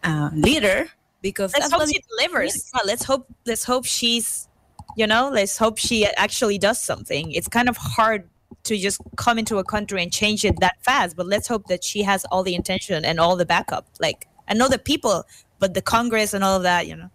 uh, 0.03 0.29
leader 0.33 0.89
because 1.21 1.53
let's 1.53 1.65
that's 1.65 1.73
hope 1.73 1.81
what 1.81 1.89
she 1.89 2.01
delivers. 2.09 2.71
Yeah, 2.73 2.81
let's 2.85 3.03
hope 3.03 3.27
let's 3.45 3.63
hope 3.63 3.85
she's 3.85 4.47
you 4.95 5.07
know, 5.07 5.29
let's 5.31 5.57
hope 5.57 5.77
she 5.77 6.05
actually 6.05 6.57
does 6.57 6.81
something. 6.81 7.31
It's 7.31 7.47
kind 7.47 7.69
of 7.69 7.77
hard 7.77 8.27
to 8.63 8.77
just 8.77 8.99
come 9.15 9.39
into 9.39 9.57
a 9.57 9.63
country 9.63 10.03
and 10.03 10.11
change 10.11 10.43
it 10.43 10.59
that 10.59 10.83
fast, 10.83 11.15
but 11.15 11.25
let's 11.25 11.47
hope 11.47 11.67
that 11.67 11.83
she 11.83 12.03
has 12.03 12.25
all 12.25 12.43
the 12.43 12.55
intention 12.55 13.05
and 13.05 13.19
all 13.19 13.35
the 13.35 13.45
backup. 13.45 13.87
Like 13.99 14.27
I 14.47 14.53
know 14.53 14.67
the 14.67 14.79
people, 14.79 15.25
but 15.59 15.73
the 15.73 15.81
Congress 15.81 16.33
and 16.33 16.43
all 16.43 16.57
of 16.57 16.63
that, 16.63 16.87
you 16.87 16.95
know. 16.95 17.09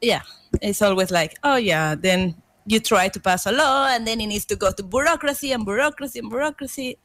Yeah, 0.00 0.22
it's 0.62 0.82
always 0.82 1.10
like, 1.10 1.36
oh 1.44 1.56
yeah, 1.56 1.94
then 1.94 2.34
you 2.66 2.80
try 2.80 3.08
to 3.08 3.20
pass 3.20 3.46
a 3.46 3.52
law 3.52 3.88
and 3.90 4.06
then 4.06 4.20
it 4.20 4.26
needs 4.26 4.44
to 4.46 4.56
go 4.56 4.70
to 4.72 4.82
bureaucracy 4.82 5.52
and 5.52 5.64
bureaucracy 5.64 6.18
and 6.18 6.28
bureaucracy. 6.30 6.98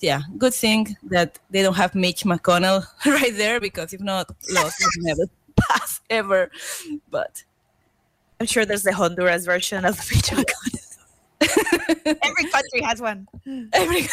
Yeah, 0.00 0.22
good 0.38 0.54
thing 0.54 0.96
that 1.04 1.38
they 1.50 1.62
don't 1.62 1.76
have 1.76 1.94
Mitch 1.94 2.24
McConnell 2.24 2.84
right 3.06 3.36
there 3.36 3.60
because 3.60 3.92
if 3.92 4.00
not, 4.00 4.30
laws 4.50 4.74
would 4.80 5.04
never 5.04 5.26
pass 5.60 6.00
ever. 6.10 6.50
But 7.10 7.44
I'm 8.40 8.46
sure 8.46 8.64
there's 8.64 8.82
the 8.82 8.92
Honduras 8.92 9.44
version 9.44 9.84
of 9.84 9.96
Mitch 10.10 10.30
McConnell. 10.30 10.86
Every 12.22 12.50
country 12.50 12.80
has 12.82 13.00
one. 13.00 13.28
Every 13.72 14.06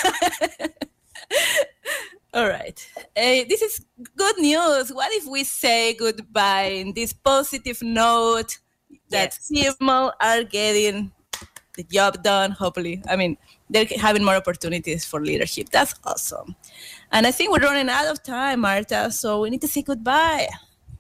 All 2.38 2.48
right. 2.48 2.78
Uh, 2.96 3.50
this 3.50 3.64
is 3.64 3.84
good 4.16 4.38
news. 4.38 4.94
What 4.94 5.12
if 5.12 5.26
we 5.26 5.44
say 5.44 5.96
goodbye 5.96 6.70
in 6.82 6.94
this 6.94 7.12
positive 7.12 7.82
note 7.82 8.60
that 9.10 9.34
female 9.34 10.14
are 10.22 10.44
getting 10.44 11.12
the 11.78 11.84
job 11.84 12.22
done, 12.22 12.52
hopefully. 12.52 13.02
I 13.10 13.16
mean, 13.16 13.38
they're 13.72 13.88
having 13.98 14.24
more 14.24 14.36
opportunities 14.36 15.04
for 15.04 15.20
leadership. 15.20 15.70
That's 15.70 15.96
awesome. 16.04 16.56
And 17.12 17.26
I 17.26 17.32
think 17.32 17.52
we're 17.52 17.66
running 17.66 17.90
out 17.90 18.06
of 18.06 18.22
time, 18.22 18.60
Marta, 18.62 19.10
so 19.12 19.42
we 19.42 19.50
need 19.50 19.62
to 19.62 19.68
say 19.68 19.82
goodbye. 19.82 20.48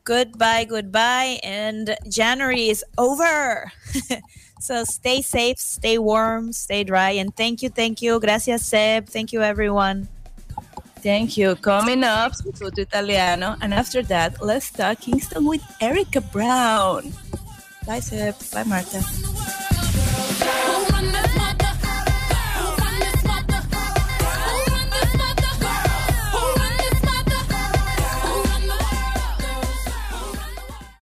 Goodbye, 0.05 0.65
goodbye. 0.65 1.39
And 1.43 1.95
January 2.09 2.69
is 2.69 2.83
over. 2.97 3.71
so 4.59 4.83
stay 4.85 5.21
safe, 5.21 5.59
stay 5.59 5.99
warm, 5.99 6.51
stay 6.51 6.83
dry. 6.83 7.11
And 7.11 7.35
thank 7.35 7.61
you, 7.61 7.69
thank 7.69 8.01
you. 8.01 8.19
Gracias, 8.19 8.65
Seb. 8.65 9.07
Thank 9.07 9.33
you, 9.33 9.43
everyone. 9.43 10.09
Thank 11.01 11.37
you. 11.37 11.55
Coming 11.55 12.03
up, 12.03 12.33
Tutu 12.35 12.81
Italiano. 12.81 13.55
And 13.61 13.73
after 13.73 14.01
that, 14.03 14.41
let's 14.41 14.71
talk 14.71 14.99
Kingston 15.01 15.45
with 15.45 15.61
Erica 15.81 16.21
Brown. 16.21 17.13
Bye, 17.85 17.99
Seb. 18.01 18.35
Bye, 18.51 18.63
Marta. 18.63 19.01
Oh, 20.41 21.33